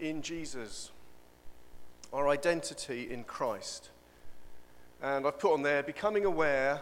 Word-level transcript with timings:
in 0.00 0.22
Jesus, 0.22 0.90
our 2.12 2.28
identity 2.28 3.10
in 3.10 3.24
Christ. 3.24 3.90
And 5.02 5.26
I've 5.26 5.38
put 5.38 5.52
on 5.52 5.62
there 5.62 5.82
becoming 5.82 6.24
aware 6.24 6.80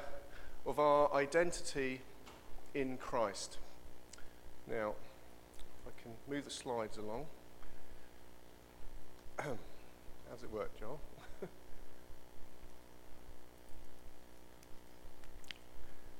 of 0.67 0.79
our 0.79 1.12
identity 1.14 2.00
in 2.74 2.96
Christ. 2.98 3.58
Now, 4.68 4.94
I 5.86 6.02
can 6.02 6.12
move 6.28 6.44
the 6.44 6.50
slides 6.50 6.98
along. 6.98 7.26
How's 9.38 10.42
it 10.42 10.53
work, 10.53 10.71
Joel? 10.78 11.00
if 11.42 11.48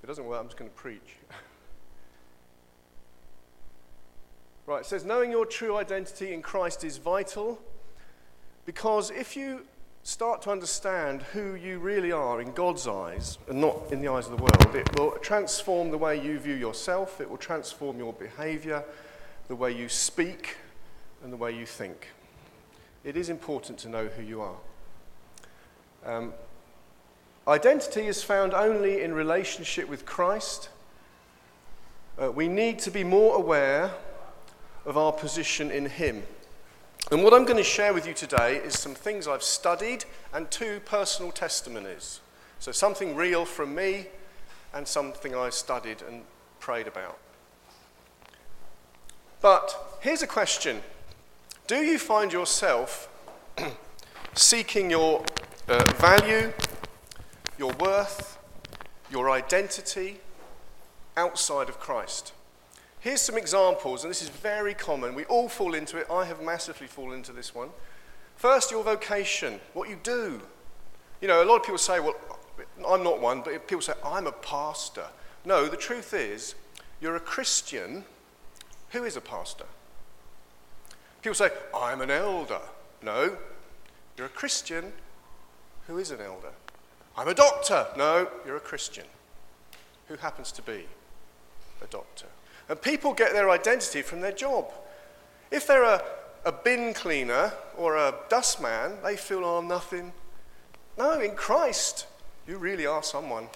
it 0.02 0.06
doesn't 0.06 0.24
work, 0.24 0.40
I'm 0.40 0.46
just 0.46 0.56
going 0.56 0.70
to 0.70 0.76
preach. 0.76 1.16
right, 4.68 4.82
it 4.82 4.86
says, 4.86 5.04
knowing 5.04 5.30
your 5.30 5.46
true 5.46 5.78
identity 5.78 6.34
in 6.34 6.42
Christ 6.42 6.84
is 6.84 6.98
vital 6.98 7.58
because 8.66 9.10
if 9.10 9.34
you 9.34 9.62
start 10.02 10.42
to 10.42 10.50
understand 10.50 11.22
who 11.32 11.54
you 11.54 11.78
really 11.78 12.12
are 12.12 12.42
in 12.42 12.52
God's 12.52 12.86
eyes 12.86 13.38
and 13.48 13.62
not 13.62 13.90
in 13.90 14.02
the 14.02 14.09
eyes 14.09 14.26
of 14.26 14.36
the 14.36 14.42
world, 14.42 14.76
it 14.76 14.98
will 14.98 15.12
transform 15.23 15.90
the 15.90 15.96
way 15.96 16.23
you 16.23 16.38
view 16.38 16.54
yourself, 16.54 17.18
it 17.18 17.30
will 17.30 17.38
transform 17.38 17.96
your 17.96 18.12
behavior, 18.12 18.84
the 19.48 19.56
way 19.56 19.73
you 19.73 19.88
speak, 19.88 20.56
and 21.24 21.32
the 21.32 21.37
way 21.38 21.56
you 21.56 21.64
think. 21.64 22.09
It 23.04 23.16
is 23.16 23.30
important 23.30 23.78
to 23.78 23.88
know 23.88 24.09
who 24.09 24.23
you 24.23 24.42
are. 24.42 24.56
Um, 26.04 26.34
identity 27.46 28.06
is 28.06 28.23
found 28.23 28.52
only 28.52 29.00
in 29.00 29.14
relationship 29.14 29.88
with 29.88 30.04
Christ. 30.04 30.68
Uh, 32.20 32.30
we 32.30 32.48
need 32.48 32.78
to 32.80 32.90
be 32.90 33.02
more 33.02 33.34
aware 33.34 33.92
of 34.84 34.96
our 34.96 35.12
position 35.12 35.70
in 35.70 35.87
Him. 35.87 36.23
And 37.10 37.24
what 37.24 37.32
I'm 37.32 37.45
going 37.45 37.56
to 37.56 37.64
share 37.64 37.95
with 37.95 38.06
you 38.06 38.12
today 38.12 38.56
is 38.56 38.78
some 38.78 38.95
things 38.95 39.27
I've 39.27 39.42
studied 39.42 40.04
and 40.32 40.51
two 40.51 40.80
personal 40.84 41.32
testimonies. 41.32 42.21
So, 42.59 42.73
something 42.73 43.15
real 43.15 43.45
from 43.45 43.74
me 43.74 44.09
and 44.74 44.87
something 44.87 45.34
I 45.34 45.51
studied 45.51 46.02
and 46.02 46.23
prayed 46.60 46.87
about. 46.87 47.18
But 49.40 49.99
here's 50.01 50.23
a 50.23 50.26
question 50.26 50.82
Do 51.66 51.76
you 51.76 51.99
find 51.99 52.32
yourself 52.32 53.09
seeking 54.34 54.90
your 54.90 55.24
uh, 55.68 55.84
value, 55.95 56.52
your 57.59 57.73
worth, 57.74 58.38
your 59.10 59.30
identity 59.30 60.18
outside 61.16 61.68
of 61.68 61.79
Christ? 61.79 62.32
Here's 63.01 63.21
some 63.21 63.37
examples, 63.37 64.03
and 64.03 64.10
this 64.10 64.22
is 64.22 64.28
very 64.28 64.75
common. 64.75 65.15
We 65.15 65.25
all 65.27 65.49
fall 65.49 65.75
into 65.75 65.99
it. 65.99 66.06
I 66.10 66.25
have 66.25 66.43
massively 66.43 66.87
fallen 66.87 67.19
into 67.19 67.32
this 67.32 67.55
one. 67.55 67.71
First, 68.37 68.71
your 68.71 68.82
vocation, 68.82 69.60
what 69.72 69.88
you 69.88 69.99
do. 70.03 70.41
You 71.21 71.28
know, 71.28 71.43
a 71.43 71.47
lot 71.47 71.56
of 71.56 71.62
people 71.62 71.78
say, 71.78 72.00
well, 72.00 72.16
I'm 72.88 73.03
not 73.03 73.21
one, 73.21 73.43
but 73.43 73.66
people 73.69 73.82
say, 73.82 73.94
I'm 74.05 74.27
a 74.27 74.32
pastor. 74.32 75.06
No, 75.44 75.66
the 75.66 75.77
truth 75.77 76.15
is, 76.15 76.55
you're 77.00 77.16
a 77.16 77.21
Christian 77.21 78.05
who 78.91 79.05
is 79.05 79.16
a 79.16 79.21
pastor. 79.21 79.66
People 81.22 81.34
say, 81.34 81.50
I'm 81.77 82.00
an 82.00 82.10
elder. 82.10 82.60
No, 83.03 83.37
you're 84.16 84.27
a 84.27 84.31
Christian 84.31 84.93
who 85.87 85.99
is 85.99 86.10
an 86.10 86.21
elder. 86.21 86.53
I'm 87.16 87.28
a 87.28 87.34
doctor. 87.34 87.87
No, 87.97 88.28
you're 88.47 88.56
a 88.56 88.60
Christian 88.60 89.05
who 90.09 90.16
happens 90.16 90.53
to 90.53 90.62
be 90.62 90.87
a 91.83 91.87
doctor. 91.87 92.27
And 92.69 92.81
people 92.81 93.15
get 93.15 93.33
their 93.33 93.50
identity 93.50 94.03
from 94.03 94.21
their 94.21 94.33
job. 94.33 94.71
If 95.50 95.66
they're 95.66 95.84
a, 95.84 96.03
a 96.44 96.53
bin 96.53 96.93
cleaner 96.93 97.53
or 97.77 97.97
a 97.97 98.15
dustman, 98.28 98.99
they 99.03 99.16
feel, 99.16 99.44
oh, 99.44 99.61
nothing. 99.62 100.12
No, 100.99 101.19
in 101.21 101.34
Christ, 101.34 102.06
you 102.47 102.59
really 102.59 102.87
are 102.87 103.03
someone. 103.03 103.49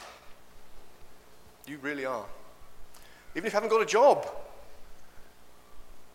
You 1.66 1.78
really 1.78 2.06
are. 2.06 2.24
Even 3.34 3.46
if 3.46 3.52
you 3.52 3.56
haven't 3.56 3.70
got 3.70 3.82
a 3.82 3.86
job 3.86 4.26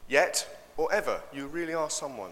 yet 0.09 0.47
or 0.75 0.91
ever, 0.91 1.22
you 1.34 1.47
really 1.47 1.74
are 1.74 1.90
someone. 1.90 2.31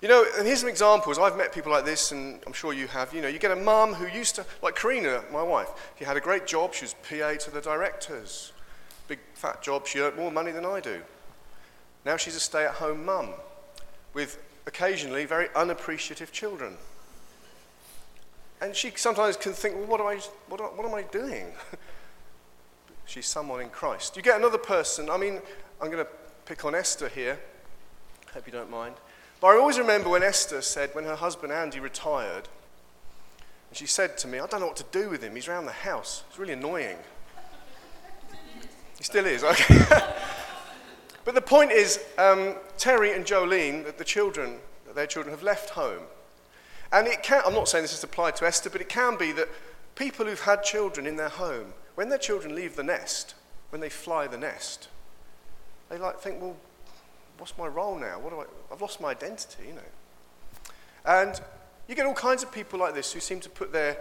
You 0.00 0.08
know, 0.08 0.24
and 0.36 0.46
here's 0.46 0.60
some 0.60 0.68
examples. 0.68 1.18
I've 1.18 1.36
met 1.36 1.52
people 1.52 1.72
like 1.72 1.84
this, 1.84 2.12
and 2.12 2.40
I'm 2.46 2.52
sure 2.52 2.72
you 2.72 2.86
have. 2.86 3.12
You 3.12 3.20
know, 3.20 3.28
you 3.28 3.40
get 3.40 3.50
a 3.50 3.56
mum 3.56 3.94
who 3.94 4.06
used 4.06 4.36
to, 4.36 4.46
like 4.62 4.76
Karina, 4.76 5.24
my 5.32 5.42
wife, 5.42 5.68
she 5.98 6.04
had 6.04 6.16
a 6.16 6.20
great 6.20 6.46
job. 6.46 6.72
She 6.72 6.84
was 6.84 6.94
PA 7.02 7.34
to 7.34 7.50
the 7.50 7.60
directors 7.60 8.52
big 9.08 9.18
fat 9.34 9.62
job, 9.62 9.86
she 9.86 9.98
earned 9.98 10.16
more 10.16 10.30
money 10.30 10.52
than 10.52 10.64
I 10.64 10.80
do. 10.80 11.00
Now 12.04 12.16
she's 12.16 12.36
a 12.36 12.40
stay 12.40 12.64
at 12.64 12.74
home 12.74 13.04
mum 13.04 13.30
with 14.14 14.40
occasionally 14.66 15.24
very 15.24 15.48
unappreciative 15.56 16.30
children. 16.30 16.76
And 18.60 18.74
she 18.74 18.92
sometimes 18.96 19.36
can 19.36 19.52
think, 19.52 19.76
well, 19.76 19.86
what, 19.86 20.00
am 20.00 20.06
I, 20.06 20.20
what, 20.48 20.76
what 20.76 20.86
am 20.86 20.94
I 20.94 21.02
doing? 21.02 21.46
she's 23.06 23.26
someone 23.26 23.60
in 23.60 23.70
Christ. 23.70 24.16
You 24.16 24.22
get 24.22 24.36
another 24.36 24.58
person, 24.58 25.10
I 25.10 25.16
mean, 25.16 25.40
I'm 25.80 25.90
going 25.90 26.04
to 26.04 26.10
pick 26.44 26.64
on 26.64 26.74
Esther 26.74 27.08
here. 27.08 27.38
Hope 28.34 28.46
you 28.46 28.52
don't 28.52 28.70
mind. 28.70 28.94
But 29.40 29.48
I 29.48 29.58
always 29.58 29.78
remember 29.78 30.10
when 30.10 30.22
Esther 30.22 30.60
said, 30.60 30.94
when 30.94 31.04
her 31.04 31.14
husband 31.14 31.52
Andy 31.52 31.78
retired, 31.78 32.48
and 33.68 33.76
she 33.76 33.86
said 33.86 34.18
to 34.18 34.28
me, 34.28 34.38
I 34.38 34.46
don't 34.46 34.60
know 34.60 34.66
what 34.66 34.76
to 34.76 34.84
do 34.90 35.08
with 35.08 35.22
him. 35.22 35.34
He's 35.34 35.48
around 35.48 35.66
the 35.66 35.72
house. 35.72 36.24
It's 36.28 36.38
really 36.38 36.54
annoying. 36.54 36.96
He 38.98 39.04
still 39.04 39.26
is, 39.26 39.44
okay. 39.44 39.86
but 41.24 41.34
the 41.34 41.40
point 41.40 41.70
is, 41.70 42.04
um, 42.18 42.54
Terry 42.76 43.12
and 43.14 43.24
Jolene, 43.24 43.84
the, 43.84 43.92
the 43.92 44.04
children, 44.04 44.58
their 44.94 45.06
children 45.06 45.32
have 45.32 45.44
left 45.44 45.70
home. 45.70 46.02
And 46.92 47.06
it 47.06 47.22
can, 47.22 47.42
I'm 47.46 47.54
not 47.54 47.68
saying 47.68 47.82
this 47.82 47.92
is 47.92 48.02
applied 48.02 48.34
to 48.36 48.46
Esther, 48.46 48.70
but 48.70 48.80
it 48.80 48.88
can 48.88 49.16
be 49.16 49.32
that 49.32 49.48
people 49.94 50.26
who've 50.26 50.40
had 50.40 50.62
children 50.62 51.06
in 51.06 51.16
their 51.16 51.28
home, 51.28 51.74
when 51.94 52.08
their 52.08 52.18
children 52.18 52.54
leave 52.54 52.76
the 52.76 52.82
nest, 52.82 53.34
when 53.70 53.80
they 53.80 53.88
fly 53.88 54.26
the 54.26 54.38
nest, 54.38 54.88
they 55.88 55.98
like 55.98 56.18
think, 56.18 56.40
well, 56.40 56.56
what's 57.38 57.56
my 57.56 57.66
role 57.66 57.98
now? 57.98 58.18
What 58.18 58.30
do 58.30 58.40
I, 58.40 58.44
I've 58.72 58.80
lost 58.80 59.00
my 59.00 59.10
identity, 59.10 59.64
you 59.68 59.74
know. 59.74 59.80
And 61.04 61.40
you 61.86 61.94
get 61.94 62.06
all 62.06 62.14
kinds 62.14 62.42
of 62.42 62.52
people 62.52 62.78
like 62.78 62.94
this 62.94 63.12
who 63.12 63.20
seem 63.20 63.40
to 63.40 63.48
put 63.48 63.72
their, 63.72 63.96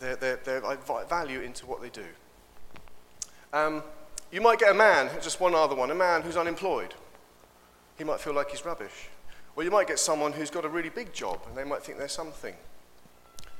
their, 0.00 0.16
their, 0.16 0.36
their 0.36 0.60
value 1.08 1.40
into 1.40 1.66
what 1.66 1.80
they 1.80 1.88
do. 1.88 2.06
Um, 3.52 3.82
you 4.34 4.40
might 4.40 4.58
get 4.58 4.72
a 4.72 4.74
man, 4.74 5.08
just 5.22 5.38
one 5.38 5.54
other 5.54 5.76
one, 5.76 5.92
a 5.92 5.94
man 5.94 6.22
who's 6.22 6.36
unemployed. 6.36 6.92
He 7.96 8.02
might 8.02 8.18
feel 8.18 8.34
like 8.34 8.50
he's 8.50 8.64
rubbish. 8.64 9.08
Or 9.54 9.62
you 9.62 9.70
might 9.70 9.86
get 9.86 10.00
someone 10.00 10.32
who's 10.32 10.50
got 10.50 10.64
a 10.64 10.68
really 10.68 10.88
big 10.88 11.12
job 11.12 11.40
and 11.48 11.56
they 11.56 11.62
might 11.62 11.84
think 11.84 11.98
they're 11.98 12.08
something. 12.08 12.56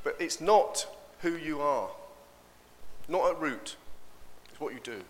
But 0.03 0.17
it's 0.19 0.41
not 0.41 0.89
who 1.21 1.37
you 1.37 1.61
are, 1.61 1.91
not 3.07 3.31
at 3.31 3.41
root. 3.41 3.77
It's 4.51 4.59
what 4.59 4.75
you 4.75 4.81
do. 4.83 5.03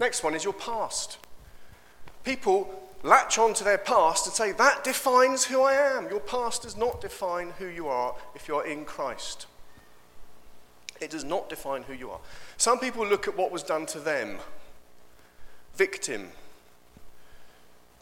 Next 0.00 0.24
one 0.24 0.34
is 0.34 0.42
your 0.42 0.52
past. 0.52 1.18
People 2.24 2.90
latch 3.04 3.38
on 3.38 3.54
to 3.54 3.62
their 3.62 3.78
past 3.78 4.26
and 4.26 4.34
say, 4.34 4.50
that 4.50 4.82
defines 4.82 5.44
who 5.44 5.62
I 5.62 5.74
am. 5.74 6.08
Your 6.08 6.18
past 6.18 6.62
does 6.62 6.76
not 6.76 7.00
define 7.00 7.50
who 7.60 7.66
you 7.66 7.86
are 7.86 8.16
if 8.34 8.48
you're 8.48 8.66
in 8.66 8.84
Christ. 8.84 9.46
It 11.00 11.10
does 11.10 11.22
not 11.22 11.48
define 11.48 11.84
who 11.84 11.92
you 11.92 12.10
are. 12.10 12.18
Some 12.56 12.80
people 12.80 13.06
look 13.06 13.28
at 13.28 13.36
what 13.36 13.52
was 13.52 13.62
done 13.62 13.86
to 13.86 14.00
them 14.00 14.38
victim. 15.76 16.30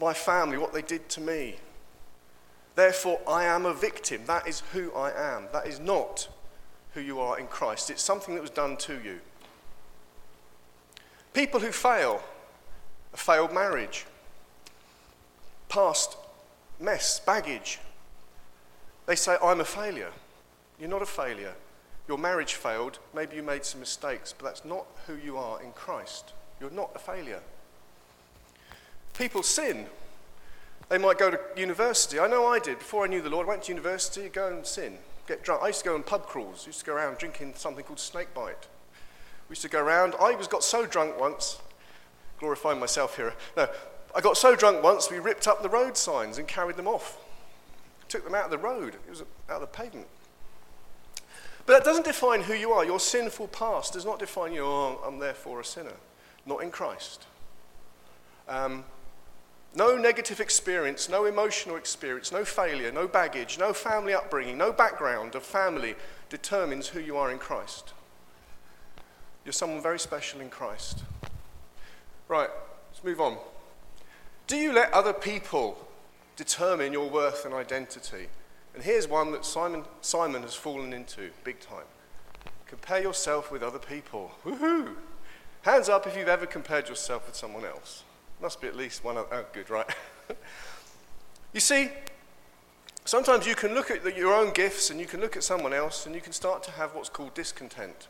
My 0.00 0.12
family, 0.12 0.58
what 0.58 0.72
they 0.72 0.82
did 0.82 1.08
to 1.10 1.20
me. 1.20 1.56
Therefore, 2.74 3.20
I 3.28 3.44
am 3.44 3.66
a 3.66 3.74
victim. 3.74 4.22
That 4.26 4.48
is 4.48 4.60
who 4.72 4.92
I 4.92 5.10
am. 5.10 5.48
That 5.52 5.66
is 5.66 5.78
not 5.78 6.28
who 6.94 7.00
you 7.00 7.20
are 7.20 7.38
in 7.38 7.46
Christ. 7.46 7.90
It's 7.90 8.02
something 8.02 8.34
that 8.34 8.40
was 8.40 8.50
done 8.50 8.76
to 8.78 8.94
you. 8.94 9.20
People 11.34 11.60
who 11.60 11.72
fail, 11.72 12.22
a 13.12 13.16
failed 13.16 13.52
marriage, 13.52 14.06
past 15.68 16.16
mess, 16.80 17.20
baggage, 17.20 17.78
they 19.06 19.16
say, 19.16 19.36
I'm 19.42 19.60
a 19.60 19.64
failure. 19.64 20.12
You're 20.78 20.90
not 20.90 21.02
a 21.02 21.06
failure. 21.06 21.54
Your 22.08 22.18
marriage 22.18 22.54
failed. 22.54 22.98
Maybe 23.14 23.36
you 23.36 23.42
made 23.42 23.64
some 23.64 23.80
mistakes, 23.80 24.34
but 24.36 24.44
that's 24.44 24.64
not 24.64 24.86
who 25.06 25.14
you 25.14 25.36
are 25.36 25.62
in 25.62 25.72
Christ. 25.72 26.32
You're 26.60 26.70
not 26.70 26.90
a 26.94 26.98
failure. 26.98 27.40
People 29.17 29.43
sin. 29.43 29.87
They 30.88 30.99
might 30.99 31.19
go 31.19 31.31
to 31.31 31.41
university. 31.56 32.19
I 32.19 32.26
know 32.26 32.47
I 32.47 32.59
did. 32.59 32.79
Before 32.79 33.05
I 33.05 33.09
knew 33.09 33.23
the 33.23 33.31
Lord, 33.31 33.47
I 33.47 33.50
went 33.50 33.62
to 33.64 33.73
university, 33.73 34.29
go 34.29 34.49
and 34.49 34.67
sin, 34.67 34.99
get 35.26 35.43
drunk. 35.43 35.62
I 35.62 35.69
used 35.69 35.81
to 35.81 35.85
go 35.87 35.94
on 35.94 36.03
pub 36.03 36.26
crawls. 36.26 36.64
I 36.64 36.67
used 36.67 36.81
to 36.81 36.85
go 36.87 36.94
around 36.94 37.19
drinking 37.19 37.55
something 37.56 37.85
called 37.85 37.99
snakebite. 37.99 38.69
We 39.49 39.53
used 39.53 39.62
to 39.62 39.69
go 39.69 39.82
around. 39.82 40.14
I 40.20 40.35
was 40.35 40.49
got 40.49 40.62
so 40.62 40.87
drunk 40.87 41.19
once, 41.19 41.61
glorifying 42.38 42.79
myself 42.79 43.17
here. 43.17 43.35
No, 43.56 43.69
I 44.14 44.20
got 44.20 44.37
so 44.37 44.55
drunk 44.55 44.82
once, 44.82 45.11
we 45.11 45.19
ripped 45.19 45.49
up 45.49 45.62
the 45.62 45.69
road 45.69 45.97
signs 45.97 46.37
and 46.37 46.47
carried 46.47 46.76
them 46.76 46.87
off. 46.87 47.19
Took 48.09 48.25
them 48.25 48.35
out 48.35 48.44
of 48.44 48.50
the 48.50 48.59
road. 48.59 48.94
It 48.94 49.11
was 49.11 49.23
out 49.49 49.56
of 49.56 49.61
the 49.62 49.67
pavement. 49.69 50.09
But 51.64 51.75
that 51.75 51.85
doesn't 51.85 52.05
define 52.05 52.43
who 52.43 52.55
you 52.55 52.73
are. 52.73 52.85
Your 52.85 53.00
sinful 53.00 53.49
past 53.49 53.94
does 53.94 54.05
not 54.05 54.19
define 54.19 54.53
you, 54.53 54.64
oh, 54.64 55.00
I'm 55.06 55.19
therefore 55.19 55.61
a 55.61 55.64
sinner. 55.64 55.94
Not 56.44 56.62
in 56.62 56.70
Christ. 56.70 57.25
Um, 58.49 58.85
No 59.74 59.96
negative 59.96 60.40
experience, 60.40 61.08
no 61.08 61.24
emotional 61.24 61.76
experience, 61.76 62.30
no 62.30 62.44
failure, 62.44 62.92
no 62.92 63.08
baggage, 63.08 63.58
no 63.58 63.72
family 63.72 64.12
upbringing, 64.12 64.58
no 64.58 64.70
background 64.70 65.34
of 65.34 65.42
family 65.42 65.94
determines 66.28 66.88
who 66.88 67.00
you 67.00 67.16
are 67.16 67.30
in 67.30 67.38
Christ. 67.38 67.94
You're 69.44 69.52
someone 69.52 69.82
very 69.82 69.98
special 69.98 70.40
in 70.40 70.50
Christ. 70.50 71.02
Right, 72.28 72.50
let's 72.90 73.02
move 73.02 73.20
on. 73.20 73.38
Do 74.46 74.56
you 74.56 74.72
let 74.72 74.92
other 74.92 75.14
people 75.14 75.88
determine 76.36 76.92
your 76.92 77.08
worth 77.08 77.46
and 77.46 77.54
identity? 77.54 78.28
And 78.75 78.82
here's 78.82 79.08
one 79.08 79.32
that 79.32 79.44
Simon, 79.44 79.84
Simon 80.02 80.42
has 80.42 80.54
fallen 80.54 80.92
into 80.92 81.30
big 81.44 81.60
time. 81.60 81.84
Compare 82.66 83.02
yourself 83.02 83.50
with 83.50 83.62
other 83.62 83.78
people. 83.78 84.32
Woohoo! 84.44 84.94
Hands 85.62 85.88
up 85.88 86.06
if 86.06 86.16
you've 86.16 86.28
ever 86.28 86.46
compared 86.46 86.88
yourself 86.88 87.26
with 87.26 87.36
someone 87.36 87.64
else. 87.64 88.04
Must 88.42 88.60
be 88.60 88.66
at 88.66 88.74
least 88.74 89.04
one. 89.04 89.16
Of 89.16 89.28
oh, 89.30 89.44
good, 89.52 89.70
right. 89.70 89.86
you 91.52 91.60
see, 91.60 91.90
sometimes 93.04 93.46
you 93.46 93.54
can 93.54 93.72
look 93.72 93.88
at 93.88 94.02
the, 94.02 94.12
your 94.12 94.34
own 94.34 94.52
gifts 94.52 94.90
and 94.90 94.98
you 94.98 95.06
can 95.06 95.20
look 95.20 95.36
at 95.36 95.44
someone 95.44 95.72
else 95.72 96.06
and 96.06 96.14
you 96.14 96.20
can 96.20 96.32
start 96.32 96.64
to 96.64 96.72
have 96.72 96.92
what's 96.92 97.08
called 97.08 97.34
discontent. 97.34 98.08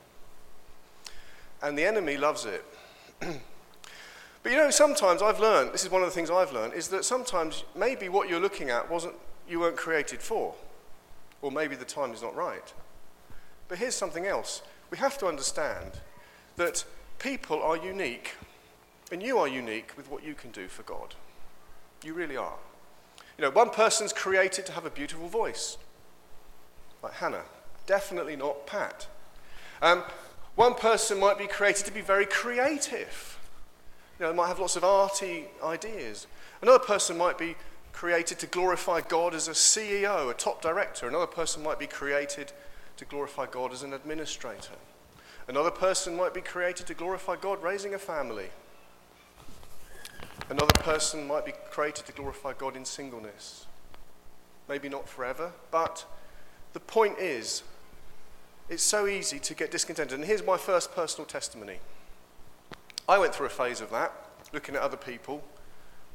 And 1.63 1.77
the 1.77 1.85
enemy 1.85 2.17
loves 2.17 2.47
it. 2.47 2.65
but 3.21 4.51
you 4.51 4.57
know, 4.57 4.71
sometimes 4.71 5.21
I've 5.21 5.39
learned, 5.39 5.75
this 5.75 5.85
is 5.85 5.91
one 5.91 6.01
of 6.01 6.09
the 6.09 6.15
things 6.15 6.31
I've 6.31 6.51
learned, 6.51 6.73
is 6.73 6.89
that 6.89 7.05
sometimes 7.05 7.65
maybe 7.77 8.09
what 8.09 8.31
you're 8.31 8.41
looking 8.41 8.71
at 8.71 8.91
wasn't, 8.91 9.15
you 9.47 9.61
weren't 9.61 9.77
created 9.77 10.23
for. 10.23 10.55
Or 11.43 11.53
maybe 11.53 11.77
the 11.77 11.85
time 11.85 12.13
is 12.13 12.23
not 12.23 12.35
right. 12.35 12.73
But 13.69 13.77
here's 13.77 13.95
something 13.95 14.25
else. 14.25 14.63
We 14.91 14.97
have 14.97 15.19
to 15.19 15.27
understand 15.27 16.01
that 16.57 16.87
people 17.19 17.63
are 17.63 17.77
unique 17.77 18.35
and 19.13 19.23
you 19.23 19.39
are 19.39 19.47
unique 19.47 19.93
with 19.97 20.11
what 20.11 20.25
you 20.25 20.35
can 20.35 20.51
do 20.51 20.67
for 20.67 20.83
God. 20.83 21.15
You 22.03 22.15
really 22.15 22.37
are. 22.37 22.57
You 23.37 23.43
know, 23.43 23.51
one 23.51 23.71
person's 23.71 24.13
created 24.13 24.65
to 24.67 24.73
have 24.73 24.87
a 24.87 24.91
beautiful 24.91 25.29
voice, 25.29 25.77
like 27.03 27.13
Hannah. 27.15 27.45
Definitely 27.87 28.37
not 28.37 28.67
Pat. 28.67 29.07
Um, 29.83 30.03
one 30.55 30.75
person 30.75 31.21
might 31.21 31.39
be 31.39 31.47
created 31.47 31.85
to 31.87 31.93
be 31.93 32.01
very 32.01 32.25
creative. 32.25 33.39
You 34.19 34.27
know, 34.27 34.33
might 34.33 34.49
have 34.49 34.59
lots 34.59 34.77
of 34.77 34.85
arty 34.85 35.47
ideas. 35.63 36.27
Another 36.63 36.79
person 36.79 37.19
might 37.19 37.37
be 37.37 37.57
created 37.93 38.39
to 38.39 38.47
glorify 38.47 39.01
God 39.03 39.35
as 39.35 39.47
a 39.47 39.53
CEO, 39.53 40.31
a 40.31 40.35
top 40.35 40.63
director. 40.63 41.07
Another 41.07 41.27
person 41.27 41.63
might 41.63 41.79
be 41.79 41.87
created 41.87 42.53
to 42.97 43.05
glorify 43.05 43.47
God 43.47 43.73
as 43.73 43.83
an 43.83 43.93
administrator. 43.93 44.75
Another 45.49 45.71
person 45.71 46.17
might 46.17 46.33
be 46.33 46.41
created 46.41 46.87
to 46.87 46.95
glorify 46.95 47.37
God 47.37 47.63
raising 47.63 47.95
a 47.95 47.99
family. 47.99 48.51
Another 50.49 50.75
person 50.81 51.27
might 51.27 51.45
be 51.45 51.53
created 51.71 52.07
to 52.07 52.13
glorify 52.13 52.53
God 52.53 52.77
in 52.77 52.85
singleness. 52.85 53.67
Maybe 54.69 54.89
not 54.89 55.09
forever, 55.09 55.53
but 55.71 56.05
the 56.73 56.81
point 56.81 57.19
is, 57.19 57.63
it's 58.69 58.83
so 58.83 59.07
easy 59.07 59.39
to 59.39 59.55
get 59.55 59.71
discontented. 59.71 60.19
And 60.19 60.27
here's 60.27 60.45
my 60.45 60.57
first 60.57 60.95
personal 60.95 61.27
testimony. 61.27 61.79
I 63.09 63.19
went 63.19 63.35
through 63.35 63.47
a 63.47 63.51
phase 63.51 63.81
of 63.81 63.91
that, 63.91 64.13
looking 64.53 64.75
at 64.75 64.83
other 64.83 64.97
people, 64.97 65.43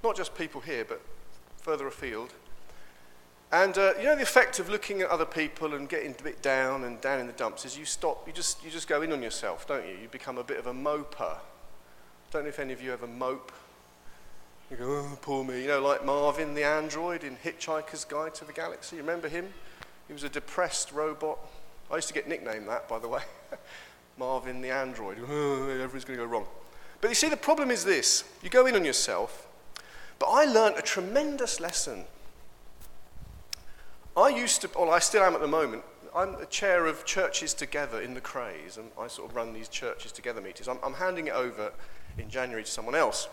not 0.03 0.15
just 0.15 0.35
people 0.35 0.61
here, 0.61 0.85
but 0.85 1.01
further 1.61 1.87
afield. 1.87 2.33
And 3.51 3.77
uh, 3.77 3.93
you 3.97 4.05
know 4.05 4.15
the 4.15 4.23
effect 4.23 4.59
of 4.59 4.69
looking 4.69 5.01
at 5.01 5.09
other 5.09 5.25
people 5.25 5.73
and 5.73 5.87
getting 5.87 6.15
a 6.19 6.23
bit 6.23 6.41
down 6.41 6.83
and 6.83 6.99
down 6.99 7.19
in 7.19 7.27
the 7.27 7.33
dumps 7.33 7.65
is 7.65 7.77
you 7.77 7.85
stop, 7.85 8.27
you 8.27 8.33
just, 8.33 8.63
you 8.63 8.69
just 8.69 8.87
go 8.87 9.01
in 9.01 9.13
on 9.13 9.21
yourself, 9.21 9.67
don't 9.67 9.85
you? 9.87 9.93
You 10.01 10.07
become 10.09 10.37
a 10.37 10.43
bit 10.43 10.57
of 10.57 10.67
a 10.67 10.73
moper. 10.73 11.37
Don't 12.31 12.43
know 12.43 12.49
if 12.49 12.59
any 12.59 12.73
of 12.73 12.81
you 12.81 12.91
ever 12.91 13.07
mope 13.07 13.51
you 14.69 14.77
go, 14.77 14.85
oh, 14.85 15.17
poor 15.21 15.43
me. 15.43 15.61
You 15.61 15.67
know, 15.67 15.81
like 15.81 16.05
Marvin 16.05 16.53
the 16.53 16.63
android 16.63 17.23
in 17.23 17.37
Hitchhiker's 17.37 18.03
Guide 18.05 18.35
to 18.35 18.45
the 18.45 18.53
Galaxy. 18.53 18.97
You 18.97 19.01
remember 19.01 19.29
him? 19.29 19.53
He 20.07 20.13
was 20.13 20.23
a 20.23 20.29
depressed 20.29 20.91
robot. 20.91 21.39
I 21.91 21.95
used 21.95 22.09
to 22.09 22.13
get 22.13 22.27
nicknamed 22.27 22.67
that, 22.67 22.89
by 22.89 22.99
the 22.99 23.07
way. 23.07 23.21
Marvin 24.17 24.61
the 24.61 24.71
android. 24.71 25.19
Oh, 25.21 25.69
everything's 25.69 26.05
going 26.05 26.19
to 26.19 26.25
go 26.25 26.29
wrong. 26.29 26.45
But 26.99 27.09
you 27.09 27.15
see, 27.15 27.29
the 27.29 27.37
problem 27.37 27.71
is 27.71 27.85
this 27.85 28.23
you 28.43 28.49
go 28.49 28.65
in 28.65 28.75
on 28.75 28.83
yourself. 28.83 29.47
But 30.19 30.27
I 30.27 30.45
learned 30.45 30.77
a 30.77 30.81
tremendous 30.81 31.59
lesson. 31.59 32.05
I 34.15 34.29
used 34.29 34.61
to, 34.61 34.69
well, 34.75 34.89
I 34.89 34.99
still 34.99 35.21
am 35.21 35.35
at 35.35 35.41
the 35.41 35.47
moment. 35.47 35.83
I'm 36.15 36.39
the 36.39 36.47
chair 36.47 36.87
of 36.87 37.05
churches 37.05 37.53
together 37.53 38.01
in 38.01 38.15
the 38.15 38.21
Crays, 38.21 38.77
and 38.77 38.89
I 38.99 39.07
sort 39.07 39.29
of 39.29 39.35
run 39.35 39.53
these 39.53 39.69
churches 39.69 40.11
together 40.11 40.41
meetings. 40.41 40.67
I'm, 40.67 40.79
I'm 40.83 40.95
handing 40.95 41.27
it 41.27 41.33
over 41.33 41.71
in 42.17 42.27
January 42.27 42.63
to 42.63 42.69
someone 42.69 42.95
else. 42.95 43.29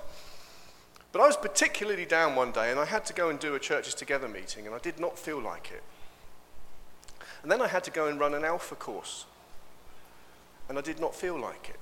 But 1.15 1.23
I 1.23 1.27
was 1.29 1.37
particularly 1.37 2.07
down 2.07 2.35
one 2.35 2.51
day 2.51 2.73
and 2.73 2.81
I 2.81 2.87
had 2.87 3.05
to 3.05 3.13
go 3.13 3.29
and 3.29 3.39
do 3.39 3.55
a 3.55 3.61
Churches 3.61 3.95
Together 3.95 4.27
meeting 4.27 4.67
and 4.67 4.75
I 4.75 4.81
did 4.81 4.99
not 4.99 5.17
feel 5.17 5.41
like 5.41 5.71
it. 5.71 5.85
And 7.45 7.53
then 7.53 7.63
I 7.63 7.69
had 7.69 7.85
to 7.85 7.93
go 7.93 8.09
and 8.09 8.19
run 8.19 8.35
an 8.35 8.45
alpha 8.45 8.75
course 8.75 9.25
and 10.69 10.77
I 10.77 10.81
did 10.81 10.99
not 10.99 11.15
feel 11.15 11.39
like 11.39 11.69
it. 11.69 11.79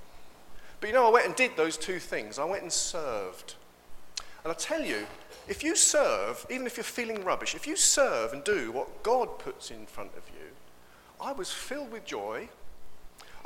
But 0.80 0.88
you 0.88 0.92
know, 0.92 1.06
I 1.06 1.10
went 1.10 1.24
and 1.24 1.34
did 1.34 1.56
those 1.56 1.78
two 1.78 1.98
things. 1.98 2.38
I 2.38 2.44
went 2.44 2.60
and 2.60 2.70
served. 2.70 3.54
And 4.44 4.52
I 4.52 4.54
tell 4.54 4.82
you, 4.82 5.06
if 5.48 5.64
you 5.64 5.76
serve, 5.76 6.44
even 6.50 6.66
if 6.66 6.76
you're 6.76 6.84
feeling 6.84 7.24
rubbish, 7.24 7.54
if 7.54 7.66
you 7.66 7.74
serve 7.74 8.34
and 8.34 8.44
do 8.44 8.70
what 8.70 9.02
God 9.02 9.38
puts 9.38 9.70
in 9.70 9.86
front 9.86 10.10
of 10.14 10.24
you, 10.28 10.48
I 11.18 11.32
was 11.32 11.50
filled 11.50 11.90
with 11.90 12.04
joy. 12.04 12.50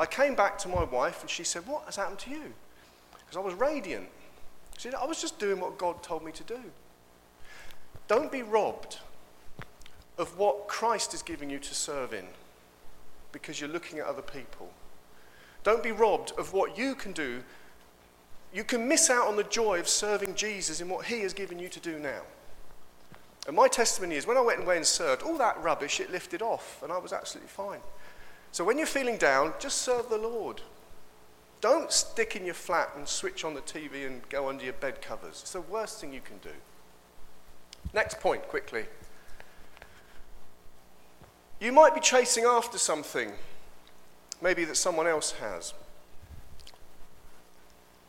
I 0.01 0.07
came 0.07 0.35
back 0.35 0.59
to 0.59 0.69
my 0.69 0.83
wife 0.83 1.21
and 1.21 1.31
she 1.31 1.45
said, 1.45 1.65
What 1.65 1.85
has 1.85 1.95
happened 1.95 2.19
to 2.21 2.31
you? 2.31 2.55
Because 3.13 3.37
I 3.37 3.41
was 3.41 3.55
radiant. 3.55 4.09
I 4.95 5.05
was 5.05 5.21
just 5.21 5.39
doing 5.39 5.61
what 5.61 5.79
God 5.79 6.03
told 6.03 6.25
me 6.25 6.33
to 6.33 6.45
do. 6.45 6.61
Don't 8.09 8.31
be 8.31 8.43
robbed 8.43 8.99
of 10.19 10.39
what 10.39 10.69
Christ 10.69 11.15
is 11.15 11.23
giving 11.23 11.51
you 11.51 11.59
to 11.59 11.75
serve 11.75 12.13
in 12.13 12.27
because 13.33 13.61
you're 13.61 13.71
looking 13.71 13.99
at 13.99 14.07
other 14.07 14.23
people. 14.23 14.71
Don't 15.63 15.83
be 15.83 15.93
robbed 15.93 16.33
of 16.39 16.53
what 16.53 16.79
you 16.79 16.95
can 16.95 17.13
do. 17.13 17.43
You 18.55 18.65
can 18.65 18.87
miss 18.87 19.11
out 19.11 19.27
on 19.27 19.37
the 19.37 19.45
joy 19.45 19.81
of 19.81 19.89
serving 19.89 20.35
Jesus 20.37 20.81
in 20.81 20.89
what 20.89 21.07
He 21.07 21.21
has 21.21 21.35
given 21.35 21.59
you 21.59 21.69
to 21.69 21.81
do 21.81 21.99
now. 21.99 22.23
And 23.47 23.55
my 23.55 23.69
testimony 23.69 24.17
is 24.17 24.27
when 24.27 24.37
I 24.37 24.41
went 24.41 24.63
away 24.63 24.77
and 24.77 24.87
served, 24.87 25.23
all 25.23 25.39
that 25.39 25.61
rubbish, 25.63 26.01
it 26.01 26.11
lifted 26.11 26.43
off, 26.43 26.83
and 26.83 26.93
I 26.93 26.99
was 26.99 27.13
absolutely 27.13 27.49
fine. 27.49 27.81
So 28.53 28.65
when 28.65 28.79
you're 28.79 28.87
feeling 28.87 29.19
down, 29.19 29.53
just 29.59 29.83
serve 29.83 30.09
the 30.09 30.19
Lord. 30.19 30.63
Don't 31.61 31.91
stick 31.91 32.37
in 32.37 32.45
your 32.45 32.55
flat 32.55 32.91
and 32.97 33.09
switch 33.09 33.45
on 33.45 33.55
the 33.55 33.61
TV 33.61 34.07
and 34.07 34.27
go 34.29 34.49
under 34.49 34.65
your 34.65 34.75
bed 34.75 35.01
covers. 35.01 35.41
It's 35.43 35.53
the 35.53 35.61
worst 35.61 36.01
thing 36.01 36.13
you 36.13 36.21
can 36.21 36.39
do. 36.39 36.55
Next 37.95 38.21
point, 38.21 38.47
quickly. 38.49 38.85
You 41.61 41.73
might 41.73 41.95
be 41.95 42.01
chasing 42.01 42.45
after 42.45 42.77
something, 42.77 43.33
maybe 44.43 44.65
that 44.65 44.77
someone 44.77 45.07
else 45.07 45.33
has. 45.33 45.73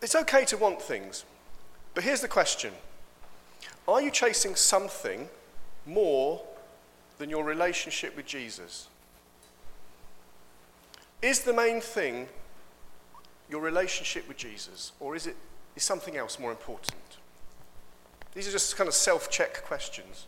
It's 0.01 0.15
okay 0.15 0.45
to 0.45 0.57
want 0.57 0.81
things, 0.81 1.23
but 1.93 2.03
here's 2.03 2.21
the 2.21 2.27
question 2.27 2.73
Are 3.87 4.01
you 4.01 4.11
chasing 4.11 4.55
something 4.55 5.29
more 5.85 6.41
than 7.17 7.29
your 7.29 7.43
relationship 7.43 8.15
with 8.15 8.25
Jesus? 8.25 8.89
Is 11.21 11.41
the 11.41 11.53
main 11.53 11.81
thing 11.81 12.27
your 13.49 13.61
relationship 13.61 14.27
with 14.27 14.37
Jesus, 14.37 14.91
or 14.99 15.15
is 15.15 15.27
it 15.27 15.35
is 15.75 15.83
something 15.83 16.17
else 16.17 16.39
more 16.39 16.51
important? 16.51 16.97
These 18.33 18.47
are 18.47 18.51
just 18.51 18.75
kind 18.75 18.87
of 18.87 18.93
self 18.93 19.29
check 19.29 19.63
questions. 19.63 20.25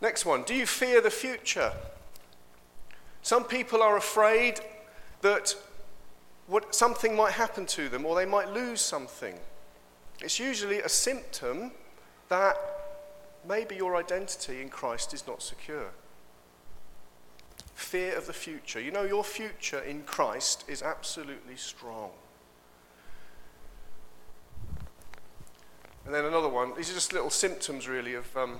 Next 0.00 0.26
one 0.26 0.42
Do 0.42 0.54
you 0.54 0.66
fear 0.66 1.00
the 1.00 1.10
future? 1.10 1.72
Some 3.22 3.44
people 3.44 3.82
are 3.82 3.96
afraid 3.96 4.60
that 5.20 5.54
what, 6.48 6.74
something 6.74 7.14
might 7.14 7.32
happen 7.32 7.66
to 7.66 7.88
them 7.88 8.04
or 8.04 8.16
they 8.16 8.26
might 8.26 8.52
lose 8.52 8.80
something. 8.80 9.38
It's 10.20 10.40
usually 10.40 10.80
a 10.80 10.88
symptom 10.88 11.70
that 12.28 12.56
maybe 13.48 13.76
your 13.76 13.94
identity 13.94 14.60
in 14.60 14.68
Christ 14.68 15.14
is 15.14 15.24
not 15.26 15.40
secure 15.40 15.92
fear 17.82 18.16
of 18.16 18.26
the 18.26 18.32
future. 18.32 18.80
You 18.80 18.90
know, 18.90 19.02
your 19.02 19.24
future 19.24 19.80
in 19.80 20.02
Christ 20.02 20.64
is 20.68 20.82
absolutely 20.82 21.56
strong. 21.56 22.10
And 26.04 26.14
then 26.14 26.24
another 26.24 26.48
one, 26.48 26.74
these 26.76 26.90
are 26.90 26.94
just 26.94 27.12
little 27.12 27.30
symptoms, 27.30 27.88
really, 27.88 28.14
of. 28.14 28.36
Um, 28.36 28.58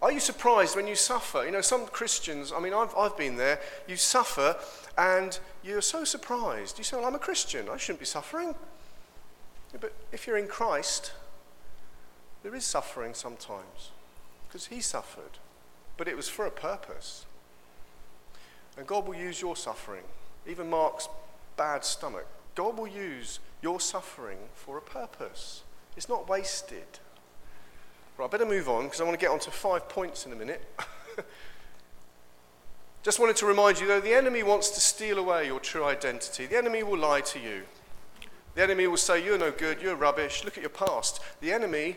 are 0.00 0.10
you 0.10 0.20
surprised 0.20 0.74
when 0.74 0.88
you 0.88 0.96
suffer? 0.96 1.44
You 1.44 1.52
know, 1.52 1.60
some 1.60 1.86
Christians, 1.86 2.52
I 2.52 2.58
mean, 2.58 2.74
I've, 2.74 2.92
I've 2.96 3.16
been 3.16 3.36
there, 3.36 3.60
you 3.86 3.96
suffer 3.96 4.56
and 4.98 5.38
you're 5.62 5.80
so 5.80 6.02
surprised. 6.02 6.76
You 6.78 6.84
say, 6.84 6.96
Well, 6.96 7.06
I'm 7.06 7.14
a 7.14 7.20
Christian, 7.20 7.68
I 7.68 7.76
shouldn't 7.76 8.00
be 8.00 8.06
suffering. 8.06 8.54
But 9.80 9.92
if 10.10 10.26
you're 10.26 10.36
in 10.36 10.48
Christ, 10.48 11.12
there 12.42 12.54
is 12.54 12.64
suffering 12.64 13.14
sometimes 13.14 13.90
because 14.48 14.66
He 14.66 14.80
suffered, 14.80 15.38
but 15.96 16.08
it 16.08 16.16
was 16.16 16.28
for 16.28 16.46
a 16.46 16.50
purpose. 16.50 17.26
And 18.76 18.86
God 18.86 19.06
will 19.06 19.14
use 19.14 19.40
your 19.40 19.56
suffering, 19.56 20.02
even 20.46 20.70
Mark's 20.70 21.08
bad 21.56 21.84
stomach. 21.84 22.26
God 22.54 22.76
will 22.78 22.88
use 22.88 23.38
your 23.62 23.80
suffering 23.80 24.38
for 24.54 24.78
a 24.78 24.82
purpose. 24.82 25.62
It's 25.96 26.08
not 26.08 26.28
wasted. 26.28 26.98
Right, 28.18 28.26
I 28.26 28.28
better 28.28 28.46
move 28.46 28.68
on 28.68 28.84
because 28.84 29.00
I 29.00 29.04
want 29.04 29.18
to 29.18 29.24
get 29.24 29.30
on 29.30 29.38
to 29.40 29.50
five 29.50 29.88
points 29.88 30.26
in 30.26 30.32
a 30.32 30.36
minute. 30.36 30.62
Just 33.02 33.18
wanted 33.18 33.36
to 33.36 33.46
remind 33.46 33.80
you, 33.80 33.86
though, 33.86 34.00
the 34.00 34.14
enemy 34.14 34.42
wants 34.42 34.70
to 34.70 34.80
steal 34.80 35.18
away 35.18 35.46
your 35.46 35.60
true 35.60 35.84
identity. 35.84 36.46
The 36.46 36.56
enemy 36.56 36.82
will 36.82 36.98
lie 36.98 37.22
to 37.22 37.40
you. 37.40 37.62
The 38.54 38.62
enemy 38.62 38.86
will 38.86 38.96
say, 38.96 39.24
You're 39.24 39.38
no 39.38 39.50
good, 39.50 39.80
you're 39.80 39.96
rubbish, 39.96 40.44
look 40.44 40.56
at 40.56 40.62
your 40.62 40.70
past. 40.70 41.20
The 41.40 41.52
enemy 41.52 41.96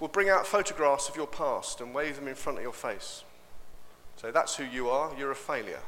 will 0.00 0.08
bring 0.08 0.28
out 0.28 0.46
photographs 0.46 1.08
of 1.08 1.16
your 1.16 1.26
past 1.26 1.80
and 1.80 1.94
wave 1.94 2.16
them 2.16 2.28
in 2.28 2.36
front 2.36 2.58
of 2.58 2.64
your 2.64 2.72
face. 2.72 3.24
So 4.20 4.32
that's 4.32 4.56
who 4.56 4.64
you 4.64 4.90
are, 4.90 5.12
you're 5.16 5.30
a 5.30 5.36
failure. 5.36 5.80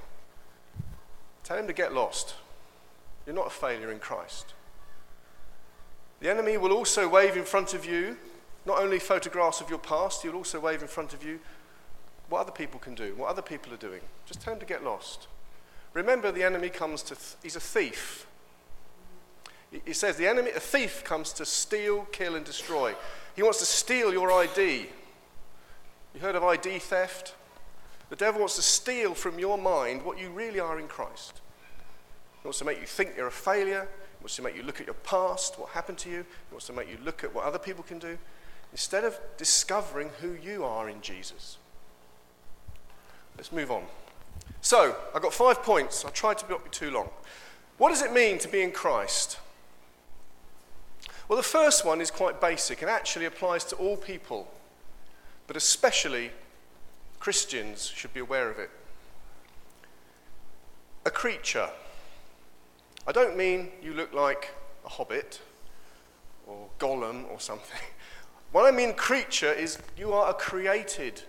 Tell 1.42 1.58
him 1.58 1.66
to 1.66 1.72
get 1.72 1.92
lost. 1.92 2.34
You're 3.26 3.34
not 3.34 3.48
a 3.48 3.50
failure 3.50 3.90
in 3.90 3.98
Christ. 3.98 4.54
The 6.20 6.30
enemy 6.30 6.56
will 6.56 6.72
also 6.72 7.08
wave 7.08 7.36
in 7.36 7.44
front 7.44 7.74
of 7.74 7.84
you 7.84 8.16
not 8.66 8.78
only 8.78 8.98
photographs 8.98 9.60
of 9.60 9.70
your 9.70 9.78
past, 9.78 10.22
he'll 10.22 10.34
also 10.34 10.60
wave 10.60 10.82
in 10.82 10.88
front 10.88 11.12
of 11.12 11.24
you 11.24 11.40
what 12.28 12.40
other 12.40 12.52
people 12.52 12.78
can 12.78 12.94
do, 12.94 13.14
what 13.16 13.28
other 13.28 13.42
people 13.42 13.72
are 13.72 13.78
doing. 13.78 14.00
Just 14.26 14.40
tell 14.40 14.52
him 14.52 14.60
to 14.60 14.66
get 14.66 14.84
lost. 14.84 15.26
Remember, 15.92 16.30
the 16.30 16.44
enemy 16.44 16.68
comes 16.68 17.02
to, 17.02 17.14
th- 17.16 17.36
he's 17.42 17.56
a 17.56 17.60
thief. 17.60 18.26
He 19.84 19.92
says 19.92 20.16
the 20.16 20.28
enemy, 20.28 20.50
a 20.50 20.60
thief 20.60 21.02
comes 21.02 21.32
to 21.34 21.44
steal, 21.44 22.04
kill, 22.12 22.36
and 22.36 22.44
destroy. 22.44 22.94
He 23.34 23.42
wants 23.42 23.58
to 23.58 23.64
steal 23.64 24.12
your 24.12 24.30
ID. 24.30 24.88
You 26.14 26.20
heard 26.20 26.36
of 26.36 26.44
ID 26.44 26.78
theft? 26.78 27.34
The 28.10 28.16
devil 28.16 28.40
wants 28.40 28.56
to 28.56 28.62
steal 28.62 29.14
from 29.14 29.38
your 29.38 29.56
mind 29.56 30.04
what 30.04 30.18
you 30.18 30.30
really 30.30 30.60
are 30.60 30.78
in 30.78 30.88
Christ. 30.88 31.40
He 32.42 32.46
wants 32.46 32.58
to 32.58 32.64
make 32.64 32.80
you 32.80 32.86
think 32.86 33.12
you're 33.16 33.28
a 33.28 33.32
failure. 33.32 33.88
He 34.18 34.22
wants 34.22 34.36
to 34.36 34.42
make 34.42 34.56
you 34.56 34.62
look 34.62 34.80
at 34.80 34.86
your 34.86 34.94
past, 34.94 35.58
what 35.58 35.70
happened 35.70 35.98
to 35.98 36.10
you. 36.10 36.18
He 36.18 36.52
wants 36.52 36.66
to 36.66 36.72
make 36.72 36.90
you 36.90 36.98
look 37.04 37.24
at 37.24 37.34
what 37.34 37.44
other 37.44 37.58
people 37.58 37.84
can 37.84 37.98
do, 37.98 38.18
instead 38.72 39.04
of 39.04 39.18
discovering 39.36 40.10
who 40.20 40.32
you 40.32 40.64
are 40.64 40.88
in 40.88 41.00
Jesus. 41.00 41.56
Let's 43.36 43.52
move 43.52 43.70
on. 43.70 43.84
So, 44.60 44.96
I've 45.14 45.22
got 45.22 45.32
five 45.32 45.62
points. 45.62 46.04
I 46.04 46.10
tried 46.10 46.38
to 46.38 46.48
not 46.48 46.64
be 46.64 46.70
too 46.70 46.90
long. 46.90 47.08
What 47.78 47.90
does 47.90 48.02
it 48.02 48.12
mean 48.12 48.38
to 48.40 48.48
be 48.48 48.60
in 48.60 48.72
Christ? 48.72 49.38
Well, 51.28 51.36
the 51.36 51.42
first 51.42 51.84
one 51.84 52.00
is 52.00 52.10
quite 52.10 52.40
basic 52.40 52.82
and 52.82 52.90
actually 52.90 53.24
applies 53.24 53.64
to 53.66 53.76
all 53.76 53.96
people, 53.96 54.52
but 55.46 55.56
especially 55.56 56.32
Christians 57.20 57.86
should 57.94 58.14
be 58.14 58.20
aware 58.20 58.50
of 58.50 58.58
it. 58.58 58.70
A 61.04 61.10
creature. 61.10 61.68
I 63.06 63.12
don't 63.12 63.36
mean 63.36 63.68
you 63.82 63.92
look 63.92 64.12
like 64.12 64.50
a 64.84 64.88
hobbit 64.88 65.40
or 66.46 66.66
Gollum 66.78 67.30
or 67.30 67.38
something. 67.38 67.80
What 68.52 68.66
I 68.66 68.76
mean, 68.76 68.94
creature, 68.94 69.52
is 69.52 69.78
you 69.96 70.12
are 70.12 70.30
a 70.30 70.34
created 70.34 71.22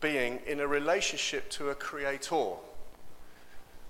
being 0.00 0.38
in 0.46 0.60
a 0.60 0.66
relationship 0.68 1.50
to 1.50 1.70
a 1.70 1.74
creator. 1.74 2.52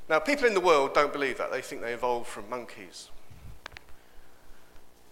Now, 0.08 0.20
people 0.20 0.46
in 0.46 0.54
the 0.54 0.60
world 0.60 0.94
don't 0.94 1.12
believe 1.12 1.36
that. 1.36 1.52
They 1.52 1.60
think 1.60 1.82
they 1.82 1.92
evolved 1.92 2.28
from 2.28 2.48
monkeys. 2.48 3.10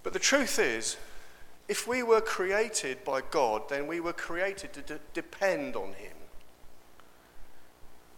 But 0.02 0.14
the 0.14 0.18
truth 0.18 0.58
is, 0.58 0.96
if 1.69 1.87
we 1.87 2.02
were 2.02 2.21
created 2.21 3.04
by 3.04 3.23
God, 3.31 3.69
then 3.69 3.87
we 3.87 4.00
were 4.00 4.12
created 4.12 4.73
to 4.75 4.83
de- 4.83 5.00
depend 5.14 5.76
on 5.76 5.95
Him. 5.95 6.16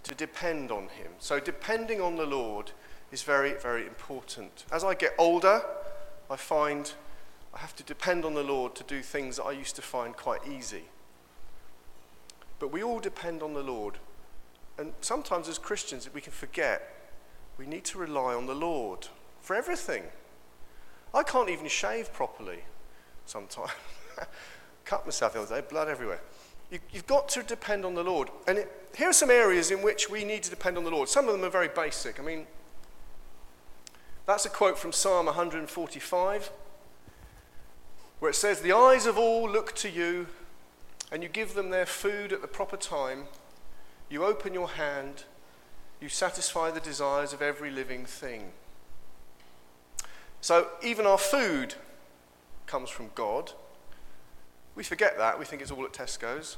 To 0.05 0.15
depend 0.15 0.71
on 0.71 0.89
Him. 0.89 1.13
So, 1.19 1.39
depending 1.41 2.01
on 2.01 2.17
the 2.17 2.27
Lord 2.27 2.73
is 3.13 3.23
very, 3.23 3.55
very 3.55 3.87
important. 3.87 4.65
As 4.73 4.83
I 4.83 4.95
get 4.95 5.15
older, 5.19 5.63
I 6.31 6.37
find 6.37 6.93
I 7.55 7.59
have 7.59 7.77
to 7.77 7.85
depend 7.85 8.25
on 8.25 8.35
the 8.35 8.43
Lord 8.43 8.75
to 8.77 8.83
do 8.83 9.01
things 9.01 9.37
that 9.37 9.45
I 9.45 9.53
used 9.53 9.77
to 9.77 9.83
find 9.83 10.17
quite 10.17 10.41
easy. 10.49 10.85
But 12.59 12.73
we 12.73 12.83
all 12.83 12.99
depend 12.99 13.43
on 13.43 13.55
the 13.55 13.63
Lord. 13.63 13.99
And 14.77 14.93
sometimes, 15.01 15.49
as 15.49 15.59
Christians, 15.59 16.09
we 16.13 16.21
can 16.21 16.33
forget 16.33 16.91
we 17.57 17.67
need 17.67 17.85
to 17.85 17.99
rely 17.99 18.35
on 18.35 18.47
the 18.47 18.55
Lord 18.55 19.07
for 19.41 19.55
everything. 19.55 20.03
I 21.13 21.23
can't 21.23 21.49
even 21.49 21.69
shave 21.69 22.13
properly 22.13 22.65
sometimes. 23.27 23.71
Cut 24.85 25.05
myself 25.07 25.33
the 25.33 25.41
other 25.41 25.61
day, 25.61 25.67
blood 25.69 25.89
everywhere. 25.89 26.21
You, 26.71 26.81
have 26.95 27.07
got 27.07 27.29
to 27.31 27.43
depend 27.43 27.85
on 27.85 27.95
the 27.95 28.03
Lord. 28.03 28.31
And 28.47 28.59
it, 28.59 28.91
here 28.97 29.11
are 29.11 29.15
some 29.15 29.31
areas 29.31 29.71
in 29.71 29.83
which 29.83 30.11
we 30.11 30.25
need 30.25 30.43
to 30.43 30.51
depend 30.51 30.77
on 30.77 30.85
the 30.85 30.91
Lord. 30.91 31.09
Some 31.09 31.27
of 31.27 31.33
them 31.33 31.45
are 31.45 31.51
very 31.51 31.69
basic. 31.69 32.19
I 32.19 32.23
mean, 32.23 32.47
that's 34.27 34.47
a 34.47 34.49
quote 34.49 34.79
from 34.79 34.93
Psalm 34.93 35.27
145, 35.27 36.51
where 38.19 38.31
it 38.31 38.35
says, 38.35 38.61
The 38.61 38.73
eyes 38.73 39.07
of 39.07 39.19
all 39.19 39.49
look 39.49 39.75
to 39.77 39.91
you, 39.91 40.27
and 41.13 41.23
you 41.23 41.29
give 41.29 41.55
them 41.55 41.71
their 41.71 41.87
food 41.87 42.33
at 42.33 42.41
the 42.41 42.49
proper 42.49 42.77
time. 42.77 43.25
You 44.09 44.25
open 44.25 44.55
your 44.55 44.69
hand, 44.71 45.25
you 46.01 46.09
satisfy 46.09 46.71
the 46.71 46.81
desires 46.81 47.33
of 47.33 47.43
every 47.43 47.71
living 47.71 48.05
thing. 48.05 48.53
So 50.41 50.69
even 50.83 51.07
our 51.07 51.19
food 51.19 51.75
comes 52.67 52.91
from 52.91 53.11
God. 53.15 53.53
We 54.75 54.83
forget 54.83 55.17
that. 55.19 55.39
We 55.39 55.45
think 55.45 55.63
it's 55.63 55.71
all 55.71 55.85
at 55.85 55.93
Tesco's. 55.93 56.57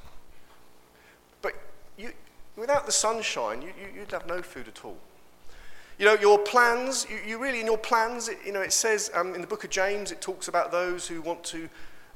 But 1.42 1.54
you, 1.98 2.12
without 2.56 2.86
the 2.86 2.92
sunshine, 2.92 3.62
you, 3.62 3.68
you, 3.94 4.00
would 4.00 4.12
have 4.12 4.26
no 4.26 4.42
food 4.42 4.68
at 4.68 4.84
all. 4.84 4.96
You 5.98 6.06
know, 6.06 6.14
your 6.14 6.38
plans, 6.38 7.06
you, 7.08 7.18
you 7.26 7.38
really, 7.38 7.60
in 7.60 7.66
your 7.66 7.78
plans, 7.78 8.28
it, 8.28 8.38
you 8.44 8.52
know, 8.52 8.62
it 8.62 8.72
says 8.72 9.10
um, 9.14 9.34
in 9.34 9.40
the 9.40 9.46
book 9.46 9.64
of 9.64 9.70
James, 9.70 10.12
it 10.12 10.20
talks 10.20 10.48
about 10.48 10.70
those 10.70 11.06
who 11.06 11.20
want 11.20 11.42
to 11.44 11.68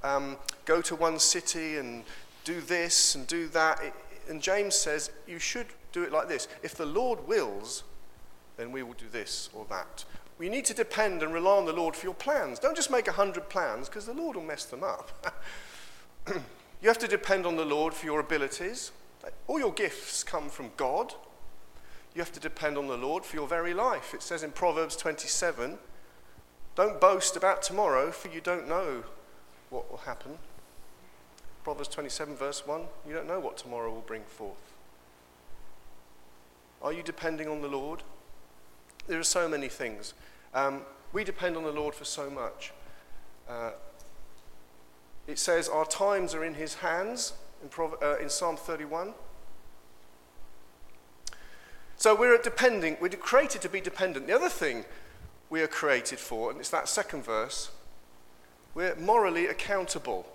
um, 0.03 0.37
go 0.65 0.81
to 0.83 0.97
one 0.97 1.19
city 1.19 1.77
and 1.77 2.05
do 2.45 2.61
this 2.61 3.15
and 3.15 3.27
do 3.27 3.49
that. 3.49 3.83
It, 3.83 3.95
and 4.29 4.41
James 4.41 4.75
says, 4.75 5.11
you 5.27 5.39
should 5.39 5.67
do 5.93 6.03
it 6.03 6.13
like 6.13 6.29
this. 6.29 6.49
If 6.63 6.75
the 6.75 6.87
Lord 6.87 7.27
wills, 7.27 7.83
then 8.57 8.73
we 8.73 8.83
will 8.83 8.95
do 8.95 9.09
this 9.11 9.51
or 9.55 9.67
that. 9.71 10.05
You 10.41 10.49
need 10.49 10.65
to 10.67 10.75
depend 10.75 11.23
and 11.23 11.35
rely 11.35 11.59
on 11.59 11.67
the 11.67 11.73
Lord 11.73 11.95
for 11.95 12.07
your 12.07 12.15
plans. 12.15 12.59
Don't 12.59 12.77
just 12.77 12.91
make 12.91 13.09
a 13.09 13.13
hundred 13.13 13.51
plans 13.51 13.89
because 13.89 14.07
the 14.07 14.15
Lord 14.15 14.37
will 14.37 14.43
mess 14.43 14.65
them 14.65 14.83
up. 14.83 15.35
you 16.29 16.89
have 16.89 16.99
to 16.99 17.09
depend 17.09 17.45
on 17.45 17.57
the 17.57 17.65
Lord 17.65 17.93
for 17.93 18.07
your 18.07 18.21
abilities. 18.21 18.91
All 19.47 19.59
your 19.59 19.73
gifts 19.73 20.25
come 20.25 20.49
from 20.49 20.71
God. 20.79 21.13
You 22.15 22.23
have 22.23 22.33
to 22.33 22.41
depend 22.41 22.79
on 22.79 22.87
the 22.87 22.97
Lord 22.97 23.25
for 23.25 23.37
your 23.37 23.47
very 23.47 23.75
life. 23.75 24.15
It 24.15 24.23
says 24.23 24.43
in 24.43 24.53
Proverbs 24.53 24.97
27 24.97 25.79
Don't 26.75 27.01
boast 27.01 27.37
about 27.37 27.63
tomorrow, 27.63 28.11
for 28.11 28.29
you 28.29 28.41
don't 28.41 28.67
know 28.67 29.05
what 29.69 29.91
will 29.91 29.99
happen. 29.99 30.39
Proverbs 31.63 31.89
27, 31.89 32.35
verse 32.35 32.67
1 32.67 32.83
You 33.07 33.13
don't 33.13 33.29
know 33.29 33.41
what 33.41 33.59
tomorrow 33.59 33.93
will 33.93 34.01
bring 34.01 34.23
forth. 34.23 34.73
Are 36.83 36.95
you 36.95 37.03
depending 37.03 37.47
on 37.47 37.61
the 37.61 37.69
Lord? 37.69 38.03
There 39.07 39.19
are 39.19 39.25
so 39.25 39.49
many 39.49 39.69
things. 39.69 40.15
Um, 40.55 40.83
we 41.13 41.25
depend 41.25 41.57
on 41.57 41.65
the 41.65 41.73
Lord 41.73 41.95
for 41.95 42.05
so 42.05 42.31
much. 42.31 42.73
Uh, 43.49 43.71
it 45.27 45.39
says, 45.39 45.69
Our 45.69 45.85
times 45.85 46.35
are 46.35 46.45
in 46.45 46.55
His 46.55 46.75
hands 46.75 47.35
in, 47.63 47.69
Prov- 47.69 48.03
uh, 48.03 48.19
in 48.19 48.29
Psalm 48.29 48.57
31. 48.57 49.15
So 51.97 52.15
we're 52.15 52.39
depending, 52.39 52.97
we're 53.01 53.11
created 53.11 53.61
to 53.63 53.69
be 53.69 53.81
dependent. 53.81 54.27
The 54.27 54.35
other 54.35 54.49
thing 54.49 54.87
we 55.51 55.61
are 55.61 55.67
created 55.67 56.19
for, 56.19 56.51
and 56.51 56.59
it's 56.59 56.71
that 56.71 56.89
second 56.89 57.25
verse, 57.25 57.71
we're 58.75 58.95
morally 58.97 59.47
accountable. 59.47 60.27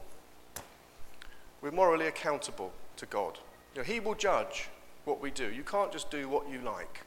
We're 1.62 1.72
morally 1.72 2.06
accountable 2.06 2.72
to 2.98 3.06
God. 3.06 3.40
You 3.74 3.82
know, 3.82 3.86
he 3.86 4.00
will 4.00 4.14
judge 4.14 4.68
what 5.06 5.22
we 5.22 5.32
do. 5.32 5.52
You 5.52 5.64
can't 5.64 5.92
just 5.92 6.12
do 6.12 6.30
what 6.30 6.50
you 6.50 6.60
like. 6.60 7.02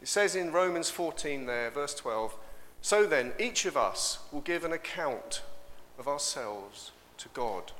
It 0.00 0.08
says 0.08 0.34
in 0.34 0.52
Romans 0.52 0.90
14 0.90 1.46
there, 1.46 1.70
verse 1.70 1.94
12, 1.94 2.34
So 2.80 3.06
then, 3.06 3.32
each 3.38 3.66
of 3.66 3.76
us 3.76 4.18
will 4.32 4.40
give 4.40 4.64
an 4.64 4.72
account 4.72 5.42
of 5.98 6.08
ourselves 6.08 6.92
to 7.18 7.28
God. 7.34 7.72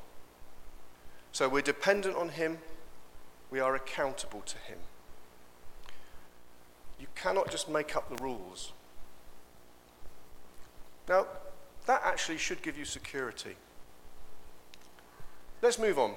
So 1.32 1.48
we're 1.48 1.62
dependent 1.62 2.16
on 2.16 2.30
Him, 2.30 2.58
we 3.50 3.60
are 3.60 3.74
accountable 3.74 4.42
to 4.42 4.58
Him. 4.58 4.78
You 6.98 7.06
cannot 7.14 7.50
just 7.50 7.68
make 7.70 7.96
up 7.96 8.14
the 8.14 8.22
rules. 8.22 8.72
Now, 11.08 11.26
that 11.86 12.02
actually 12.04 12.36
should 12.36 12.62
give 12.62 12.76
you 12.76 12.84
security. 12.84 13.56
Let's 15.62 15.78
move 15.78 15.98
on, 15.98 16.14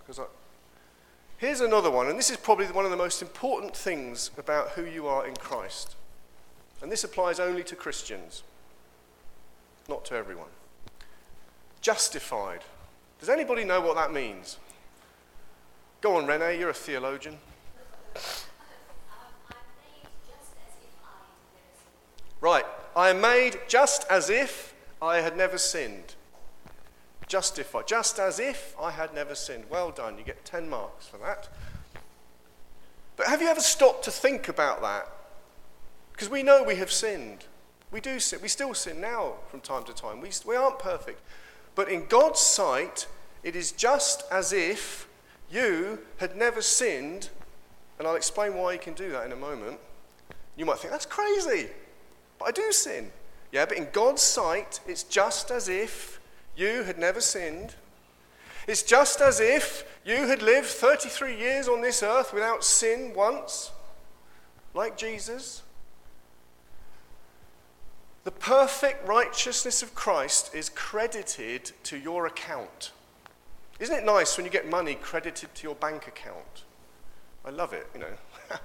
because 0.00 0.20
Here's 1.38 1.60
another 1.60 1.90
one, 1.90 2.08
and 2.08 2.18
this 2.18 2.30
is 2.30 2.38
probably 2.38 2.66
one 2.66 2.86
of 2.86 2.90
the 2.90 2.96
most 2.96 3.20
important 3.20 3.76
things 3.76 4.30
about 4.38 4.70
who 4.70 4.84
you 4.86 5.06
are 5.06 5.26
in 5.26 5.34
Christ. 5.36 5.94
And 6.80 6.90
this 6.90 7.04
applies 7.04 7.38
only 7.38 7.62
to 7.64 7.76
Christians, 7.76 8.42
not 9.86 10.04
to 10.06 10.14
everyone. 10.14 10.48
Justified. 11.82 12.60
Does 13.20 13.28
anybody 13.28 13.64
know 13.64 13.82
what 13.82 13.96
that 13.96 14.12
means? 14.12 14.58
Go 16.00 16.16
on, 16.16 16.26
Rene, 16.26 16.58
you're 16.58 16.70
a 16.70 16.74
theologian. 16.74 17.38
Right, 22.40 22.64
I 22.94 23.10
am 23.10 23.20
made 23.20 23.58
just 23.68 24.06
as 24.08 24.30
if 24.30 24.74
I 25.02 25.18
had 25.18 25.36
never 25.36 25.58
sinned. 25.58 26.15
Justified, 27.28 27.86
just 27.86 28.18
as 28.18 28.38
if 28.38 28.74
I 28.80 28.90
had 28.92 29.14
never 29.14 29.34
sinned. 29.34 29.64
Well 29.68 29.90
done, 29.90 30.18
you 30.18 30.24
get 30.24 30.44
10 30.44 30.68
marks 30.68 31.06
for 31.06 31.18
that. 31.18 31.48
But 33.16 33.26
have 33.26 33.40
you 33.42 33.48
ever 33.48 33.60
stopped 33.60 34.04
to 34.04 34.10
think 34.10 34.48
about 34.48 34.82
that? 34.82 35.08
Because 36.12 36.28
we 36.28 36.42
know 36.42 36.62
we 36.62 36.76
have 36.76 36.92
sinned. 36.92 37.44
We 37.90 38.00
do 38.00 38.20
sin. 38.20 38.40
We 38.42 38.48
still 38.48 38.74
sin 38.74 39.00
now 39.00 39.34
from 39.48 39.60
time 39.60 39.84
to 39.84 39.92
time. 39.92 40.20
We, 40.20 40.30
we 40.46 40.56
aren't 40.56 40.78
perfect. 40.78 41.20
But 41.74 41.88
in 41.88 42.06
God's 42.06 42.40
sight, 42.40 43.06
it 43.42 43.56
is 43.56 43.72
just 43.72 44.24
as 44.30 44.52
if 44.52 45.08
you 45.50 46.00
had 46.18 46.36
never 46.36 46.62
sinned. 46.62 47.30
And 47.98 48.06
I'll 48.06 48.16
explain 48.16 48.54
why 48.54 48.72
you 48.72 48.78
can 48.78 48.94
do 48.94 49.10
that 49.12 49.26
in 49.26 49.32
a 49.32 49.36
moment. 49.36 49.78
You 50.56 50.64
might 50.64 50.78
think, 50.78 50.92
that's 50.92 51.06
crazy. 51.06 51.68
But 52.38 52.46
I 52.46 52.50
do 52.50 52.72
sin. 52.72 53.10
Yeah, 53.52 53.66
but 53.66 53.76
in 53.76 53.88
God's 53.92 54.22
sight, 54.22 54.80
it's 54.86 55.02
just 55.02 55.50
as 55.50 55.68
if 55.68 56.20
you 56.56 56.82
had 56.82 56.98
never 56.98 57.20
sinned. 57.20 57.74
It's 58.66 58.82
just 58.82 59.20
as 59.20 59.40
if 59.40 59.84
you 60.04 60.26
had 60.26 60.42
lived 60.42 60.66
33 60.66 61.36
years 61.36 61.68
on 61.68 61.82
this 61.82 62.02
earth 62.02 62.32
without 62.32 62.64
sin 62.64 63.12
once, 63.14 63.70
like 64.74 64.96
Jesus. 64.96 65.62
The 68.24 68.32
perfect 68.32 69.06
righteousness 69.06 69.82
of 69.82 69.94
Christ 69.94 70.52
is 70.54 70.68
credited 70.68 71.70
to 71.84 71.96
your 71.96 72.26
account. 72.26 72.90
Isn't 73.78 73.94
it 73.94 74.04
nice 74.04 74.36
when 74.36 74.46
you 74.46 74.50
get 74.50 74.68
money 74.68 74.94
credited 74.96 75.54
to 75.54 75.62
your 75.62 75.74
bank 75.76 76.08
account? 76.08 76.64
I 77.44 77.50
love 77.50 77.72
it, 77.72 77.86
you 77.94 78.00
know. 78.00 78.12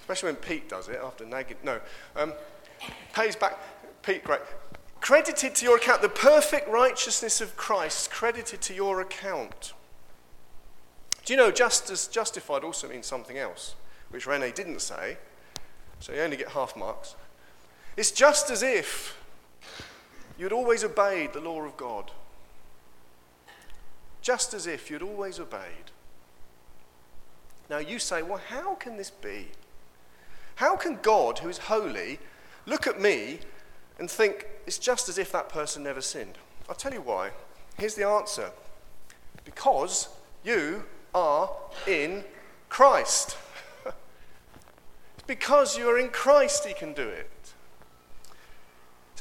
Especially 0.00 0.28
when 0.28 0.36
Pete 0.36 0.68
does 0.68 0.88
it 0.88 0.98
after 1.04 1.26
nagging. 1.26 1.58
No, 1.62 1.80
um, 2.16 2.32
pays 3.12 3.36
back. 3.36 3.58
Pete, 4.02 4.24
great. 4.24 4.40
Credited 5.08 5.54
to 5.54 5.64
your 5.64 5.78
account. 5.78 6.02
The 6.02 6.10
perfect 6.10 6.68
righteousness 6.68 7.40
of 7.40 7.56
Christ 7.56 8.10
credited 8.10 8.60
to 8.60 8.74
your 8.74 9.00
account. 9.00 9.72
Do 11.24 11.32
you 11.32 11.38
know 11.38 11.50
justified 11.50 12.62
also 12.62 12.90
means 12.90 13.06
something 13.06 13.38
else, 13.38 13.74
which 14.10 14.26
Rene 14.26 14.52
didn't 14.52 14.82
say, 14.82 15.16
so 15.98 16.12
you 16.12 16.20
only 16.20 16.36
get 16.36 16.48
half 16.48 16.76
marks. 16.76 17.14
It's 17.96 18.10
just 18.10 18.50
as 18.50 18.62
if 18.62 19.18
you'd 20.36 20.52
always 20.52 20.84
obeyed 20.84 21.32
the 21.32 21.40
law 21.40 21.62
of 21.62 21.74
God. 21.78 22.10
Just 24.20 24.52
as 24.52 24.66
if 24.66 24.90
you'd 24.90 25.00
always 25.00 25.40
obeyed. 25.40 25.90
Now 27.70 27.78
you 27.78 27.98
say, 27.98 28.20
well, 28.20 28.42
how 28.50 28.74
can 28.74 28.98
this 28.98 29.08
be? 29.08 29.46
How 30.56 30.76
can 30.76 30.98
God, 31.00 31.38
who 31.38 31.48
is 31.48 31.56
holy, 31.56 32.18
look 32.66 32.86
at 32.86 33.00
me 33.00 33.38
and 33.98 34.10
think 34.10 34.46
it's 34.66 34.78
just 34.78 35.08
as 35.08 35.18
if 35.18 35.32
that 35.32 35.48
person 35.48 35.82
never 35.82 36.00
sinned? 36.00 36.38
I'll 36.68 36.74
tell 36.74 36.92
you 36.92 37.00
why. 37.00 37.30
Here's 37.78 37.94
the 37.94 38.06
answer 38.06 38.50
because 39.44 40.08
you 40.44 40.84
are 41.14 41.50
in 41.86 42.24
Christ. 42.68 43.36
it's 43.86 43.94
because 45.26 45.78
you 45.78 45.88
are 45.88 45.98
in 45.98 46.10
Christ 46.10 46.66
he 46.66 46.74
can 46.74 46.92
do 46.92 47.08
it. 47.08 47.30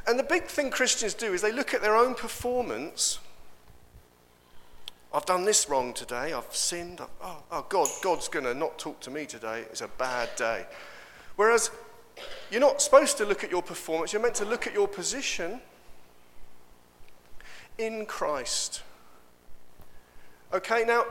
And 0.06 0.18
the 0.18 0.24
big 0.24 0.46
thing 0.46 0.70
Christians 0.70 1.14
do 1.14 1.34
is 1.34 1.42
they 1.42 1.52
look 1.52 1.74
at 1.74 1.82
their 1.82 1.96
own 1.96 2.16
performance. 2.16 3.20
I've 5.14 5.26
done 5.26 5.46
this 5.46 5.70
wrong 5.70 5.94
today. 5.94 6.34
I've 6.34 6.56
sinned. 6.56 7.02
Oh, 7.22 7.44
oh, 7.52 7.66
God, 7.68 7.88
God's 8.02 8.28
going 8.28 8.46
to 8.46 8.54
not 8.54 8.78
talk 8.78 9.00
to 9.02 9.12
me 9.12 9.26
today. 9.26 9.66
It's 9.70 9.82
a 9.82 9.88
bad 9.88 10.30
day. 10.38 10.66
Whereas 11.36 11.72
you're 12.52 12.62
not 12.62 12.82
supposed 12.82 13.18
to 13.18 13.26
look 13.26 13.44
at 13.44 13.52
your 13.52 13.62
performance. 13.62 14.14
You're 14.14 14.22
meant 14.22 14.36
to 14.36 14.46
look 14.46 14.68
at 14.68 14.74
your 14.74 14.88
position 14.88 15.62
in 17.78 18.06
Christ. 18.06 18.84
Okay, 20.54 20.84
now 20.86 21.06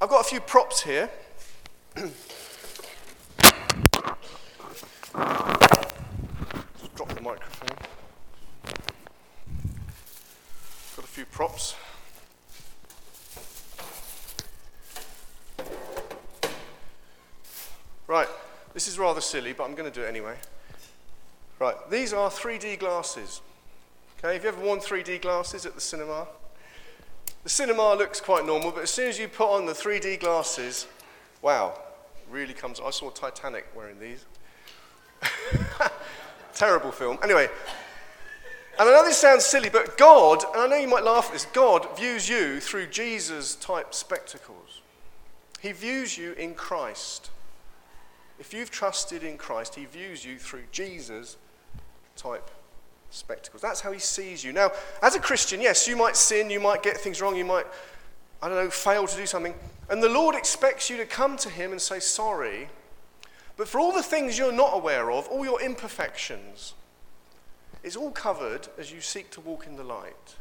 I've 0.00 0.08
got 0.08 0.20
a 0.20 0.28
few 0.28 0.40
props 0.40 0.82
here. 0.82 1.10
drop 6.94 7.08
the 7.08 7.20
microphone. 7.20 7.76
Got 10.96 11.04
a 11.04 11.08
few 11.08 11.24
props. 11.26 11.74
Right, 18.06 18.28
this 18.84 18.92
is 18.92 18.98
rather 18.98 19.22
silly, 19.22 19.54
but 19.54 19.64
I'm 19.64 19.74
going 19.74 19.90
to 19.90 19.98
do 19.98 20.04
it 20.04 20.10
anyway. 20.10 20.34
Right, 21.58 21.74
these 21.90 22.12
are 22.12 22.28
3D 22.28 22.78
glasses. 22.78 23.40
Okay, 24.18 24.34
have 24.34 24.42
you 24.42 24.50
ever 24.50 24.60
worn 24.60 24.78
3D 24.78 25.22
glasses 25.22 25.64
at 25.64 25.74
the 25.74 25.80
cinema? 25.80 26.26
The 27.44 27.48
cinema 27.48 27.94
looks 27.94 28.20
quite 28.20 28.44
normal, 28.44 28.72
but 28.72 28.82
as 28.82 28.90
soon 28.90 29.08
as 29.08 29.18
you 29.18 29.26
put 29.26 29.48
on 29.48 29.64
the 29.64 29.72
3D 29.72 30.20
glasses, 30.20 30.86
wow, 31.40 31.80
really 32.30 32.52
comes. 32.52 32.78
I 32.78 32.90
saw 32.90 33.08
Titanic 33.08 33.66
wearing 33.74 33.98
these. 33.98 34.26
Terrible 36.54 36.92
film. 36.92 37.18
Anyway, 37.22 37.48
and 38.78 38.86
I 38.86 38.92
know 38.92 39.02
this 39.02 39.16
sounds 39.16 39.46
silly, 39.46 39.70
but 39.70 39.96
God, 39.96 40.44
and 40.52 40.60
I 40.60 40.66
know 40.66 40.76
you 40.76 40.88
might 40.88 41.04
laugh 41.04 41.28
at 41.28 41.32
this, 41.32 41.46
God 41.46 41.88
views 41.96 42.28
you 42.28 42.60
through 42.60 42.88
Jesus 42.88 43.54
type 43.54 43.94
spectacles. 43.94 44.82
He 45.60 45.72
views 45.72 46.18
you 46.18 46.32
in 46.32 46.52
Christ. 46.52 47.30
If 48.44 48.52
you've 48.52 48.70
trusted 48.70 49.24
in 49.24 49.38
Christ, 49.38 49.74
He 49.74 49.86
views 49.86 50.22
you 50.22 50.36
through 50.36 50.64
Jesus 50.70 51.38
type 52.14 52.50
spectacles. 53.08 53.62
That's 53.62 53.80
how 53.80 53.90
He 53.90 53.98
sees 53.98 54.44
you. 54.44 54.52
Now, 54.52 54.70
as 55.00 55.14
a 55.14 55.18
Christian, 55.18 55.62
yes, 55.62 55.88
you 55.88 55.96
might 55.96 56.14
sin, 56.14 56.50
you 56.50 56.60
might 56.60 56.82
get 56.82 56.98
things 56.98 57.22
wrong, 57.22 57.36
you 57.36 57.44
might, 57.46 57.66
I 58.42 58.50
don't 58.50 58.62
know, 58.62 58.68
fail 58.68 59.06
to 59.06 59.16
do 59.16 59.24
something. 59.24 59.54
And 59.88 60.02
the 60.02 60.10
Lord 60.10 60.34
expects 60.34 60.90
you 60.90 60.98
to 60.98 61.06
come 61.06 61.38
to 61.38 61.48
Him 61.48 61.72
and 61.72 61.80
say, 61.80 62.00
Sorry, 62.00 62.68
but 63.56 63.66
for 63.66 63.80
all 63.80 63.92
the 63.92 64.02
things 64.02 64.38
you're 64.38 64.52
not 64.52 64.74
aware 64.74 65.10
of, 65.10 65.26
all 65.28 65.46
your 65.46 65.62
imperfections, 65.62 66.74
it's 67.82 67.96
all 67.96 68.10
covered 68.10 68.68
as 68.76 68.92
you 68.92 69.00
seek 69.00 69.30
to 69.30 69.40
walk 69.40 69.66
in 69.66 69.76
the 69.76 69.84
light. 69.84 70.36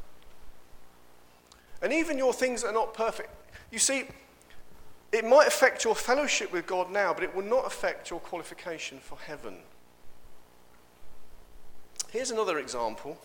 And 1.82 1.94
even 1.94 2.18
your 2.18 2.34
things 2.34 2.64
that 2.64 2.68
are 2.68 2.74
not 2.74 2.94
perfect. 2.94 3.30
You 3.72 3.80
see, 3.80 4.08
it 5.14 5.24
might 5.24 5.48
affect 5.48 5.84
your 5.84 5.94
fellowship 5.94 6.52
with 6.52 6.66
God 6.66 6.92
now, 6.92 7.14
but 7.14 7.24
it 7.24 7.36
will 7.36 7.44
not 7.44 7.68
affect 7.68 8.10
your 8.10 8.20
qualification 8.20 8.98
for 9.00 9.16
heaven. 9.20 9.58
Here's 12.12 12.32
another 12.32 12.58
example. 12.58 13.20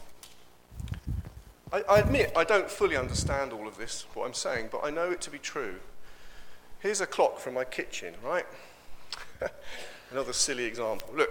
I, 1.72 1.82
I, 1.88 1.98
admit 2.00 2.32
I 2.36 2.44
don't 2.44 2.70
fully 2.70 2.94
understand 2.94 3.54
all 3.54 3.66
of 3.66 3.78
this, 3.78 4.04
what 4.12 4.26
I'm 4.26 4.34
saying, 4.34 4.68
but 4.70 4.84
I 4.84 4.90
know 4.90 5.10
it 5.10 5.22
to 5.22 5.30
be 5.30 5.38
true. 5.38 5.76
Here's 6.80 7.00
a 7.00 7.06
clock 7.06 7.38
from 7.38 7.54
my 7.54 7.64
kitchen, 7.64 8.14
right? 8.22 8.46
Another 10.10 10.34
silly 10.34 10.64
example. 10.64 11.08
Look. 11.14 11.30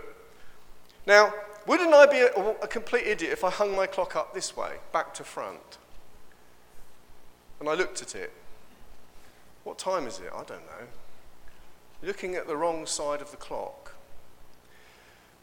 Now, 1.05 1.33
wouldn't 1.67 1.93
I 1.93 2.05
be 2.07 2.19
a, 2.19 2.31
a, 2.61 2.67
complete 2.67 3.05
idiot 3.05 3.31
if 3.31 3.43
I 3.43 3.51
hung 3.51 3.75
my 3.75 3.85
clock 3.85 4.15
up 4.15 4.33
this 4.33 4.57
way, 4.57 4.73
back 4.91 5.13
to 5.15 5.23
front? 5.23 5.77
And 7.59 7.69
I 7.69 7.75
looked 7.75 8.01
at 8.01 8.15
it. 8.15 8.33
What 9.67 9.77
time 9.77 10.07
is 10.07 10.19
it? 10.19 10.31
I 10.33 10.45
don't 10.45 10.65
know. 10.65 10.87
Looking 12.01 12.35
at 12.35 12.47
the 12.47 12.55
wrong 12.55 12.85
side 12.85 13.21
of 13.21 13.31
the 13.31 13.37
clock. 13.37 13.95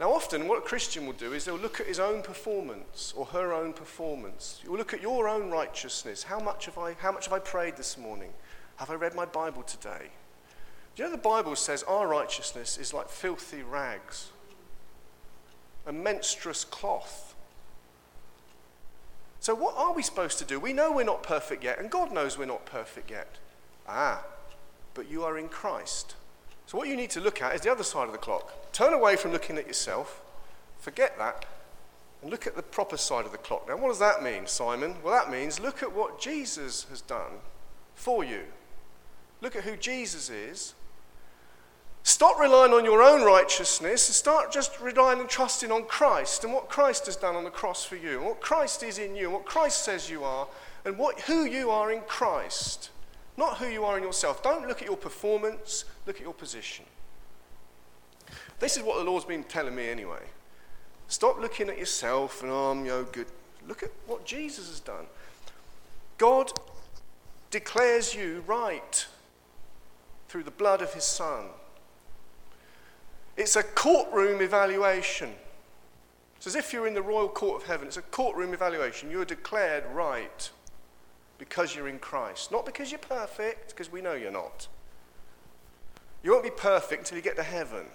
Now, 0.01 0.13
often 0.13 0.49
what 0.49 0.57
a 0.57 0.63
Christian 0.63 1.05
will 1.05 1.13
do 1.13 1.35
is 1.35 1.45
they'll 1.45 1.59
look 1.59 1.79
at 1.79 1.87
his 1.87 2.01
own 2.01 2.23
performance 2.23 3.13
or 3.15 3.27
her 3.27 3.53
own 3.53 3.75
performance. 3.75 4.63
You'll 4.65 4.79
look 4.79 4.95
at 4.95 5.03
your 5.03 5.29
own 5.29 5.51
righteousness. 5.51 6.23
How 6.23 6.41
much 6.41 6.65
have 6.65 6.79
I, 6.79 6.95
how 6.95 7.13
much 7.13 7.27
have 7.27 7.35
I 7.35 7.39
prayed 7.39 7.77
this 7.77 7.99
morning? 7.99 8.31
Have 8.77 8.89
I 8.89 8.95
read 8.95 9.15
my 9.15 9.27
Bible 9.27 9.63
today? 9.63 10.09
Do 10.97 11.03
you 11.03 11.09
know 11.11 11.15
the 11.15 11.21
Bible 11.21 11.55
says 11.55 11.83
our 11.83 12.09
righteousness 12.09 12.79
is 12.79 12.95
like 12.95 13.11
filthy 13.11 13.63
rags, 13.63 14.31
a 15.87 15.93
menstruous 15.93 16.65
cloth? 16.65 17.35
So, 19.41 19.55
what 19.55 19.75
are 19.77 19.93
we 19.93 20.03
supposed 20.03 20.39
to 20.39 20.47
do? 20.47 20.59
We 20.59 20.73
know 20.73 20.93
we're 20.93 21.05
not 21.05 21.23
perfect 21.23 21.63
yet, 21.63 21.79
and 21.79 21.91
God 21.91 22.11
knows 22.11 22.39
we're 22.39 22.47
not 22.47 22.65
perfect 22.65 23.11
yet. 23.11 23.37
Ah, 23.89 24.25
but 24.95 25.11
you 25.11 25.25
are 25.25 25.39
in 25.39 25.49
Christ. 25.49 26.15
So, 26.67 26.79
what 26.79 26.89
you 26.89 26.97
need 26.97 27.11
to 27.11 27.21
look 27.21 27.43
at 27.43 27.55
is 27.55 27.61
the 27.61 27.71
other 27.71 27.85
side 27.85 28.07
of 28.07 28.13
the 28.13 28.19
clock. 28.19 28.73
Turn 28.73 28.93
away 28.93 29.17
from 29.17 29.33
looking 29.33 29.59
at 29.59 29.67
yourself, 29.67 30.23
forget 30.79 31.19
that, 31.19 31.45
and 32.23 32.31
look 32.31 32.47
at 32.47 32.57
the 32.57 32.63
proper 32.63 32.97
side 32.97 33.27
of 33.27 33.33
the 33.33 33.39
clock. 33.39 33.69
Now, 33.69 33.77
what 33.77 33.89
does 33.89 33.99
that 33.99 34.23
mean, 34.23 34.47
Simon? 34.47 34.97
Well, 35.03 35.13
that 35.15 35.31
means 35.31 35.61
look 35.61 35.83
at 35.83 35.93
what 35.93 36.21
Jesus 36.21 36.87
has 36.91 37.01
done 37.01 37.33
for 37.95 38.25
you. 38.25 38.43
Look 39.41 39.57
at 39.57 39.65
who 39.65 39.77
Jesus 39.77 40.31
is 40.31 40.75
Stop 42.07 42.39
relying 42.39 42.75
on 42.75 42.85
your 42.85 43.03
own 43.03 43.23
righteousness 43.23 44.09
and 44.09 44.15
start 44.15 44.53
just 44.53 44.79
relying 44.79 45.21
and 45.21 45.29
trusting 45.29 45.73
on 45.73 45.87
Christ 45.87 46.45
and 46.45 46.53
what 46.53 46.69
Christ 46.69 47.07
has 47.07 47.17
done 47.17 47.35
on 47.35 47.45
the 47.45 47.51
cross 47.51 47.83
for 47.83 47.97
you, 47.97 48.19
and 48.19 48.27
what 48.27 48.43
Christ 48.43 48.83
is 48.83 48.99
in 48.99 49.17
you, 49.17 49.25
and 49.25 49.33
what 49.33 49.47
Christ 49.47 49.83
says 49.85 50.11
you 50.11 50.23
are, 50.23 50.47
and 50.85 50.99
what, 50.99 51.21
who 51.21 51.47
you 51.47 51.71
are 51.71 51.91
in 51.91 52.03
Christ, 52.03 52.91
not 53.37 53.59
who 53.59 53.67
you 53.67 53.85
are 53.85 53.97
in 53.97 54.05
yourself. 54.05 54.43
Don't 54.43 54.69
look 54.69 54.81
at 54.81 54.89
your 54.89 54.97
performance, 54.97 55.85
look 56.07 56.17
at 56.17 56.23
your 56.23 56.35
position. 56.35 56.85
This 58.61 58.77
is 58.77 58.83
what 58.83 58.99
the 58.99 59.05
Lord's 59.05 59.25
been 59.25 59.45
telling 59.45 59.75
me 59.75 59.89
anyway. 59.89 60.23
Stop 61.09 61.41
looking 61.41 61.69
at 61.69 61.79
yourself 61.79 62.43
and, 62.43 62.51
oh, 62.51 62.71
I'm 62.71 62.85
no 62.85 63.05
good. 63.05 63.27
Look 63.67 63.83
at 63.83 63.91
what 64.07 64.25
Jesus 64.25 64.69
has 64.69 64.81
done. 64.81 65.07
God 66.19 66.53
declares 67.51 68.15
you 68.15 68.43
right 68.47 69.07
through 70.29 70.45
the 70.45 70.51
blood 70.51 70.81
of 70.83 70.95
his 70.95 71.05
Son. 71.05 71.47
It's 73.37 73.57
a 73.57 73.63
courtroom 73.63 74.41
evaluation. 74.41 75.33
It's 76.37 76.47
as 76.47 76.55
if 76.55 76.73
you're 76.73 76.87
in 76.87 76.95
the 76.95 77.03
royal 77.03 77.29
court 77.29 77.63
of 77.63 77.69
heaven. 77.69 77.89
It's 77.89 77.97
a 77.97 78.03
courtroom 78.03 78.55
evaluation. 78.55 79.11
You're 79.11 79.25
declared 79.25 79.85
right 79.93 80.51
because 81.39 81.75
you're 81.75 81.89
in 81.89 81.99
Christ, 81.99 82.53
not 82.53 82.65
because 82.65 82.91
you're 82.91 82.99
perfect, 82.99 83.71
because 83.71 83.91
we 83.91 84.01
know 84.01 84.15
you're 84.15 84.31
not. 84.31 84.69
You 86.23 86.33
won't 86.33 86.45
be 86.45 86.51
perfect 86.51 87.01
until 87.01 87.17
you 87.17 87.23
get 87.23 87.37
to 87.37 87.43
heaven. 87.43 87.87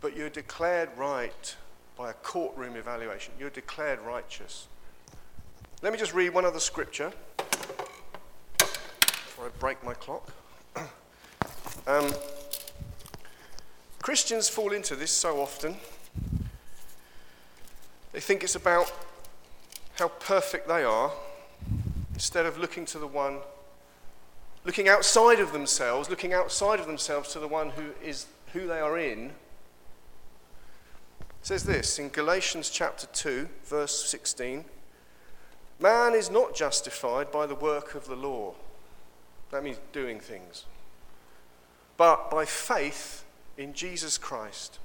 But 0.00 0.16
you're 0.16 0.28
declared 0.28 0.90
right 0.96 1.56
by 1.96 2.10
a 2.10 2.14
courtroom 2.14 2.76
evaluation. 2.76 3.32
You're 3.38 3.50
declared 3.50 4.00
righteous. 4.00 4.68
Let 5.82 5.92
me 5.92 5.98
just 5.98 6.14
read 6.14 6.34
one 6.34 6.44
other 6.44 6.60
scripture 6.60 7.12
before 8.58 9.46
I 9.46 9.48
break 9.58 9.82
my 9.84 9.94
clock. 9.94 10.32
um, 11.86 12.12
Christians 14.02 14.48
fall 14.48 14.72
into 14.72 14.96
this 14.96 15.10
so 15.10 15.40
often. 15.40 15.76
They 18.12 18.20
think 18.20 18.44
it's 18.44 18.56
about 18.56 18.92
how 19.98 20.08
perfect 20.08 20.68
they 20.68 20.82
are 20.82 21.12
instead 22.14 22.46
of 22.46 22.58
looking 22.58 22.84
to 22.86 22.98
the 22.98 23.06
one, 23.06 23.38
looking 24.64 24.88
outside 24.88 25.40
of 25.40 25.52
themselves, 25.52 26.08
looking 26.08 26.32
outside 26.32 26.80
of 26.80 26.86
themselves 26.86 27.32
to 27.32 27.38
the 27.38 27.48
one 27.48 27.70
who 27.70 27.90
is 28.02 28.26
who 28.52 28.66
they 28.66 28.80
are 28.80 28.98
in. 28.98 29.32
Says 31.42 31.64
this 31.64 31.98
in 31.98 32.08
Galatians 32.08 32.70
chapter 32.70 33.06
2, 33.06 33.48
verse 33.64 34.08
16 34.08 34.64
Man 35.80 36.14
is 36.14 36.30
not 36.30 36.54
justified 36.54 37.32
by 37.32 37.46
the 37.46 37.56
work 37.56 37.94
of 37.94 38.06
the 38.06 38.14
law. 38.14 38.54
That 39.50 39.64
means 39.64 39.78
doing 39.92 40.20
things. 40.20 40.64
But 41.96 42.30
by 42.30 42.44
faith 42.44 43.24
in 43.58 43.74
Jesus 43.74 44.16
Christ. 44.16 44.78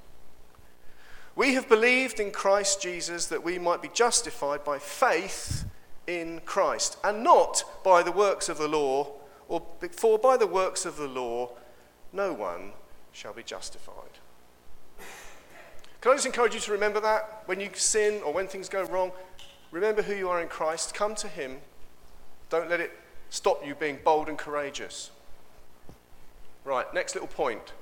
We 1.37 1.53
have 1.53 1.69
believed 1.69 2.19
in 2.19 2.31
Christ 2.31 2.81
Jesus 2.81 3.27
that 3.27 3.43
we 3.43 3.59
might 3.59 3.79
be 3.79 3.89
justified 3.93 4.63
by 4.63 4.79
faith 4.79 5.65
in 6.07 6.41
Christ 6.45 6.97
and 7.03 7.23
not 7.23 7.63
by 7.83 8.01
the 8.01 8.11
works 8.11 8.49
of 8.49 8.57
the 8.57 8.67
law, 8.67 9.11
or 9.47 9.61
for 9.91 10.17
by 10.17 10.35
the 10.35 10.47
works 10.47 10.83
of 10.83 10.97
the 10.97 11.07
law 11.07 11.51
no 12.11 12.33
one 12.33 12.71
shall 13.11 13.33
be 13.33 13.43
justified. 13.43 13.93
Can 16.01 16.11
I 16.11 16.15
just 16.15 16.25
encourage 16.25 16.55
you 16.55 16.59
to 16.61 16.71
remember 16.71 16.99
that 17.01 17.43
when 17.45 17.59
you 17.59 17.69
sin 17.75 18.19
or 18.23 18.33
when 18.33 18.47
things 18.47 18.67
go 18.67 18.81
wrong? 18.85 19.11
Remember 19.69 20.01
who 20.01 20.15
you 20.15 20.29
are 20.29 20.41
in 20.41 20.47
Christ. 20.47 20.95
Come 20.95 21.13
to 21.13 21.27
Him. 21.27 21.57
Don't 22.49 22.67
let 22.67 22.79
it 22.79 22.97
stop 23.29 23.63
you 23.63 23.75
being 23.75 23.99
bold 24.03 24.27
and 24.27 24.39
courageous. 24.39 25.11
Right, 26.65 26.91
next 26.95 27.13
little 27.13 27.27
point. 27.27 27.73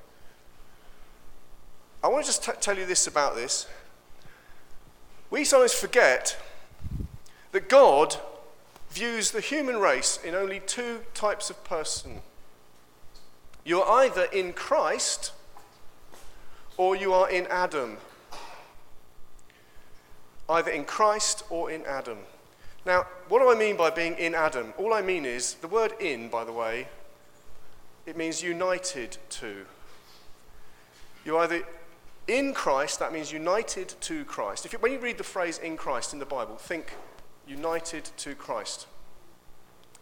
I 2.05 2.07
want 2.07 2.23
to 2.23 2.29
just 2.29 2.43
t- 2.43 2.51
tell 2.61 2.77
you 2.77 2.85
this 2.85 3.07
about 3.07 3.33
this. 3.33 3.65
We 5.31 5.43
sometimes 5.43 5.73
forget 5.73 6.37
that 7.51 7.67
God 7.67 8.17
views 8.91 9.31
the 9.31 9.41
human 9.41 9.77
race 9.77 10.19
in 10.23 10.35
only 10.35 10.59
two 10.59 10.99
types 11.15 11.49
of 11.49 11.63
person. 11.63 12.21
You 13.63 13.81
are 13.81 14.03
either 14.03 14.25
in 14.25 14.53
Christ 14.53 15.31
or 16.77 16.95
you 16.95 17.11
are 17.11 17.27
in 17.27 17.47
Adam. 17.47 17.97
Either 20.47 20.69
in 20.69 20.85
Christ 20.85 21.43
or 21.49 21.71
in 21.71 21.83
Adam. 21.85 22.19
Now, 22.85 23.07
what 23.29 23.39
do 23.39 23.49
I 23.49 23.55
mean 23.55 23.77
by 23.77 23.89
being 23.89 24.13
in 24.13 24.35
Adam? 24.35 24.75
All 24.77 24.93
I 24.93 25.01
mean 25.01 25.25
is 25.25 25.55
the 25.55 25.67
word 25.67 25.93
in, 25.99 26.29
by 26.29 26.43
the 26.43 26.53
way, 26.53 26.87
it 28.05 28.15
means 28.15 28.43
united 28.43 29.17
to. 29.31 29.65
You're 31.25 31.39
either 31.39 31.63
in 32.27 32.53
Christ, 32.53 32.99
that 32.99 33.13
means 33.13 33.31
united 33.31 33.89
to 34.01 34.25
Christ. 34.25 34.65
If 34.65 34.73
you, 34.73 34.79
when 34.79 34.91
you 34.91 34.99
read 34.99 35.17
the 35.17 35.23
phrase 35.23 35.57
in 35.59 35.77
Christ 35.77 36.13
in 36.13 36.19
the 36.19 36.25
Bible, 36.25 36.55
think 36.55 36.95
united 37.47 38.05
to 38.17 38.33
Christ. 38.35 38.88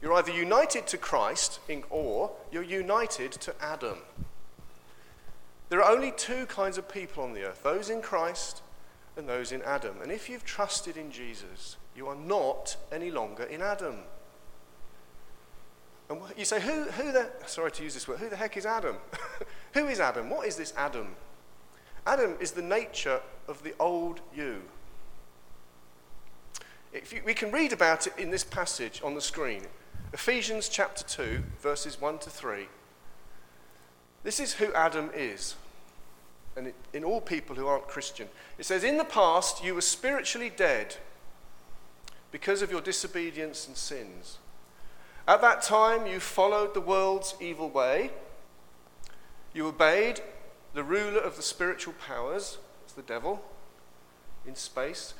You're 0.01 0.13
either 0.13 0.31
united 0.31 0.87
to 0.87 0.97
Christ 0.97 1.59
or 1.89 2.31
you're 2.51 2.63
united 2.63 3.31
to 3.33 3.53
Adam. 3.61 3.97
There 5.69 5.81
are 5.81 5.91
only 5.91 6.11
two 6.11 6.45
kinds 6.45 6.77
of 6.77 6.87
people 6.87 7.23
on 7.23 7.33
the 7.33 7.43
earth 7.43 7.63
those 7.63 7.89
in 7.89 8.01
Christ 8.01 8.61
and 9.15 9.27
those 9.27 9.51
in 9.51 9.61
Adam. 9.63 10.01
And 10.01 10.11
if 10.11 10.29
you've 10.29 10.45
trusted 10.45 10.97
in 10.97 11.11
Jesus, 11.11 11.77
you 11.95 12.07
are 12.07 12.15
not 12.15 12.75
any 12.91 13.11
longer 13.11 13.43
in 13.43 13.61
Adam. 13.61 13.99
And 16.09 16.19
you 16.37 16.45
say, 16.45 16.59
who, 16.59 16.83
who 16.83 17.11
the, 17.11 17.29
sorry 17.45 17.71
to 17.71 17.83
use 17.83 17.93
this 17.93 18.07
word, 18.07 18.19
who 18.19 18.29
the 18.29 18.35
heck 18.35 18.57
is 18.57 18.65
Adam? 18.65 18.97
who 19.73 19.87
is 19.87 19.99
Adam? 19.99 20.29
What 20.29 20.47
is 20.47 20.55
this 20.55 20.73
Adam? 20.75 21.15
Adam 22.05 22.35
is 22.39 22.51
the 22.51 22.61
nature 22.61 23.21
of 23.47 23.63
the 23.63 23.73
old 23.79 24.19
you. 24.35 24.61
you. 26.93 27.21
We 27.25 27.33
can 27.33 27.51
read 27.51 27.73
about 27.73 28.07
it 28.07 28.13
in 28.17 28.29
this 28.29 28.43
passage 28.43 29.01
on 29.03 29.15
the 29.15 29.21
screen 29.21 29.63
Ephesians 30.13 30.69
chapter 30.69 31.03
2, 31.03 31.43
verses 31.59 31.99
1 31.99 32.19
to 32.19 32.29
3. 32.29 32.67
This 34.23 34.39
is 34.39 34.53
who 34.53 34.71
Adam 34.73 35.09
is, 35.13 35.55
and 36.55 36.67
it, 36.67 36.75
in 36.93 37.03
all 37.03 37.19
people 37.19 37.55
who 37.55 37.65
aren't 37.65 37.87
Christian. 37.87 38.27
It 38.59 38.65
says, 38.65 38.83
In 38.83 38.97
the 38.97 39.03
past, 39.03 39.63
you 39.63 39.73
were 39.73 39.81
spiritually 39.81 40.51
dead 40.55 40.97
because 42.31 42.61
of 42.61 42.69
your 42.69 42.79
disobedience 42.79 43.67
and 43.67 43.75
sins. 43.75 44.37
At 45.27 45.41
that 45.41 45.63
time, 45.63 46.05
you 46.05 46.19
followed 46.19 46.73
the 46.73 46.81
world's 46.81 47.35
evil 47.39 47.69
way. 47.69 48.11
You 49.53 49.67
obeyed 49.67 50.21
the 50.73 50.83
ruler 50.83 51.19
of 51.19 51.35
the 51.35 51.41
spiritual 51.41 51.93
powers, 51.93 52.57
it's 52.83 52.93
the 52.93 53.01
devil 53.01 53.43
in 54.45 54.55
space, 54.55 55.13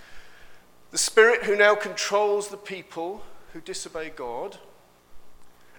the 0.92 0.98
spirit 0.98 1.44
who 1.44 1.56
now 1.56 1.76
controls 1.76 2.50
the 2.50 2.58
people 2.58 3.24
who 3.54 3.62
disobey 3.62 4.10
God. 4.10 4.58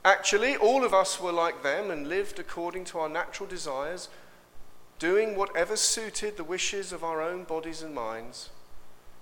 Actually, 0.04 0.56
all 0.56 0.84
of 0.84 0.92
us 0.92 1.20
were 1.20 1.32
like 1.32 1.62
them 1.62 1.90
and 1.90 2.08
lived 2.08 2.38
according 2.38 2.84
to 2.84 2.98
our 2.98 3.08
natural 3.08 3.48
desires, 3.48 4.08
doing 4.98 5.36
whatever 5.36 5.76
suited 5.76 6.36
the 6.36 6.44
wishes 6.44 6.92
of 6.92 7.02
our 7.02 7.22
own 7.22 7.44
bodies 7.44 7.82
and 7.82 7.94
minds. 7.94 8.50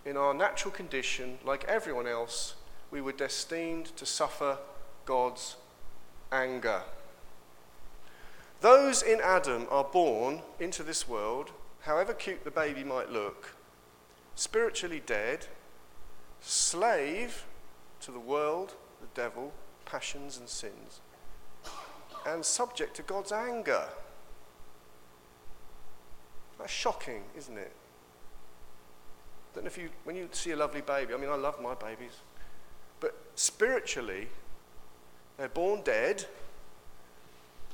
In 0.05 0.17
our 0.17 0.35
natural 0.35 0.73
condition, 0.73 1.39
like 1.45 1.65
everyone 1.65 2.07
else, 2.07 2.55
we 2.91 3.01
were 3.01 3.13
destined 3.13 3.97
to 3.97 4.05
suffer 4.05 4.59
God's 5.05 5.57
anger. 6.31 6.83
Those 8.63 9.03
in 9.03 9.21
Adam 9.21 9.67
are 9.73 9.83
born 9.83 10.41
into 10.61 10.85
this 10.85 11.09
world, 11.09 11.51
however 11.81 12.15
cute 12.15 12.45
the 12.45 12.51
baby 12.53 12.85
might 12.85 13.11
look, 13.11 13.57
spiritually 14.37 15.03
dead, 15.05 15.47
slave 16.41 17.45
to 18.03 18.13
the 18.13 18.21
world, 18.21 18.75
the 19.01 19.09
devil, 19.21 19.53
passions, 19.85 20.39
and 20.39 20.49
sins, 20.49 21.01
and 22.25 22.45
subject 22.45 22.95
to 22.95 23.03
God's 23.03 23.33
anger. 23.33 23.89
That's 26.57 26.71
shocking, 26.71 27.25
isn't 27.37 27.59
it? 27.59 27.73
Don't 29.57 29.67
if 29.67 29.77
you, 29.77 29.89
when 30.05 30.15
you 30.15 30.29
see 30.31 30.53
a 30.53 30.57
lovely 30.57 30.83
baby, 30.83 31.15
I 31.15 31.17
mean, 31.17 31.31
I 31.31 31.35
love 31.35 31.61
my 31.61 31.75
babies, 31.75 32.21
but 33.01 33.13
spiritually, 33.35 34.29
they're 35.37 35.49
born 35.49 35.83
dead 35.83 36.27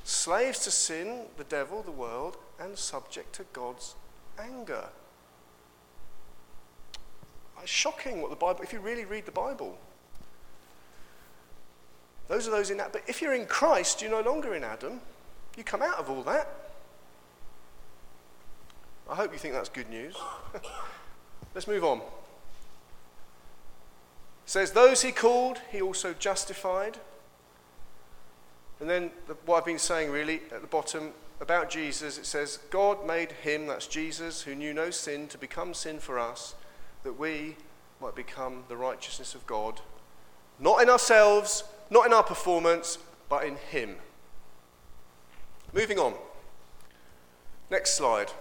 slaves 0.08 0.60
to 0.60 0.70
sin, 0.70 1.26
the 1.36 1.44
devil, 1.44 1.82
the 1.82 1.90
world, 1.90 2.38
and 2.58 2.78
subject 2.78 3.34
to 3.34 3.44
God's 3.52 3.94
anger. 4.38 4.86
It's 7.60 7.70
shocking 7.70 8.22
what 8.22 8.30
the 8.30 8.36
Bible, 8.36 8.62
if 8.62 8.72
you 8.72 8.80
really 8.80 9.04
read 9.04 9.26
the 9.26 9.32
Bible. 9.32 9.76
Those 12.26 12.48
are 12.48 12.50
those 12.50 12.70
in 12.70 12.78
that. 12.78 12.92
But 12.92 13.02
if 13.06 13.20
you're 13.20 13.34
in 13.34 13.44
Christ, 13.44 14.00
you're 14.00 14.10
no 14.10 14.22
longer 14.22 14.54
in 14.54 14.64
Adam. 14.64 15.02
You 15.58 15.64
come 15.64 15.82
out 15.82 15.98
of 15.98 16.08
all 16.08 16.22
that. 16.22 16.48
I 19.10 19.14
hope 19.14 19.32
you 19.32 19.38
think 19.38 19.52
that's 19.52 19.68
good 19.68 19.90
news. 19.90 20.14
Let's 21.54 21.68
move 21.68 21.84
on. 21.84 21.98
It 21.98 22.04
says, 24.46 24.72
Those 24.72 25.02
he 25.02 25.12
called, 25.12 25.60
he 25.70 25.82
also 25.82 26.14
justified. 26.14 26.98
And 28.80 28.88
then 28.88 29.10
the, 29.26 29.34
what 29.46 29.58
I've 29.58 29.64
been 29.64 29.78
saying 29.78 30.10
really 30.10 30.40
at 30.52 30.60
the 30.60 30.66
bottom 30.66 31.12
about 31.40 31.70
Jesus, 31.70 32.18
it 32.18 32.26
says, 32.26 32.58
God 32.70 33.06
made 33.06 33.32
him, 33.32 33.66
that's 33.66 33.86
Jesus, 33.86 34.42
who 34.42 34.54
knew 34.54 34.74
no 34.74 34.90
sin, 34.90 35.28
to 35.28 35.38
become 35.38 35.74
sin 35.74 35.98
for 35.98 36.18
us, 36.18 36.54
that 37.04 37.18
we 37.18 37.56
might 38.00 38.14
become 38.14 38.64
the 38.68 38.76
righteousness 38.76 39.34
of 39.34 39.46
God. 39.46 39.80
Not 40.58 40.82
in 40.82 40.88
ourselves, 40.88 41.64
not 41.90 42.06
in 42.06 42.12
our 42.12 42.22
performance, 42.22 42.98
but 43.28 43.44
in 43.44 43.56
him. 43.56 43.96
Moving 45.72 45.98
on. 45.98 46.14
Next 47.70 47.94
slide. 47.94 48.32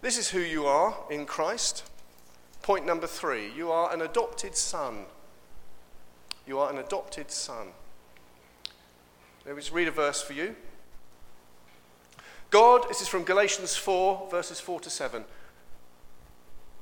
This 0.00 0.18
is 0.18 0.30
who 0.30 0.40
you 0.40 0.66
are 0.66 0.96
in 1.10 1.26
Christ. 1.26 1.88
Point 2.62 2.86
number 2.86 3.06
three 3.06 3.50
you 3.54 3.70
are 3.70 3.92
an 3.92 4.00
adopted 4.00 4.56
son. 4.56 5.04
You 6.46 6.58
are 6.58 6.70
an 6.70 6.78
adopted 6.78 7.30
son. 7.30 7.68
Let 9.46 9.56
me 9.56 9.60
just 9.60 9.74
read 9.74 9.88
a 9.88 9.90
verse 9.90 10.22
for 10.22 10.32
you. 10.32 10.56
God, 12.50 12.86
this 12.88 13.02
is 13.02 13.08
from 13.08 13.24
Galatians 13.24 13.76
4, 13.76 14.28
verses 14.30 14.58
4 14.58 14.80
to 14.80 14.88
7. 14.88 15.24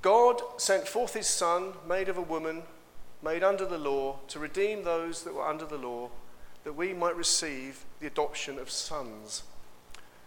God 0.00 0.40
sent 0.58 0.86
forth 0.86 1.14
his 1.14 1.26
Son, 1.26 1.72
made 1.88 2.08
of 2.08 2.18
a 2.18 2.22
woman, 2.22 2.62
made 3.20 3.42
under 3.42 3.66
the 3.66 3.78
law, 3.78 4.18
to 4.28 4.38
redeem 4.38 4.84
those 4.84 5.24
that 5.24 5.34
were 5.34 5.46
under 5.46 5.64
the 5.64 5.76
law, 5.76 6.10
that 6.62 6.74
we 6.74 6.92
might 6.92 7.16
receive 7.16 7.84
the 7.98 8.06
adoption 8.06 8.58
of 8.60 8.70
sons. 8.70 9.42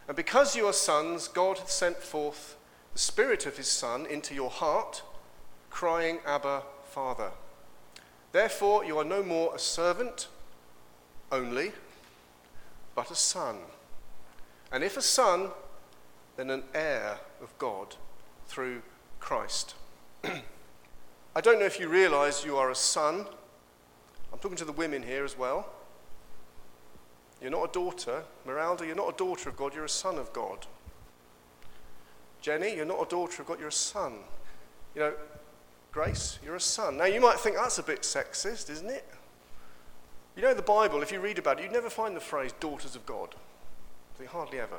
And 0.08 0.17
because 0.17 0.58
you 0.58 0.67
are 0.67 0.74
sons, 0.74 1.30
God 1.30 1.60
hath 1.60 1.71
sent 1.71 1.98
forth 1.98 2.58
the 2.91 3.00
Spirit 3.00 3.45
of 3.45 3.56
his 3.56 3.67
Son 3.67 4.06
into 4.06 4.36
your 4.36 4.50
heart, 4.50 5.04
crying, 5.69 6.19
Abba, 6.26 6.63
Father. 6.84 7.32
Therefore, 8.34 8.84
you 8.84 8.98
are 8.98 9.06
no 9.06 9.24
more 9.24 9.56
a 9.56 9.60
servant 9.60 10.28
only, 11.32 11.71
but 12.95 13.12
a 13.12 13.15
son. 13.15 13.58
And 14.71 14.84
if 14.84 14.97
a 14.97 15.01
son, 15.01 15.49
then 16.38 16.49
an 16.49 16.63
heir 16.73 17.19
of 17.41 17.55
God 17.58 17.95
through 18.47 18.81
Christ. 19.19 19.75
I 20.23 21.41
don't 21.41 21.60
know 21.60 21.65
if 21.65 21.79
you 21.79 21.89
realize 21.89 22.45
you 22.45 22.58
are 22.58 22.71
a 22.71 22.75
son. 22.75 23.25
I'm 24.31 24.39
talking 24.39 24.58
to 24.58 24.65
the 24.65 24.71
women 24.71 25.03
here 25.03 25.23
as 25.23 25.38
well. 25.38 25.69
You're 27.41 27.51
not 27.51 27.69
a 27.69 27.73
daughter. 27.73 28.23
Miralda, 28.47 28.86
you're 28.86 28.95
not 28.95 29.13
a 29.13 29.17
daughter 29.17 29.49
of 29.49 29.58
God, 29.58 29.75
you're 29.75 29.86
a 29.86 29.89
son 29.89 30.17
of 30.17 30.31
God. 30.34 30.65
Jenny, 32.41 32.75
you're 32.75 32.86
not 32.86 33.05
a 33.05 33.10
daughter 33.10 33.41
of 33.41 33.47
God, 33.47 33.60
you're 33.60 33.69
a 33.69 33.71
son. 33.71 34.13
You 34.93 35.01
know, 35.01 35.13
Grace, 35.91 36.39
you're 36.43 36.55
a 36.55 36.60
son. 36.60 36.97
Now, 36.97 37.05
you 37.05 37.21
might 37.21 37.39
think 37.39 37.55
that's 37.55 37.77
a 37.77 37.84
bit 37.84 38.01
sexist, 38.01 38.69
isn't 38.69 38.89
it? 38.89 39.05
You 40.36 40.41
know, 40.41 40.54
the 40.54 40.62
Bible, 40.62 41.02
if 41.02 41.12
you 41.12 41.19
read 41.19 41.39
about 41.39 41.60
it, 41.60 41.63
you'd 41.63 41.71
never 41.71 41.89
find 41.89 42.15
the 42.15 42.21
phrase 42.21 42.52
daughters 42.60 42.95
of 42.95 43.06
God. 43.06 43.36
They 44.19 44.26
hardly 44.26 44.60
ever. 44.60 44.78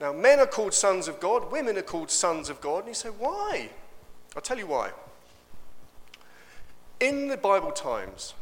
Now, 0.00 0.12
men 0.12 0.40
are 0.40 0.46
called 0.46 0.74
sons 0.74 1.08
of 1.08 1.20
God, 1.20 1.50
women 1.50 1.78
are 1.78 1.82
called 1.82 2.10
sons 2.10 2.50
of 2.50 2.60
God, 2.60 2.80
and 2.80 2.88
you 2.88 2.94
say, 2.94 3.08
why? 3.08 3.70
I'll 4.34 4.42
tell 4.42 4.58
you 4.58 4.66
why. 4.66 4.90
In 7.00 7.28
the 7.28 7.36
Bible 7.36 7.70
times, 7.70 8.34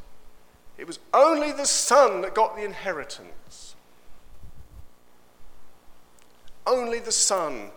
it 0.79 0.87
was 0.87 0.98
only 1.12 1.53
the 1.53 1.66
son 1.66 2.22
that 2.22 2.35
got 2.35 2.57
the 2.57 2.64
inheritance. 2.64 3.77
Only 6.66 6.98
the 6.98 7.12
son. 7.12 7.70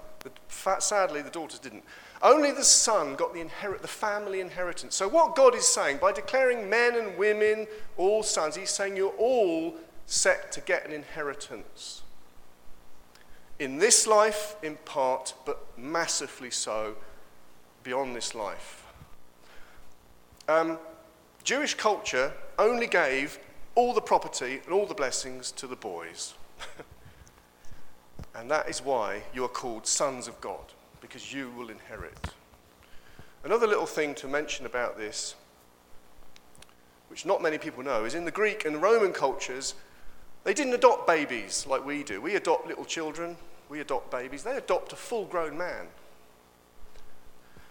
Sadly, 0.79 1.21
the 1.21 1.29
daughters 1.29 1.59
didn't. 1.59 1.83
Only 2.21 2.51
the 2.51 2.63
son 2.63 3.15
got 3.15 3.33
the, 3.33 3.41
inherit, 3.41 3.81
the 3.81 3.87
family 3.87 4.39
inheritance. 4.39 4.95
So, 4.95 5.07
what 5.07 5.35
God 5.35 5.55
is 5.55 5.67
saying, 5.67 5.97
by 5.97 6.11
declaring 6.11 6.69
men 6.69 6.95
and 6.95 7.17
women 7.17 7.67
all 7.97 8.23
sons, 8.23 8.55
He's 8.55 8.69
saying 8.69 8.97
you're 8.97 9.13
all 9.17 9.75
set 10.05 10.51
to 10.53 10.61
get 10.61 10.85
an 10.85 10.91
inheritance. 10.91 12.01
In 13.59 13.77
this 13.77 14.05
life, 14.07 14.55
in 14.63 14.75
part, 14.85 15.33
but 15.45 15.65
massively 15.77 16.51
so 16.51 16.95
beyond 17.83 18.15
this 18.15 18.35
life. 18.35 18.85
Um, 20.47 20.77
Jewish 21.43 21.75
culture 21.75 22.33
only 22.59 22.87
gave 22.87 23.39
all 23.75 23.93
the 23.93 24.01
property 24.01 24.61
and 24.65 24.73
all 24.73 24.85
the 24.85 24.93
blessings 24.93 25.51
to 25.53 25.67
the 25.67 25.75
boys. 25.75 26.33
and 28.37 28.51
that 28.51 28.69
is 28.69 28.83
why 28.83 29.23
you 29.33 29.43
are 29.43 29.49
called 29.49 29.87
sons 29.87 30.27
of 30.27 30.39
God 30.41 30.73
because 31.01 31.33
you 31.33 31.49
will 31.51 31.69
inherit. 31.69 32.17
Another 33.43 33.67
little 33.67 33.85
thing 33.85 34.15
to 34.15 34.27
mention 34.27 34.65
about 34.65 34.97
this, 34.97 35.35
which 37.09 37.25
not 37.25 37.41
many 37.41 37.57
people 37.57 37.83
know, 37.83 38.05
is 38.05 38.15
in 38.15 38.25
the 38.25 38.31
Greek 38.31 38.65
and 38.65 38.81
Roman 38.81 39.13
cultures, 39.13 39.75
they 40.43 40.53
didn't 40.53 40.73
adopt 40.73 41.07
babies 41.07 41.65
like 41.67 41.85
we 41.85 42.03
do. 42.03 42.19
We 42.19 42.35
adopt 42.35 42.67
little 42.67 42.85
children, 42.85 43.37
we 43.69 43.79
adopt 43.79 44.11
babies. 44.11 44.43
They 44.43 44.57
adopt 44.57 44.93
a 44.93 44.95
full 44.95 45.25
grown 45.25 45.57
man. 45.57 45.87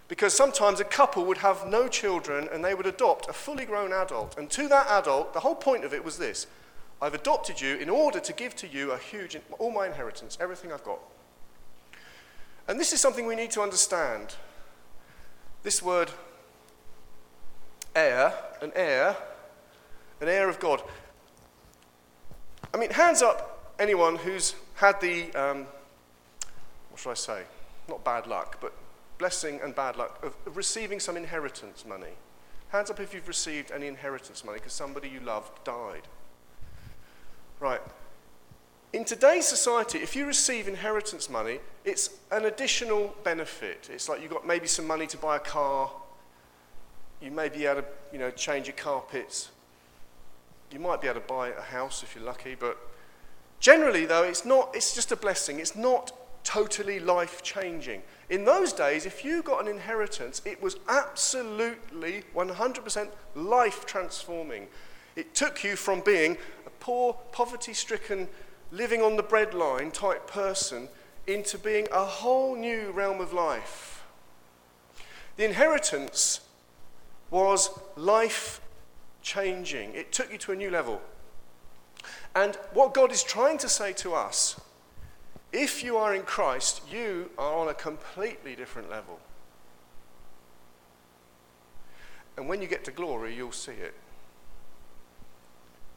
Because 0.07 0.35
sometimes 0.35 0.81
a 0.81 0.85
couple 0.85 1.25
would 1.25 1.39
have 1.39 1.67
no 1.67 1.89
children 1.89 2.49
and 2.53 2.65
they 2.65 2.75
would 2.75 2.87
adopt 2.87 3.29
a 3.29 3.33
fully 3.33 3.65
grown 3.65 3.93
adult. 3.93 4.37
And 4.39 4.51
to 4.51 4.69
that 4.69 4.87
adult, 4.89 5.33
the 5.33 5.41
whole 5.41 5.55
point 5.55 5.85
of 5.85 5.95
it 5.95 6.05
was 6.05 6.19
this 6.19 6.47
I've 7.05 7.13
adopted 7.13 7.61
you 7.61 7.77
in 7.77 7.91
order 7.91 8.19
to 8.19 8.33
give 8.33 8.57
to 8.57 8.67
you 8.67 8.93
a 8.93 8.97
huge, 8.97 9.37
all 9.59 9.71
my 9.71 9.87
inheritance, 9.87 10.39
everything 10.41 10.73
I've 10.73 10.85
got. 10.85 11.01
And 12.67 12.81
this 12.81 12.95
is 12.95 13.01
something 13.01 13.27
we 13.27 13.37
need 13.37 13.51
to 13.51 13.61
understand. 13.61 14.37
This 15.63 15.83
word, 15.83 16.11
heir, 17.95 18.33
an 18.63 18.73
heir, 18.75 19.19
an 20.23 20.29
heir 20.29 20.49
of 20.49 20.59
God. 20.59 20.83
I 22.73 22.79
mean, 22.79 22.89
hands 22.89 23.21
up 23.21 23.75
anyone 23.79 24.17
who's 24.17 24.55
had 24.77 24.99
the, 25.03 25.31
um, 25.35 25.67
what 26.89 27.01
should 27.01 27.11
I 27.11 27.15
say? 27.15 27.43
Not 27.87 28.03
bad 28.03 28.27
luck, 28.27 28.57
but 28.63 28.73
blessing 29.19 29.61
and 29.63 29.75
bad 29.75 29.97
luck 29.97 30.25
of, 30.25 30.35
of 30.47 30.57
receiving 30.57 31.01
some 31.01 31.19
inheritance 31.19 31.85
money. 31.85 32.15
Hands 32.71 32.89
up 32.89 32.99
if 32.99 33.13
you've 33.13 33.29
received 33.29 33.73
any 33.73 33.89
inheritance 33.89 34.43
money 34.43 34.57
because 34.57 34.73
somebody 34.73 35.11
you 35.11 35.21
loved 35.21 35.63
died. 35.65 36.09
Right. 37.65 37.81
In 38.93 39.07
today's 39.07 39.47
society, 39.47 40.01
if 40.01 40.15
you 40.15 40.27
receive 40.27 40.69
inheritance 40.69 41.31
money, 41.31 41.61
it's 41.83 42.11
an 42.31 42.45
additional 42.45 43.15
benefit. 43.25 43.89
It's 43.91 44.07
like 44.07 44.21
you've 44.21 44.31
got 44.31 44.47
maybe 44.47 44.67
some 44.67 44.87
money 44.87 45.07
to 45.07 45.17
buy 45.17 45.37
a 45.37 45.41
car. 45.41 45.91
You 47.23 47.31
may 47.31 47.49
be 47.49 47.65
able 47.65 47.81
to, 47.81 47.89
you 48.13 48.19
know, 48.19 48.31
change 48.31 48.67
your 48.67 48.77
carpets. 48.77 49.49
You 50.71 50.79
might 50.79 51.01
be 51.01 51.09
able 51.09 51.23
to 51.23 51.27
buy 51.27 51.53
a 51.53 51.63
house 51.63 52.03
if 52.03 52.15
you're 52.15 52.23
lucky, 52.23 52.55
but 52.55 52.77
generally, 53.61 54.05
though, 54.05 54.25
it's 54.25 54.45
not. 54.45 54.69
It's 54.75 54.95
just 54.95 55.11
a 55.11 55.17
blessing. 55.17 55.59
It's 55.59 55.75
not 55.75 56.13
totally 56.45 57.01
life 57.01 57.43
changing. 57.43 58.03
In 58.29 58.45
those 58.45 58.75
days, 58.75 59.07
if 59.07 59.25
you 59.25 59.43
got 59.43 59.63
an 59.63 59.69
inheritance, 59.69 60.43
it 60.45 60.63
was 60.63 60.77
absolutely 60.87 62.25
100% 62.37 63.09
life 63.35 63.87
transforming. 63.87 64.67
It 65.17 65.35
took 65.35 65.63
you 65.63 65.77
from 65.77 66.01
being 66.01 66.37
poor, 66.85 67.15
poverty 67.33 67.73
stricken 67.73 68.29
living 68.71 69.01
on 69.01 69.17
the 69.17 69.23
breadline 69.23 69.91
type 69.91 70.27
person 70.27 70.87
into 71.27 71.57
being 71.57 71.89
a 71.91 72.05
whole 72.05 72.55
new 72.55 72.91
realm 72.91 73.23
of 73.23 73.33
life. 73.33 74.05
The 75.37 75.47
inheritance 75.47 76.43
was 77.31 77.71
life 77.97 78.61
changing, 79.23 79.95
it 79.95 80.13
took 80.13 80.31
you 80.31 80.37
to 80.37 80.53
a 80.53 80.57
new 80.57 80.71
level. 80.71 81.01
And 82.35 82.55
what 82.75 82.93
God 82.93 83.13
is 83.13 83.23
trying 83.23 83.57
to 83.59 83.69
say 83.69 83.95
to 83.95 84.13
us 84.13 84.61
if 85.55 85.83
you 85.83 85.97
are 85.97 86.15
in 86.15 86.23
Christ, 86.25 86.83
you 86.93 87.31
are 87.39 87.55
on 87.55 87.69
a 87.69 87.75
completely 87.75 88.55
different 88.55 88.91
level. 88.91 89.21
And 92.37 92.47
when 92.47 92.61
you 92.61 92.69
get 92.69 92.85
to 92.85 92.91
glory, 92.91 93.35
you'll 93.35 93.53
see 93.53 93.73
it. 93.73 93.95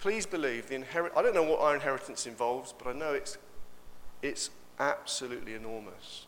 Please 0.07 0.25
believe 0.25 0.69
the 0.69 0.75
inherit. 0.75 1.11
I 1.17 1.21
don't 1.21 1.35
know 1.35 1.43
what 1.43 1.59
our 1.59 1.75
inheritance 1.75 2.27
involves, 2.27 2.71
but 2.71 2.87
I 2.87 2.93
know 2.97 3.11
it's, 3.11 3.37
it's 4.21 4.51
absolutely 4.79 5.53
enormous. 5.53 6.27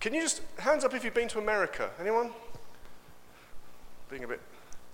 Can 0.00 0.14
you 0.14 0.22
just 0.22 0.40
hands 0.56 0.82
up 0.86 0.94
if 0.94 1.04
you've 1.04 1.12
been 1.12 1.28
to 1.28 1.38
America? 1.38 1.90
Anyone? 2.00 2.30
Being 4.08 4.24
a 4.24 4.28
bit 4.28 4.40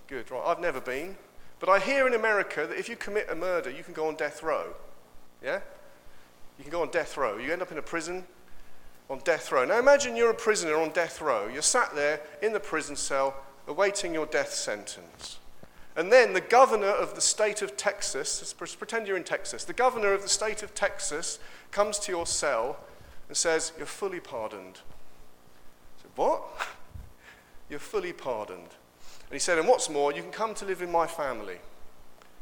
good, 0.07 0.29
right? 0.31 0.43
I've 0.45 0.59
never 0.59 0.81
been, 0.81 1.15
but 1.61 1.69
I 1.69 1.79
hear 1.79 2.07
in 2.07 2.13
America 2.13 2.67
that 2.67 2.77
if 2.77 2.89
you 2.89 2.97
commit 2.97 3.27
a 3.29 3.35
murder, 3.35 3.69
you 3.69 3.83
can 3.83 3.93
go 3.93 4.09
on 4.09 4.15
death 4.15 4.43
row. 4.43 4.73
Yeah? 5.41 5.61
You 6.57 6.65
can 6.65 6.73
go 6.73 6.81
on 6.81 6.91
death 6.91 7.15
row. 7.15 7.37
You 7.37 7.53
end 7.53 7.61
up 7.61 7.71
in 7.71 7.77
a 7.77 7.81
prison 7.81 8.25
on 9.09 9.19
death 9.23 9.49
row. 9.49 9.63
Now 9.63 9.79
imagine 9.79 10.17
you're 10.17 10.31
a 10.31 10.33
prisoner 10.33 10.75
on 10.75 10.89
death 10.89 11.21
row. 11.21 11.47
You're 11.47 11.61
sat 11.61 11.95
there 11.95 12.19
in 12.41 12.51
the 12.51 12.59
prison 12.59 12.97
cell 12.97 13.33
awaiting 13.65 14.13
your 14.13 14.25
death 14.25 14.51
sentence. 14.51 15.37
And 15.95 16.11
then 16.11 16.33
the 16.33 16.41
governor 16.41 16.87
of 16.87 17.15
the 17.15 17.21
state 17.21 17.61
of 17.61 17.75
Texas, 17.75 18.53
pretend 18.53 19.07
you're 19.07 19.17
in 19.17 19.23
Texas, 19.23 19.65
the 19.65 19.73
governor 19.73 20.13
of 20.13 20.21
the 20.21 20.29
state 20.29 20.63
of 20.63 20.73
Texas 20.73 21.39
comes 21.71 21.99
to 21.99 22.11
your 22.11 22.25
cell 22.25 22.79
and 23.27 23.35
says, 23.35 23.73
You're 23.77 23.85
fully 23.85 24.19
pardoned. 24.19 24.79
I 25.97 26.01
said, 26.01 26.11
What? 26.15 26.43
You're 27.69 27.79
fully 27.79 28.11
pardoned. 28.11 28.59
And 28.59 29.33
he 29.33 29.39
said, 29.39 29.57
And 29.57 29.67
what's 29.67 29.89
more, 29.89 30.13
you 30.13 30.21
can 30.21 30.31
come 30.31 30.53
to 30.55 30.65
live 30.65 30.81
in 30.81 30.91
my 30.91 31.07
family. 31.07 31.57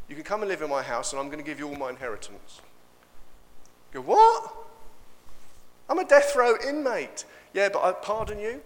You 0.07 0.15
can 0.15 0.23
come 0.23 0.41
and 0.41 0.49
live 0.49 0.63
in 0.63 0.69
my 0.69 0.81
house, 0.81 1.13
and 1.13 1.19
I'm 1.19 1.27
going 1.27 1.37
to 1.39 1.45
give 1.45 1.59
you 1.59 1.67
all 1.67 1.75
my 1.75 1.89
inheritance. 1.89 2.61
You 3.93 4.01
go, 4.01 4.07
What? 4.07 4.53
I'm 5.89 5.97
a 5.97 6.05
death 6.05 6.35
row 6.35 6.55
inmate. 6.67 7.25
Yeah, 7.53 7.69
but 7.69 7.83
I 7.83 7.93
pardon 7.93 8.39
you. 8.39 8.61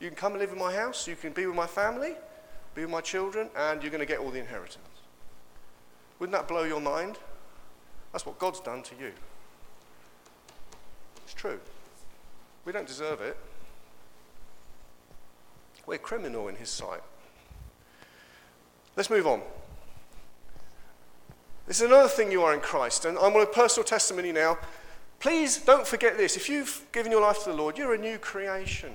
You 0.00 0.08
can 0.08 0.16
come 0.16 0.32
and 0.32 0.40
live 0.40 0.52
in 0.52 0.58
my 0.58 0.72
house. 0.72 1.08
You 1.08 1.16
can 1.16 1.32
be 1.32 1.46
with 1.46 1.56
my 1.56 1.66
family 1.66 2.14
be 2.78 2.86
my 2.86 3.00
children, 3.00 3.48
and 3.56 3.82
you're 3.82 3.90
going 3.90 4.00
to 4.00 4.06
get 4.06 4.20
all 4.20 4.30
the 4.30 4.38
inheritance. 4.38 4.78
Wouldn't 6.18 6.36
that 6.36 6.46
blow 6.46 6.62
your 6.62 6.80
mind? 6.80 7.18
That's 8.12 8.24
what 8.24 8.38
God's 8.38 8.60
done 8.60 8.82
to 8.84 8.94
you. 9.00 9.12
It's 11.24 11.34
true. 11.34 11.58
We 12.64 12.72
don't 12.72 12.86
deserve 12.86 13.20
it. 13.20 13.36
We're 15.86 15.98
criminal 15.98 16.48
in 16.48 16.54
His 16.54 16.70
sight. 16.70 17.00
Let's 18.96 19.10
move 19.10 19.26
on. 19.26 19.42
This 21.66 21.80
is 21.80 21.86
another 21.86 22.08
thing 22.08 22.30
you 22.30 22.42
are 22.42 22.54
in 22.54 22.60
Christ, 22.60 23.04
and 23.04 23.18
I'm 23.18 23.34
on 23.34 23.42
a 23.42 23.46
personal 23.46 23.84
testimony 23.84 24.32
now. 24.32 24.58
Please 25.18 25.58
don't 25.58 25.86
forget 25.86 26.16
this. 26.16 26.36
If 26.36 26.48
you've 26.48 26.86
given 26.92 27.10
your 27.10 27.22
life 27.22 27.42
to 27.44 27.50
the 27.50 27.56
Lord, 27.56 27.76
you're 27.76 27.94
a 27.94 27.98
new 27.98 28.18
creation. 28.18 28.92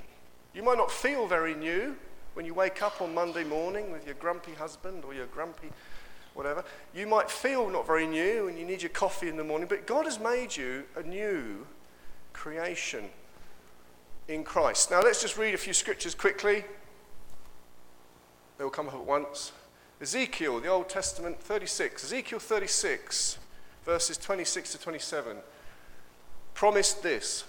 You 0.54 0.64
might 0.64 0.78
not 0.78 0.90
feel 0.90 1.28
very 1.28 1.54
new 1.54 1.98
when 2.34 2.46
you 2.46 2.54
wake 2.54 2.82
up 2.82 3.02
on 3.02 3.14
Monday 3.14 3.44
morning 3.44 3.92
with 3.92 4.06
your 4.06 4.16
grumpy 4.16 4.54
husband 4.54 5.04
or 5.06 5.14
your 5.14 5.28
grumpy 5.28 5.70
whatever. 6.34 6.64
You 6.96 7.08
might 7.08 7.30
feel 7.30 7.70
not 7.70 7.86
very 7.86 8.08
new 8.08 8.48
and 8.48 8.58
you 8.58 8.66
need 8.66 8.82
your 8.82 8.90
coffee 8.90 9.30
in 9.30 9.38
the 9.38 9.44
morning, 9.44 9.68
but 9.68 9.86
God 9.86 10.06
has 10.06 10.20
made 10.20 10.56
you 10.56 10.84
a 10.96 11.04
new 11.04 11.66
creation 12.34 13.06
in 14.28 14.44
Christ. 14.44 14.92
Now 14.92 15.02
let's 15.02 15.22
just 15.22 15.38
read 15.38 15.54
a 15.54 15.58
few 15.58 15.74
scriptures 15.74 16.16
quickly. 16.16 16.64
They 18.58 18.64
will 18.64 18.72
come 18.72 18.88
up 18.88 18.96
at 18.96 19.06
once. 19.06 19.52
Ezekiel, 20.02 20.60
the 20.60 20.68
Old 20.68 20.90
Testament 20.90 21.40
36. 21.40 22.04
Ezekiel 22.04 22.40
36, 22.40 23.38
verses 23.86 24.18
26 24.18 24.72
to 24.74 24.80
27 24.80 25.38
promised 26.54 27.04
this. 27.04 27.46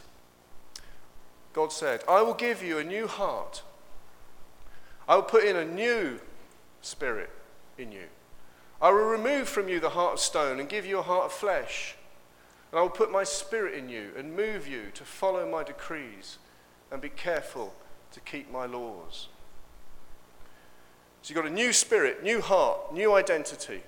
God 1.53 1.73
said, 1.73 2.03
I 2.09 2.23
will 2.23 2.35
give 2.35 2.63
you 2.63 2.79
a 2.79 2.85
new 2.85 3.07
heart. 3.07 3.63
I 5.09 5.17
will 5.17 5.23
put 5.23 5.45
in 5.45 5.57
a 5.57 5.65
new 5.65 6.21
spirit 6.81 7.31
in 7.79 7.93
you. 7.93 8.05
I 8.81 8.91
will 8.91 9.05
remove 9.05 9.49
from 9.49 9.69
you 9.69 9.81
the 9.81 9.91
heart 9.91 10.15
of 10.15 10.21
stone 10.21 10.61
and 10.61 10.69
give 10.69 10.87
you 10.87 10.99
a 10.99 11.03
heart 11.03 11.27
of 11.27 11.33
flesh. 11.33 11.97
And 12.71 12.79
I 12.79 12.83
will 12.83 12.91
put 12.91 13.11
my 13.11 13.25
spirit 13.25 13.75
in 13.75 13.89
you 13.89 14.11
and 14.17 14.37
move 14.37 14.67
you 14.67 14.87
to 14.95 15.05
follow 15.05 15.49
my 15.49 15.63
decrees 15.63 16.39
and 16.91 17.01
be 17.01 17.09
careful 17.09 17.75
to 18.13 18.21
keep 18.21 18.51
my 18.51 18.67
laws. 18.67 19.29
So 21.23 21.33
you've 21.33 21.43
got 21.43 21.51
a 21.51 21.55
new 21.55 21.73
spirit, 21.73 22.23
new 22.23 22.41
heart, 22.41 22.93
new 22.93 23.15
identity. 23.15 23.83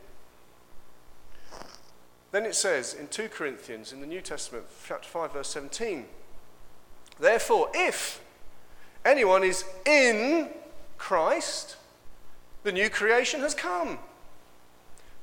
Then 2.33 2.45
it 2.45 2.55
says 2.55 2.95
in 2.95 3.09
2 3.09 3.29
Corinthians 3.29 3.93
in 3.93 4.01
the 4.01 4.07
New 4.07 4.21
Testament, 4.21 4.65
chapter 4.87 5.09
5, 5.09 5.33
verse 5.33 5.49
17, 5.49 6.07
Therefore, 7.19 7.71
if 7.75 8.21
anyone 9.05 9.43
is 9.43 9.65
in 9.85 10.51
Christ, 10.99 11.77
the 12.63 12.73
new 12.73 12.91
creation 12.91 13.41
has 13.41 13.55
come. 13.55 13.99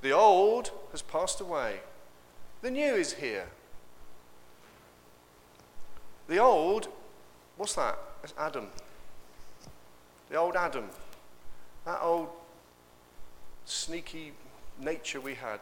The 0.02 0.12
old 0.12 0.72
has 0.92 1.02
passed 1.02 1.40
away, 1.42 1.80
the 2.62 2.72
new 2.72 2.94
is 2.94 3.14
here. 3.14 3.48
The 6.28 6.38
old, 6.38 6.88
what's 7.58 7.76
that? 7.76 7.98
It's 8.24 8.34
Adam. 8.38 8.68
The 10.30 10.38
old 10.38 10.56
Adam. 10.56 10.90
That 11.86 12.00
old 12.02 12.30
sneaky 13.66 14.34
nature 14.80 15.20
we 15.20 15.36
had 15.36 15.60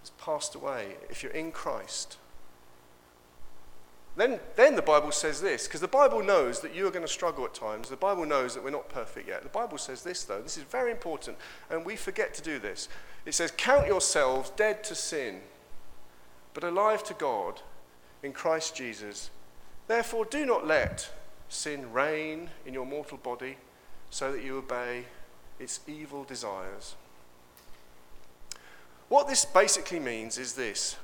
has 0.00 0.10
passed 0.18 0.54
away 0.54 0.96
if 1.10 1.22
you're 1.22 1.32
in 1.32 1.50
Christ. 1.50 2.16
Then, 4.18 4.40
then 4.56 4.74
the 4.74 4.82
Bible 4.82 5.12
says 5.12 5.40
this, 5.40 5.68
because 5.68 5.80
the 5.80 5.86
Bible 5.86 6.24
knows 6.24 6.58
that 6.60 6.74
you 6.74 6.84
are 6.88 6.90
going 6.90 7.06
to 7.06 7.12
struggle 7.12 7.44
at 7.44 7.54
times. 7.54 7.88
The 7.88 7.94
Bible 7.94 8.26
knows 8.26 8.52
that 8.52 8.64
we're 8.64 8.70
not 8.70 8.88
perfect 8.88 9.28
yet. 9.28 9.44
The 9.44 9.48
Bible 9.48 9.78
says 9.78 10.02
this, 10.02 10.24
though. 10.24 10.42
This 10.42 10.56
is 10.56 10.64
very 10.64 10.90
important, 10.90 11.36
and 11.70 11.86
we 11.86 11.94
forget 11.94 12.34
to 12.34 12.42
do 12.42 12.58
this. 12.58 12.88
It 13.24 13.34
says, 13.34 13.52
Count 13.56 13.86
yourselves 13.86 14.50
dead 14.50 14.82
to 14.84 14.96
sin, 14.96 15.42
but 16.52 16.64
alive 16.64 17.04
to 17.04 17.14
God 17.14 17.60
in 18.24 18.32
Christ 18.32 18.74
Jesus. 18.74 19.30
Therefore, 19.86 20.24
do 20.24 20.44
not 20.44 20.66
let 20.66 21.08
sin 21.48 21.92
reign 21.92 22.50
in 22.66 22.74
your 22.74 22.86
mortal 22.86 23.18
body 23.18 23.56
so 24.10 24.32
that 24.32 24.42
you 24.42 24.58
obey 24.58 25.04
its 25.60 25.78
evil 25.86 26.24
desires. 26.24 26.96
What 29.08 29.28
this 29.28 29.44
basically 29.44 30.00
means 30.00 30.38
is 30.38 30.54
this 30.54 30.96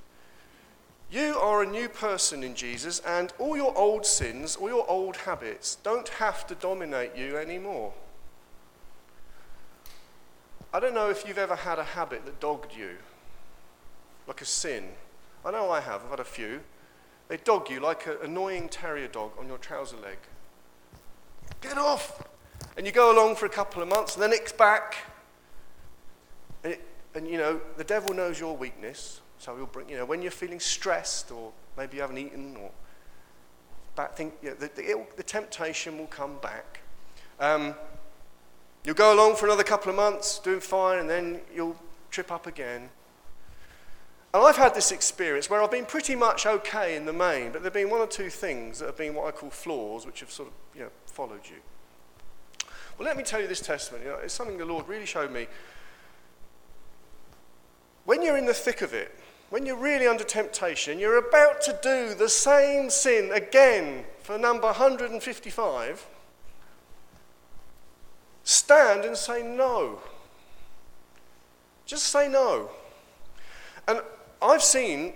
you 1.14 1.36
are 1.38 1.62
a 1.62 1.66
new 1.66 1.88
person 1.88 2.42
in 2.42 2.54
Jesus, 2.54 3.00
and 3.06 3.32
all 3.38 3.56
your 3.56 3.76
old 3.78 4.04
sins, 4.04 4.56
all 4.56 4.68
your 4.68 4.88
old 4.90 5.16
habits, 5.16 5.76
don't 5.76 6.08
have 6.08 6.44
to 6.48 6.56
dominate 6.56 7.16
you 7.16 7.36
anymore. 7.36 7.92
I 10.72 10.80
don't 10.80 10.94
know 10.94 11.10
if 11.10 11.24
you've 11.26 11.38
ever 11.38 11.54
had 11.54 11.78
a 11.78 11.84
habit 11.84 12.24
that 12.26 12.40
dogged 12.40 12.74
you, 12.76 12.96
like 14.26 14.40
a 14.40 14.44
sin. 14.44 14.88
I 15.44 15.52
know 15.52 15.70
I 15.70 15.80
have, 15.80 16.02
I've 16.02 16.10
had 16.10 16.20
a 16.20 16.24
few. 16.24 16.60
They 17.28 17.36
dog 17.36 17.70
you 17.70 17.78
like 17.78 18.06
an 18.08 18.16
annoying 18.24 18.68
terrier 18.68 19.06
dog 19.06 19.30
on 19.38 19.46
your 19.46 19.58
trouser 19.58 19.96
leg. 19.96 20.18
Get 21.60 21.78
off! 21.78 22.26
And 22.76 22.86
you 22.86 22.92
go 22.92 23.14
along 23.14 23.36
for 23.36 23.46
a 23.46 23.50
couple 23.50 23.80
of 23.82 23.88
months, 23.88 24.14
and 24.14 24.22
then 24.22 24.32
it's 24.32 24.52
back. 24.52 24.96
And 26.64 26.72
it, 26.72 26.84
and 27.14 27.28
you 27.28 27.38
know, 27.38 27.60
the 27.76 27.84
devil 27.84 28.12
knows 28.14 28.40
your 28.40 28.56
weakness. 28.56 29.20
So 29.38 29.56
he'll 29.56 29.66
bring, 29.66 29.88
you 29.88 29.96
know, 29.96 30.04
when 30.04 30.22
you're 30.22 30.30
feeling 30.30 30.60
stressed 30.60 31.30
or 31.30 31.52
maybe 31.76 31.96
you 31.96 32.02
haven't 32.02 32.18
eaten 32.18 32.56
or 32.56 32.70
bad 33.96 34.16
thing, 34.16 34.32
you 34.42 34.50
know, 34.50 34.56
the, 34.56 34.70
the, 34.74 35.06
the, 35.16 35.22
temptation 35.22 35.98
will 35.98 36.06
come 36.06 36.36
back. 36.42 36.80
Um, 37.38 37.74
you'll 38.84 38.94
go 38.94 39.14
along 39.14 39.36
for 39.36 39.46
another 39.46 39.62
couple 39.62 39.90
of 39.90 39.96
months 39.96 40.38
doing 40.38 40.60
fine 40.60 40.98
and 40.98 41.10
then 41.10 41.40
you'll 41.54 41.76
trip 42.10 42.32
up 42.32 42.46
again. 42.46 42.88
And 44.32 44.42
I've 44.42 44.56
had 44.56 44.74
this 44.74 44.90
experience 44.90 45.48
where 45.48 45.62
I've 45.62 45.70
been 45.70 45.86
pretty 45.86 46.16
much 46.16 46.44
okay 46.44 46.96
in 46.96 47.06
the 47.06 47.12
main, 47.12 47.52
but 47.52 47.62
there 47.62 47.64
have 47.64 47.72
been 47.72 47.90
one 47.90 48.00
or 48.00 48.06
two 48.06 48.30
things 48.30 48.80
that 48.80 48.86
have 48.86 48.96
been 48.96 49.14
what 49.14 49.28
I 49.28 49.30
call 49.30 49.50
flaws, 49.50 50.06
which 50.06 50.20
have 50.20 50.30
sort 50.32 50.48
of 50.48 50.54
you 50.76 50.84
know, 50.84 50.90
followed 51.06 51.42
you. 51.44 51.56
Well, 52.98 53.06
let 53.06 53.16
me 53.16 53.22
tell 53.22 53.40
you 53.40 53.46
this 53.46 53.60
testimony. 53.60 54.06
You 54.06 54.12
know, 54.12 54.18
it's 54.18 54.34
something 54.34 54.58
the 54.58 54.64
Lord 54.64 54.88
really 54.88 55.06
showed 55.06 55.30
me 55.30 55.46
when 58.04 58.22
you're 58.22 58.36
in 58.36 58.46
the 58.46 58.54
thick 58.54 58.82
of 58.82 58.92
it, 58.92 59.14
when 59.54 59.64
you're 59.64 59.76
really 59.76 60.08
under 60.08 60.24
temptation, 60.24 60.98
you're 60.98 61.16
about 61.16 61.62
to 61.62 61.78
do 61.80 62.12
the 62.12 62.28
same 62.28 62.90
sin 62.90 63.30
again 63.30 64.02
for 64.20 64.36
number 64.36 64.66
155, 64.66 66.06
stand 68.42 69.04
and 69.04 69.16
say 69.16 69.44
no. 69.44 70.00
Just 71.86 72.06
say 72.06 72.26
no. 72.26 72.68
And 73.86 74.00
I've 74.42 74.60
seen 74.60 75.12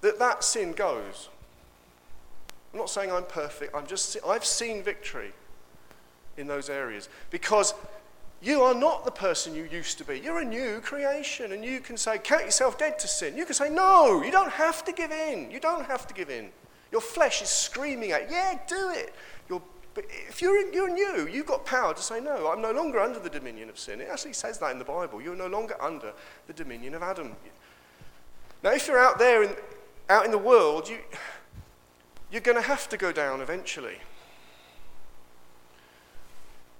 that 0.00 0.18
that 0.18 0.42
sin 0.42 0.72
goes. 0.72 1.28
I'm 2.72 2.80
not 2.80 2.90
saying 2.90 3.12
I'm 3.12 3.26
perfect, 3.26 3.76
I'm 3.76 3.86
just, 3.86 4.16
I've 4.26 4.44
seen 4.44 4.82
victory 4.82 5.30
in 6.36 6.48
those 6.48 6.68
areas 6.68 7.08
because 7.30 7.74
you 8.40 8.62
are 8.62 8.74
not 8.74 9.04
the 9.04 9.10
person 9.10 9.54
you 9.54 9.68
used 9.70 9.98
to 9.98 10.04
be. 10.04 10.20
You're 10.20 10.38
a 10.38 10.44
new 10.44 10.80
creation, 10.80 11.52
and 11.52 11.64
you 11.64 11.80
can 11.80 11.96
say, 11.96 12.18
Count 12.18 12.44
yourself 12.44 12.78
dead 12.78 12.98
to 13.00 13.08
sin. 13.08 13.36
You 13.36 13.44
can 13.44 13.54
say, 13.54 13.68
No, 13.68 14.22
you 14.22 14.30
don't 14.30 14.52
have 14.52 14.84
to 14.84 14.92
give 14.92 15.10
in. 15.10 15.50
You 15.50 15.58
don't 15.58 15.84
have 15.86 16.06
to 16.06 16.14
give 16.14 16.30
in. 16.30 16.50
Your 16.92 17.00
flesh 17.00 17.42
is 17.42 17.48
screaming 17.48 18.12
at, 18.12 18.30
Yeah, 18.30 18.58
do 18.68 18.90
it. 18.90 19.12
You're, 19.48 19.62
but 19.94 20.04
if 20.08 20.40
you're, 20.40 20.72
you're 20.72 20.88
new, 20.88 21.26
you've 21.26 21.46
got 21.46 21.66
power 21.66 21.94
to 21.94 22.02
say, 22.02 22.20
No, 22.20 22.48
I'm 22.52 22.62
no 22.62 22.70
longer 22.70 23.00
under 23.00 23.18
the 23.18 23.30
dominion 23.30 23.68
of 23.68 23.78
sin. 23.78 24.00
It 24.00 24.08
actually 24.08 24.34
says 24.34 24.58
that 24.58 24.70
in 24.70 24.78
the 24.78 24.84
Bible. 24.84 25.20
You're 25.20 25.34
no 25.34 25.48
longer 25.48 25.74
under 25.80 26.12
the 26.46 26.52
dominion 26.52 26.94
of 26.94 27.02
Adam. 27.02 27.34
Now, 28.62 28.70
if 28.70 28.86
you're 28.86 29.00
out 29.00 29.18
there, 29.18 29.42
in, 29.42 29.56
out 30.08 30.24
in 30.24 30.30
the 30.30 30.38
world, 30.38 30.88
you, 30.88 30.98
you're 32.30 32.40
going 32.40 32.56
to 32.56 32.62
have 32.62 32.88
to 32.90 32.96
go 32.96 33.10
down 33.10 33.40
eventually. 33.40 33.98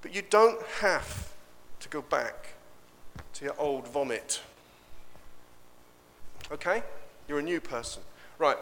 But 0.02 0.14
you 0.14 0.22
don't 0.22 0.62
have 0.80 1.27
to 1.80 1.88
go 1.88 2.02
back 2.02 2.54
to 3.34 3.44
your 3.44 3.54
old 3.58 3.88
vomit. 3.88 4.40
Okay? 6.50 6.82
You're 7.28 7.38
a 7.38 7.42
new 7.42 7.60
person. 7.60 8.02
Right. 8.38 8.56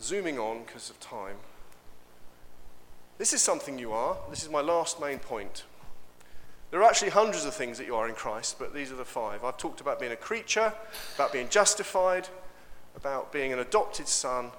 Zooming 0.00 0.38
on 0.38 0.64
because 0.64 0.90
of 0.90 1.00
time. 1.00 1.36
This 3.18 3.32
is 3.32 3.40
something 3.40 3.78
you 3.78 3.92
are. 3.92 4.16
This 4.28 4.42
is 4.42 4.50
my 4.50 4.60
last 4.60 5.00
main 5.00 5.18
point. 5.18 5.64
There 6.70 6.80
are 6.80 6.88
actually 6.88 7.10
hundreds 7.10 7.44
of 7.44 7.54
things 7.54 7.78
that 7.78 7.86
you 7.86 7.94
are 7.96 8.08
in 8.08 8.14
Christ, 8.14 8.58
but 8.58 8.74
these 8.74 8.92
are 8.92 8.96
the 8.96 9.04
five. 9.04 9.44
I've 9.44 9.56
talked 9.56 9.80
about 9.80 9.98
being 9.98 10.12
a 10.12 10.16
creature, 10.16 10.72
about 11.14 11.32
being 11.32 11.48
justified, 11.48 12.28
about 12.96 13.32
being 13.32 13.52
an 13.52 13.60
adopted 13.60 14.08
son, 14.08 14.50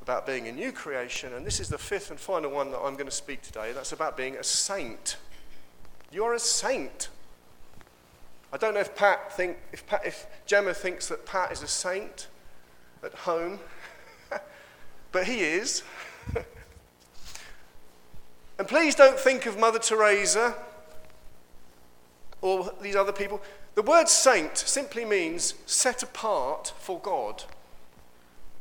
about 0.00 0.26
being 0.26 0.46
a 0.46 0.52
new 0.52 0.70
creation, 0.70 1.34
and 1.34 1.44
this 1.44 1.58
is 1.58 1.68
the 1.68 1.78
fifth 1.78 2.10
and 2.10 2.20
final 2.20 2.50
one 2.50 2.70
that 2.70 2.78
I'm 2.78 2.94
going 2.94 3.06
to 3.06 3.10
speak 3.10 3.42
today. 3.42 3.72
That's 3.72 3.92
about 3.92 4.16
being 4.16 4.36
a 4.36 4.44
saint. 4.44 5.16
You're 6.12 6.34
a 6.34 6.38
saint. 6.38 7.08
I 8.52 8.56
don't 8.56 8.74
know 8.74 8.80
if 8.80 8.94
Pat 8.94 9.32
think 9.32 9.58
if, 9.72 9.86
Pat, 9.86 10.02
if 10.06 10.26
Gemma 10.46 10.72
thinks 10.72 11.08
that 11.08 11.26
Pat 11.26 11.52
is 11.52 11.62
a 11.62 11.68
saint 11.68 12.28
at 13.02 13.12
home, 13.12 13.58
but 15.12 15.24
he 15.24 15.40
is. 15.40 15.82
and 18.58 18.68
please 18.68 18.94
don't 18.94 19.18
think 19.18 19.46
of 19.46 19.58
Mother 19.58 19.78
Teresa 19.78 20.54
or 22.40 22.72
these 22.80 22.96
other 22.96 23.12
people. 23.12 23.42
The 23.74 23.82
word 23.82 24.08
saint 24.08 24.56
simply 24.56 25.04
means 25.04 25.54
set 25.66 26.02
apart 26.02 26.72
for 26.78 26.98
God. 26.98 27.44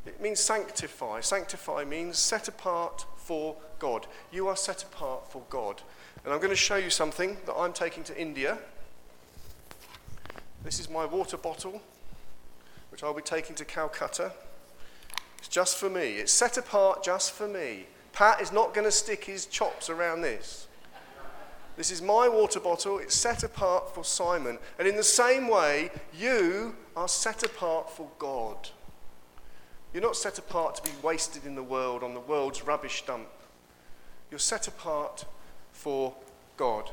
It 0.05 0.21
means 0.21 0.39
sanctify. 0.39 1.21
Sanctify 1.21 1.85
means 1.85 2.17
set 2.17 2.47
apart 2.47 3.05
for 3.15 3.55
God. 3.79 4.07
You 4.31 4.47
are 4.47 4.55
set 4.55 4.83
apart 4.83 5.31
for 5.31 5.43
God. 5.49 5.81
And 6.25 6.33
I'm 6.33 6.39
going 6.39 6.49
to 6.49 6.55
show 6.55 6.77
you 6.77 6.89
something 6.89 7.37
that 7.45 7.53
I'm 7.53 7.71
taking 7.71 8.03
to 8.05 8.19
India. 8.19 8.57
This 10.63 10.79
is 10.79 10.89
my 10.89 11.05
water 11.05 11.37
bottle, 11.37 11.79
which 12.89 13.03
I'll 13.03 13.13
be 13.13 13.21
taking 13.21 13.55
to 13.57 13.63
Calcutta. 13.63 14.31
It's 15.37 15.47
just 15.47 15.77
for 15.77 15.87
me. 15.87 16.15
It's 16.15 16.31
set 16.31 16.57
apart 16.57 17.03
just 17.03 17.33
for 17.33 17.47
me. 17.47 17.85
Pat 18.11 18.41
is 18.41 18.51
not 18.51 18.73
going 18.73 18.85
to 18.85 18.91
stick 18.91 19.25
his 19.25 19.45
chops 19.45 19.87
around 19.87 20.21
this. 20.21 20.65
This 21.77 21.91
is 21.91 22.01
my 22.01 22.27
water 22.27 22.59
bottle. 22.59 22.97
It's 22.97 23.13
set 23.13 23.43
apart 23.43 23.93
for 23.93 24.03
Simon. 24.03 24.57
And 24.79 24.87
in 24.87 24.95
the 24.95 25.03
same 25.03 25.47
way, 25.47 25.91
you 26.17 26.75
are 26.95 27.07
set 27.07 27.43
apart 27.43 27.91
for 27.91 28.09
God. 28.17 28.69
You're 29.93 30.01
not 30.01 30.15
set 30.15 30.39
apart 30.39 30.75
to 30.77 30.81
be 30.81 30.97
wasted 31.03 31.45
in 31.45 31.53
the 31.53 31.61
world 31.61 32.01
on 32.01 32.15
the 32.15 32.19
world's 32.19 32.63
rubbish 32.63 33.05
dump. 33.05 33.27
You're 34.31 34.39
set 34.39 34.67
apart 34.67 35.25
for 35.85 36.15
God. 36.57 36.89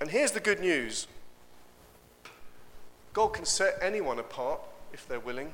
And 0.00 0.08
here's 0.08 0.30
the 0.30 0.38
good 0.38 0.60
news 0.60 1.08
God 3.12 3.32
can 3.32 3.44
set 3.44 3.80
anyone 3.82 4.20
apart 4.20 4.60
if 4.92 5.08
they're 5.08 5.18
willing. 5.18 5.52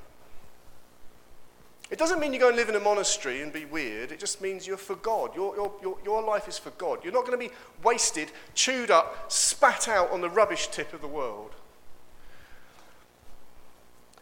It 1.91 1.99
doesn't 1.99 2.21
mean 2.21 2.35
you 2.35 2.39
go 2.39 2.49
and 2.49 2.59
live 2.59 2.69
in 2.69 2.75
a 2.75 2.81
monastery 2.81 3.41
and 3.41 3.51
be 3.51 3.65
weird. 3.65 4.13
It 4.13 4.19
just 4.19 4.43
means 4.43 4.67
you're 4.67 4.77
for 4.77 4.97
God. 4.97 5.35
Your, 5.35 5.57
your, 5.57 5.73
your, 5.81 5.97
your 6.05 6.23
life 6.23 6.47
is 6.47 6.59
for 6.59 6.71
God. 6.73 6.99
You're 7.03 7.13
not 7.15 7.25
going 7.25 7.39
to 7.39 7.49
be 7.49 7.55
wasted, 7.83 8.31
chewed 8.53 8.91
up, 8.91 9.33
spat 9.33 9.89
out 9.89 10.11
on 10.11 10.21
the 10.21 10.29
rubbish 10.29 10.69
tip 10.69 10.93
of 10.93 11.01
the 11.01 11.09
world. 11.09 11.53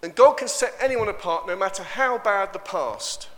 And 0.05 0.14
God 0.14 0.35
can 0.35 0.47
set 0.47 0.72
anyone 0.80 1.09
apart 1.09 1.49
no 1.49 1.57
matter 1.57 1.83
how 1.83 2.18
bad 2.18 2.53
the 2.53 2.61
past. 2.61 3.28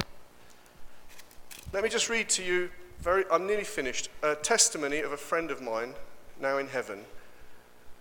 Let 1.73 1.83
me 1.83 1.89
just 1.89 2.11
read 2.11 2.29
to 2.31 2.45
you, 2.45 2.69
very, 3.01 3.25
I'm 3.31 3.47
nearly 3.47 3.65
finished, 3.65 4.09
a 4.23 4.35
testimony 4.35 5.01
of 5.01 5.13
a 5.13 5.17
friend 5.17 5.51
of 5.51 5.61
mine, 5.61 5.95
now 6.41 6.59
in 6.59 6.69
heaven, 6.69 7.01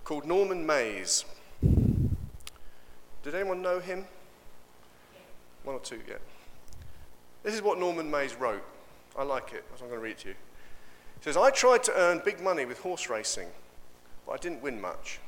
called 0.03 0.25
Norman 0.25 0.65
Mays. 0.65 1.25
Did 1.61 3.35
anyone 3.35 3.61
know 3.61 3.79
him? 3.79 4.05
One 5.63 5.75
or 5.75 5.79
two, 5.79 5.99
yeah. 6.07 6.15
This 7.43 7.53
is 7.53 7.61
what 7.61 7.79
Norman 7.79 8.09
Mays 8.09 8.35
wrote. 8.35 8.63
I 9.17 9.23
like 9.23 9.53
it, 9.53 9.63
I'm 9.73 9.79
going 9.79 9.91
to 9.91 9.99
read 9.99 10.11
it 10.11 10.19
to 10.19 10.29
you. 10.29 10.35
He 11.19 11.23
says, 11.23 11.37
I 11.37 11.51
tried 11.51 11.83
to 11.83 11.93
earn 11.95 12.21
big 12.23 12.41
money 12.41 12.65
with 12.65 12.79
horse 12.79 13.09
racing, 13.09 13.47
but 14.25 14.33
I 14.33 14.37
didn't 14.37 14.61
win 14.61 14.81
much. 14.81 15.19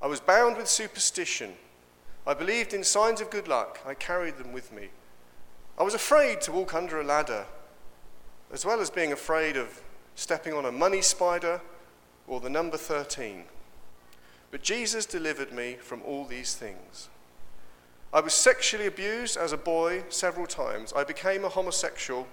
I 0.00 0.06
was 0.06 0.20
bound 0.20 0.56
with 0.56 0.68
superstition. 0.68 1.54
I 2.26 2.34
believed 2.34 2.74
in 2.74 2.84
signs 2.84 3.20
of 3.20 3.30
good 3.30 3.48
luck. 3.48 3.80
I 3.86 3.94
carried 3.94 4.36
them 4.36 4.52
with 4.52 4.72
me. 4.72 4.88
I 5.78 5.82
was 5.82 5.94
afraid 5.94 6.40
to 6.42 6.52
walk 6.52 6.74
under 6.74 7.00
a 7.00 7.04
ladder, 7.04 7.46
as 8.52 8.64
well 8.64 8.80
as 8.80 8.90
being 8.90 9.12
afraid 9.12 9.56
of 9.56 9.82
stepping 10.14 10.52
on 10.52 10.64
a 10.64 10.72
money 10.72 11.02
spider 11.02 11.60
or 12.26 12.40
the 12.40 12.50
number 12.50 12.76
13. 12.76 13.44
But 14.50 14.62
Jesus 14.62 15.06
delivered 15.06 15.52
me 15.52 15.74
from 15.74 16.02
all 16.02 16.24
these 16.24 16.54
things. 16.54 17.08
I 18.12 18.20
was 18.20 18.32
sexually 18.32 18.86
abused 18.86 19.36
as 19.36 19.52
a 19.52 19.58
boy 19.58 20.04
several 20.08 20.46
times. 20.46 20.92
I 20.94 21.04
became 21.04 21.44
a 21.44 21.50
homosexual, 21.50 22.26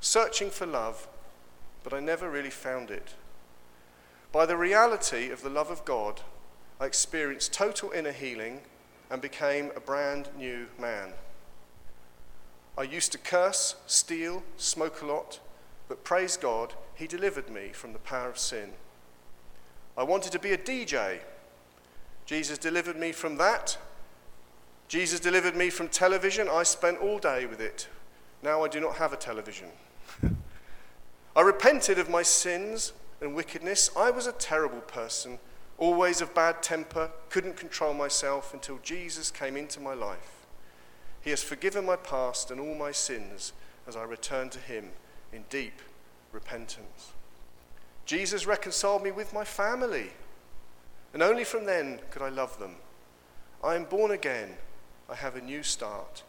searching 0.00 0.50
for 0.50 0.66
love, 0.66 1.08
but 1.84 1.92
I 1.92 2.00
never 2.00 2.28
really 2.28 2.50
found 2.50 2.90
it. 2.90 3.14
By 4.32 4.46
the 4.46 4.56
reality 4.56 5.30
of 5.30 5.42
the 5.42 5.50
love 5.50 5.70
of 5.70 5.84
God, 5.84 6.20
I 6.80 6.86
experienced 6.86 7.52
total 7.52 7.92
inner 7.92 8.12
healing 8.12 8.60
and 9.10 9.22
became 9.22 9.70
a 9.76 9.80
brand 9.80 10.28
new 10.36 10.66
man. 10.78 11.12
I 12.76 12.82
used 12.82 13.12
to 13.12 13.18
curse, 13.18 13.76
steal, 13.86 14.42
smoke 14.56 15.02
a 15.02 15.06
lot, 15.06 15.38
but 15.88 16.04
praise 16.04 16.36
God, 16.36 16.74
He 16.94 17.06
delivered 17.06 17.50
me 17.50 17.68
from 17.72 17.92
the 17.92 17.98
power 17.98 18.28
of 18.28 18.38
sin. 18.38 18.70
I 19.96 20.02
wanted 20.02 20.32
to 20.32 20.38
be 20.38 20.52
a 20.52 20.58
DJ. 20.58 21.18
Jesus 22.24 22.58
delivered 22.58 22.96
me 22.96 23.12
from 23.12 23.36
that 23.36 23.76
Jesus 24.92 25.20
delivered 25.20 25.56
me 25.56 25.70
from 25.70 25.88
television. 25.88 26.50
I 26.50 26.64
spent 26.64 26.98
all 26.98 27.18
day 27.18 27.46
with 27.46 27.62
it. 27.62 27.88
Now 28.42 28.62
I 28.62 28.68
do 28.68 28.78
not 28.78 28.96
have 28.96 29.14
a 29.14 29.16
television. 29.16 29.68
I 31.34 31.40
repented 31.40 31.98
of 31.98 32.10
my 32.10 32.20
sins 32.20 32.92
and 33.22 33.34
wickedness. 33.34 33.88
I 33.96 34.10
was 34.10 34.26
a 34.26 34.32
terrible 34.32 34.82
person, 34.82 35.38
always 35.78 36.20
of 36.20 36.34
bad 36.34 36.62
temper, 36.62 37.10
couldn't 37.30 37.56
control 37.56 37.94
myself 37.94 38.52
until 38.52 38.80
Jesus 38.82 39.30
came 39.30 39.56
into 39.56 39.80
my 39.80 39.94
life. 39.94 40.44
He 41.22 41.30
has 41.30 41.42
forgiven 41.42 41.86
my 41.86 41.96
past 41.96 42.50
and 42.50 42.60
all 42.60 42.74
my 42.74 42.92
sins 42.92 43.54
as 43.88 43.96
I 43.96 44.02
return 44.02 44.50
to 44.50 44.58
Him 44.58 44.90
in 45.32 45.44
deep 45.50 45.80
repentance. 46.32 47.12
Jesus 48.04 48.46
reconciled 48.46 49.02
me 49.02 49.10
with 49.10 49.32
my 49.32 49.44
family, 49.44 50.10
and 51.12 51.22
only 51.22 51.44
from 51.44 51.66
then 51.66 52.00
could 52.10 52.22
I 52.22 52.28
love 52.28 52.58
them. 52.58 52.76
I 53.62 53.76
am 53.76 53.84
born 53.84 54.10
again 54.10 54.56
I 55.12 55.14
have 55.16 55.36
a 55.36 55.42
new 55.42 55.62
start. 55.62 56.22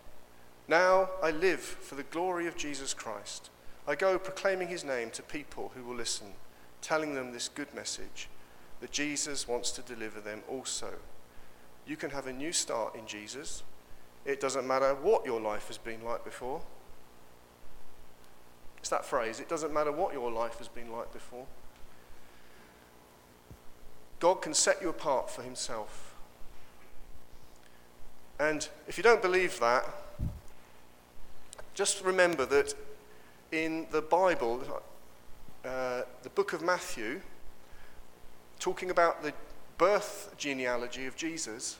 Now 0.68 1.10
I 1.22 1.32
live 1.32 1.62
for 1.62 1.95
the 1.95 2.04
glory 2.04 2.47
of 2.47 2.58
Jesus 2.58 2.93
Christ. 2.93 3.49
I 3.88 3.95
go 3.95 4.20
proclaiming 4.20 4.68
his 4.68 4.84
name 4.84 5.10
to 5.12 5.22
people 5.24 5.72
who 5.74 5.84
will 5.84 5.95
listen, 5.95 6.28
telling 6.82 7.14
them 7.14 7.32
this 7.32 7.47
good 7.47 7.74
message 7.74 8.28
that 8.82 8.91
Jesus 8.91 9.47
wants 9.47 9.72
to 9.72 9.82
deliver 9.82 10.20
them 10.20 10.41
also. 10.49 10.95
You 11.88 11.95
can 11.95 12.10
have 12.10 12.28
a 12.28 12.34
new 12.34 12.51
start 12.51 12.95
in 12.95 13.08
Jesus. 13.08 13.64
It 14.26 14.41
doesn't 14.41 14.68
matter 14.68 14.95
what 14.95 15.26
your 15.26 15.39
life 15.39 15.68
has 15.68 15.78
been 15.78 16.04
like 16.04 16.26
before. 16.26 16.62
It's 18.84 18.89
that 18.89 19.05
phrase. 19.05 19.39
It 19.39 19.47
doesn't 19.47 19.73
matter 19.73 19.93
what 19.93 20.11
your 20.13 20.29
life 20.29 20.57
has 20.57 20.67
been 20.67 20.91
like 20.91 21.13
before. 21.13 21.45
God 24.19 24.41
can 24.41 24.53
set 24.53 24.81
you 24.81 24.89
apart 24.89 25.29
for 25.29 25.41
himself. 25.41 26.15
And 28.38 28.67
if 28.86 28.97
you 28.97 29.01
don't 29.01 29.21
believe 29.21 29.57
that, 29.61 29.86
just 31.73 32.03
remember 32.03 32.45
that 32.45 32.73
in 33.53 33.88
the 33.91 34.01
Bible, 34.01 34.61
uh, 35.63 36.01
the 36.21 36.29
book 36.31 36.51
of 36.51 36.61
Matthew, 36.61 37.21
talking 38.59 38.89
about 38.89 39.23
the 39.23 39.31
birth 39.77 40.36
genealogy 40.38 41.05
of 41.05 41.15
Jesus, 41.15 41.77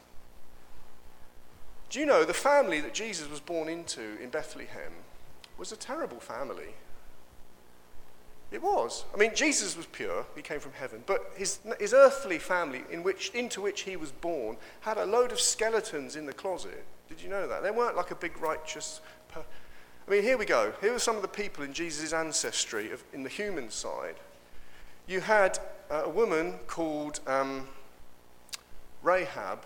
do 1.89 1.99
you 1.99 2.05
know 2.05 2.23
the 2.23 2.33
family 2.33 2.79
that 2.79 2.93
Jesus 2.93 3.29
was 3.29 3.41
born 3.41 3.67
into 3.67 4.17
in 4.23 4.29
Bethlehem 4.29 4.93
was 5.57 5.73
a 5.73 5.75
terrible 5.75 6.21
family? 6.21 6.75
It 8.53 8.61
was. 8.61 9.03
I 9.11 9.17
mean, 9.17 9.31
Jesus 9.33 9.75
was 9.75 9.87
pure, 9.87 10.27
he 10.35 10.43
came 10.43 10.59
from 10.59 10.73
heaven, 10.73 11.03
but 11.07 11.31
his, 11.35 11.57
his 11.79 11.91
earthly 11.91 12.37
family 12.37 12.83
in 12.91 13.01
which, 13.01 13.31
into 13.31 13.61
which 13.61 13.81
he 13.81 13.97
was 13.97 14.11
born 14.11 14.57
had 14.81 14.97
a 14.97 15.05
load 15.05 15.31
of 15.31 15.39
skeletons 15.39 16.15
in 16.15 16.27
the 16.27 16.33
closet. 16.33 16.85
Did 17.09 17.19
you 17.19 17.29
know 17.29 17.47
that? 17.47 17.63
They 17.63 17.71
weren't 17.71 17.97
like 17.97 18.11
a 18.11 18.15
big 18.15 18.39
righteous. 18.39 19.01
Per- 19.29 19.43
I 20.07 20.11
mean, 20.11 20.21
here 20.21 20.37
we 20.37 20.45
go. 20.45 20.71
Here 20.81 20.93
are 20.93 20.99
some 20.99 21.15
of 21.15 21.23
the 21.23 21.27
people 21.27 21.63
in 21.63 21.73
Jesus' 21.73 22.13
ancestry 22.13 22.91
of, 22.91 23.03
in 23.11 23.23
the 23.23 23.29
human 23.29 23.71
side. 23.71 24.17
You 25.07 25.21
had 25.21 25.57
uh, 25.89 26.03
a 26.05 26.09
woman 26.09 26.59
called 26.67 27.21
um, 27.25 27.67
Rahab. 29.01 29.65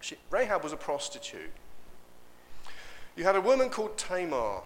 She, 0.00 0.16
Rahab 0.30 0.64
was 0.64 0.72
a 0.72 0.76
prostitute. 0.76 1.52
You 3.14 3.22
had 3.22 3.36
a 3.36 3.40
woman 3.40 3.70
called 3.70 3.96
Tamar. 3.96 4.62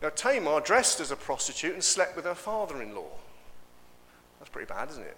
Now, 0.00 0.10
Tamar 0.10 0.60
dressed 0.60 1.00
as 1.00 1.10
a 1.10 1.16
prostitute 1.16 1.74
and 1.74 1.82
slept 1.82 2.14
with 2.14 2.24
her 2.24 2.34
father 2.34 2.80
in 2.82 2.94
law. 2.94 3.10
That's 4.38 4.50
pretty 4.50 4.68
bad, 4.68 4.90
isn't 4.90 5.02
it? 5.02 5.16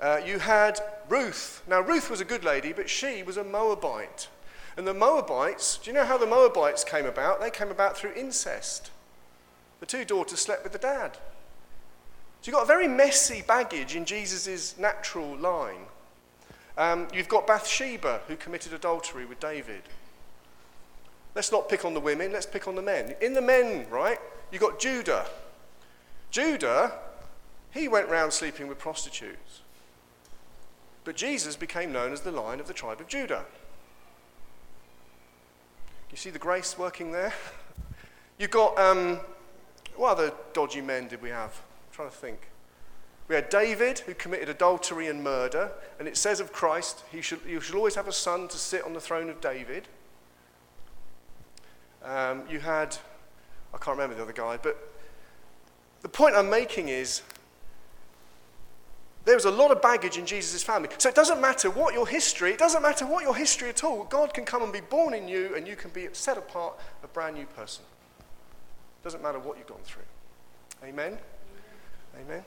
Uh, 0.00 0.20
you 0.24 0.38
had 0.38 0.78
Ruth. 1.08 1.62
Now, 1.66 1.80
Ruth 1.80 2.10
was 2.10 2.20
a 2.20 2.24
good 2.24 2.44
lady, 2.44 2.72
but 2.72 2.88
she 2.88 3.22
was 3.22 3.36
a 3.36 3.44
Moabite. 3.44 4.28
And 4.76 4.86
the 4.86 4.94
Moabites, 4.94 5.78
do 5.78 5.90
you 5.90 5.94
know 5.94 6.04
how 6.04 6.18
the 6.18 6.26
Moabites 6.26 6.84
came 6.84 7.06
about? 7.06 7.40
They 7.40 7.50
came 7.50 7.70
about 7.70 7.96
through 7.96 8.12
incest. 8.14 8.90
The 9.80 9.86
two 9.86 10.04
daughters 10.04 10.40
slept 10.40 10.64
with 10.64 10.72
the 10.72 10.78
dad. 10.78 11.16
So 12.40 12.50
you've 12.50 12.54
got 12.54 12.64
a 12.64 12.66
very 12.66 12.88
messy 12.88 13.42
baggage 13.46 13.96
in 13.96 14.04
Jesus' 14.04 14.76
natural 14.78 15.36
line. 15.36 15.86
Um, 16.76 17.08
you've 17.12 17.28
got 17.28 17.46
Bathsheba, 17.46 18.22
who 18.26 18.36
committed 18.36 18.72
adultery 18.72 19.24
with 19.24 19.40
David. 19.40 19.82
Let's 21.34 21.50
not 21.50 21.68
pick 21.68 21.84
on 21.84 21.94
the 21.94 22.00
women, 22.00 22.32
let's 22.32 22.46
pick 22.46 22.68
on 22.68 22.76
the 22.76 22.82
men. 22.82 23.14
In 23.20 23.34
the 23.34 23.42
men, 23.42 23.86
right, 23.90 24.18
you 24.52 24.58
got 24.58 24.78
Judah. 24.78 25.26
Judah, 26.30 26.92
he 27.72 27.88
went 27.88 28.08
round 28.08 28.32
sleeping 28.32 28.68
with 28.68 28.78
prostitutes. 28.78 29.60
But 31.04 31.16
Jesus 31.16 31.56
became 31.56 31.92
known 31.92 32.12
as 32.12 32.22
the 32.22 32.32
lion 32.32 32.60
of 32.60 32.68
the 32.68 32.72
tribe 32.72 33.00
of 33.00 33.08
Judah. 33.08 33.44
You 36.10 36.16
see 36.16 36.30
the 36.30 36.38
grace 36.38 36.78
working 36.78 37.10
there? 37.10 37.32
You've 38.38 38.50
got, 38.50 38.78
um, 38.78 39.18
what 39.96 40.10
other 40.10 40.32
dodgy 40.52 40.80
men 40.80 41.08
did 41.08 41.20
we 41.20 41.30
have? 41.30 41.50
I'm 41.50 41.94
trying 41.94 42.10
to 42.10 42.16
think. 42.16 42.48
We 43.26 43.34
had 43.34 43.48
David, 43.48 44.00
who 44.00 44.14
committed 44.14 44.48
adultery 44.48 45.08
and 45.08 45.24
murder, 45.24 45.72
and 45.98 46.06
it 46.06 46.16
says 46.16 46.40
of 46.40 46.52
Christ, 46.52 47.02
he 47.10 47.22
should, 47.22 47.40
you 47.46 47.60
should 47.60 47.74
always 47.74 47.94
have 47.94 48.06
a 48.06 48.12
son 48.12 48.48
to 48.48 48.58
sit 48.58 48.84
on 48.84 48.92
the 48.92 49.00
throne 49.00 49.28
of 49.28 49.40
David. 49.40 49.88
Um, 52.04 52.42
you 52.50 52.60
had, 52.60 52.96
I 53.72 53.78
can't 53.78 53.96
remember 53.96 54.14
the 54.14 54.22
other 54.22 54.32
guy, 54.32 54.58
but 54.62 54.76
the 56.02 56.08
point 56.08 56.34
I'm 56.36 56.50
making 56.50 56.88
is 56.88 57.22
there 59.24 59.34
was 59.34 59.46
a 59.46 59.50
lot 59.50 59.70
of 59.70 59.80
baggage 59.80 60.18
in 60.18 60.26
Jesus' 60.26 60.62
family. 60.62 60.90
So 60.98 61.08
it 61.08 61.14
doesn't 61.14 61.40
matter 61.40 61.70
what 61.70 61.94
your 61.94 62.06
history, 62.06 62.52
it 62.52 62.58
doesn't 62.58 62.82
matter 62.82 63.06
what 63.06 63.24
your 63.24 63.34
history 63.34 63.70
at 63.70 63.82
all. 63.82 64.04
God 64.04 64.34
can 64.34 64.44
come 64.44 64.62
and 64.62 64.72
be 64.72 64.82
born 64.82 65.14
in 65.14 65.28
you, 65.28 65.54
and 65.56 65.66
you 65.66 65.76
can 65.76 65.90
be 65.90 66.08
set 66.12 66.36
apart, 66.36 66.78
a 67.02 67.08
brand 67.08 67.36
new 67.36 67.46
person. 67.46 67.84
It 69.00 69.04
doesn't 69.04 69.22
matter 69.22 69.38
what 69.38 69.56
you've 69.56 69.66
gone 69.66 69.78
through. 69.84 70.02
Amen? 70.84 71.16
Amen. 72.20 72.44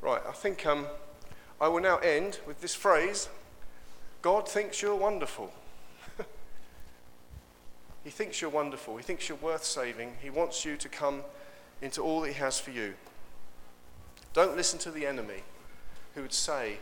Right, 0.00 0.22
I 0.26 0.32
think 0.32 0.64
um, 0.64 0.86
I 1.60 1.68
will 1.68 1.80
now 1.80 1.98
end 1.98 2.38
with 2.46 2.60
this 2.60 2.74
phrase 2.74 3.28
God 4.22 4.48
thinks 4.48 4.82
you're 4.82 4.96
wonderful. 4.96 5.52
He 8.06 8.12
thinks 8.12 8.40
you're 8.40 8.52
wonderful. 8.52 8.96
He 8.96 9.02
thinks 9.02 9.28
you're 9.28 9.36
worth 9.38 9.64
saving. 9.64 10.12
He 10.22 10.30
wants 10.30 10.64
you 10.64 10.76
to 10.76 10.88
come 10.88 11.24
into 11.82 12.02
all 12.02 12.20
that 12.20 12.28
He 12.28 12.34
has 12.34 12.56
for 12.56 12.70
you. 12.70 12.94
Don't 14.32 14.56
listen 14.56 14.78
to 14.78 14.92
the 14.92 15.04
enemy 15.04 15.42
who 16.14 16.22
would 16.22 16.32
say 16.32 16.76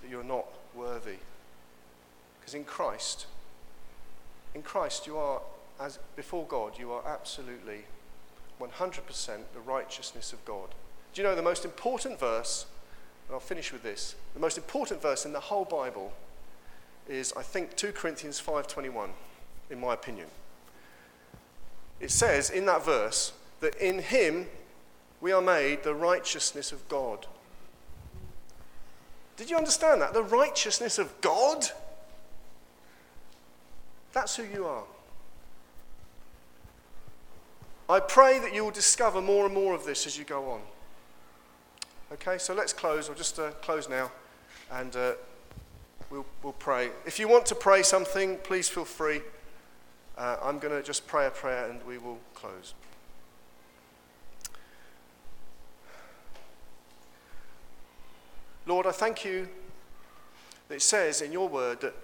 that 0.00 0.08
you're 0.08 0.22
not 0.22 0.46
worthy. 0.72 1.16
Because 2.38 2.54
in 2.54 2.62
Christ, 2.62 3.26
in 4.54 4.62
Christ, 4.62 5.08
you 5.08 5.18
are, 5.18 5.42
as 5.80 5.98
before 6.14 6.46
God, 6.46 6.78
you 6.78 6.92
are 6.92 7.02
absolutely 7.04 7.86
100% 8.60 9.26
the 9.54 9.60
righteousness 9.60 10.32
of 10.32 10.44
God. 10.44 10.68
Do 11.12 11.20
you 11.20 11.26
know 11.26 11.34
the 11.34 11.42
most 11.42 11.64
important 11.64 12.20
verse? 12.20 12.66
And 13.26 13.34
I'll 13.34 13.40
finish 13.40 13.72
with 13.72 13.82
this. 13.82 14.14
The 14.34 14.40
most 14.40 14.56
important 14.56 15.02
verse 15.02 15.26
in 15.26 15.32
the 15.32 15.40
whole 15.40 15.64
Bible 15.64 16.12
is, 17.08 17.32
I 17.36 17.42
think, 17.42 17.74
2 17.74 17.90
Corinthians 17.90 18.40
5:21, 18.40 19.10
in 19.68 19.80
my 19.80 19.94
opinion. 19.94 20.28
It 22.00 22.10
says 22.10 22.50
in 22.50 22.66
that 22.66 22.84
verse 22.84 23.32
that 23.60 23.74
in 23.76 24.00
Him 24.00 24.46
we 25.20 25.32
are 25.32 25.42
made 25.42 25.82
the 25.82 25.94
righteousness 25.94 26.72
of 26.72 26.86
God. 26.88 27.26
Did 29.36 29.50
you 29.50 29.56
understand 29.56 30.00
that? 30.02 30.12
The 30.12 30.22
righteousness 30.22 30.98
of 30.98 31.20
God? 31.20 31.66
That's 34.12 34.36
who 34.36 34.44
you 34.44 34.66
are. 34.66 34.84
I 37.88 38.00
pray 38.00 38.38
that 38.38 38.54
you 38.54 38.64
will 38.64 38.70
discover 38.70 39.20
more 39.20 39.44
and 39.44 39.54
more 39.54 39.74
of 39.74 39.84
this 39.84 40.06
as 40.06 40.16
you 40.16 40.24
go 40.24 40.50
on. 40.50 40.60
Okay, 42.12 42.38
so 42.38 42.54
let's 42.54 42.72
close. 42.72 43.08
I'll 43.08 43.16
just 43.16 43.38
uh, 43.38 43.50
close 43.62 43.88
now 43.88 44.10
and 44.70 44.94
uh, 44.96 45.12
we'll, 46.10 46.26
we'll 46.42 46.52
pray. 46.54 46.90
If 47.06 47.18
you 47.18 47.28
want 47.28 47.46
to 47.46 47.54
pray 47.54 47.82
something, 47.82 48.38
please 48.38 48.68
feel 48.68 48.84
free. 48.84 49.20
Uh, 50.16 50.36
I'm 50.42 50.58
going 50.58 50.74
to 50.74 50.82
just 50.82 51.06
pray 51.06 51.26
a 51.26 51.30
prayer 51.30 51.68
and 51.68 51.84
we 51.84 51.98
will 51.98 52.18
close. 52.34 52.74
Lord, 58.66 58.86
I 58.86 58.92
thank 58.92 59.24
you 59.24 59.48
that 60.68 60.76
it 60.76 60.82
says 60.82 61.20
in 61.20 61.32
your 61.32 61.48
word 61.48 61.80
that 61.82 61.94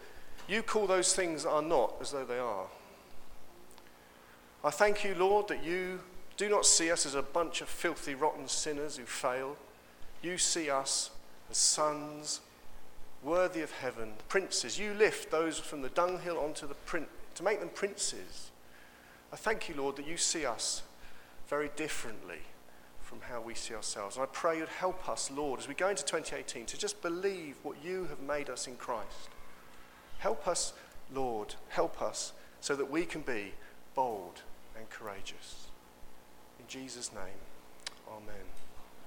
you 0.48 0.62
call 0.62 0.86
those 0.86 1.14
things 1.14 1.44
that 1.44 1.50
are 1.50 1.62
not 1.62 1.94
as 2.00 2.10
though 2.10 2.24
they 2.24 2.38
are. 2.38 2.66
I 4.62 4.70
thank 4.70 5.04
you, 5.04 5.14
Lord, 5.14 5.48
that 5.48 5.64
you 5.64 6.00
do 6.36 6.48
not 6.48 6.66
see 6.66 6.90
us 6.90 7.06
as 7.06 7.14
a 7.14 7.22
bunch 7.22 7.60
of 7.60 7.68
filthy, 7.68 8.14
rotten 8.14 8.48
sinners 8.48 8.96
who 8.96 9.04
fail. 9.04 9.56
You 10.22 10.36
see 10.36 10.68
us 10.68 11.10
as 11.50 11.56
sons, 11.56 12.40
worthy 13.22 13.62
of 13.62 13.70
heaven, 13.70 14.12
princes. 14.28 14.78
You 14.78 14.92
lift 14.92 15.30
those 15.30 15.58
from 15.58 15.80
the 15.80 15.88
dunghill 15.88 16.38
onto 16.38 16.66
the 16.66 16.74
print 16.74 17.08
to 17.34 17.42
make 17.42 17.60
them 17.60 17.70
princes. 17.70 18.50
I 19.32 19.36
thank 19.36 19.68
you, 19.68 19.74
Lord, 19.74 19.96
that 19.96 20.06
you 20.06 20.16
see 20.16 20.44
us 20.44 20.82
very 21.48 21.70
differently 21.76 22.38
from 23.02 23.20
how 23.22 23.40
we 23.40 23.54
see 23.54 23.74
ourselves. 23.74 24.16
And 24.16 24.22
I 24.22 24.26
pray 24.26 24.58
you'd 24.58 24.68
help 24.68 25.08
us, 25.08 25.30
Lord, 25.30 25.58
as 25.58 25.66
we 25.66 25.74
go 25.74 25.88
into 25.88 26.04
2018 26.04 26.66
to 26.66 26.78
just 26.78 27.02
believe 27.02 27.56
what 27.62 27.76
you 27.84 28.06
have 28.06 28.20
made 28.20 28.48
us 28.48 28.66
in 28.66 28.76
Christ. 28.76 29.30
Help 30.18 30.46
us, 30.46 30.72
Lord, 31.12 31.54
help 31.70 32.00
us 32.00 32.32
so 32.60 32.76
that 32.76 32.90
we 32.90 33.04
can 33.04 33.22
be 33.22 33.52
bold 33.94 34.42
and 34.76 34.88
courageous. 34.90 35.66
In 36.58 36.66
Jesus' 36.68 37.12
name, 37.12 37.40
amen. 38.08 38.69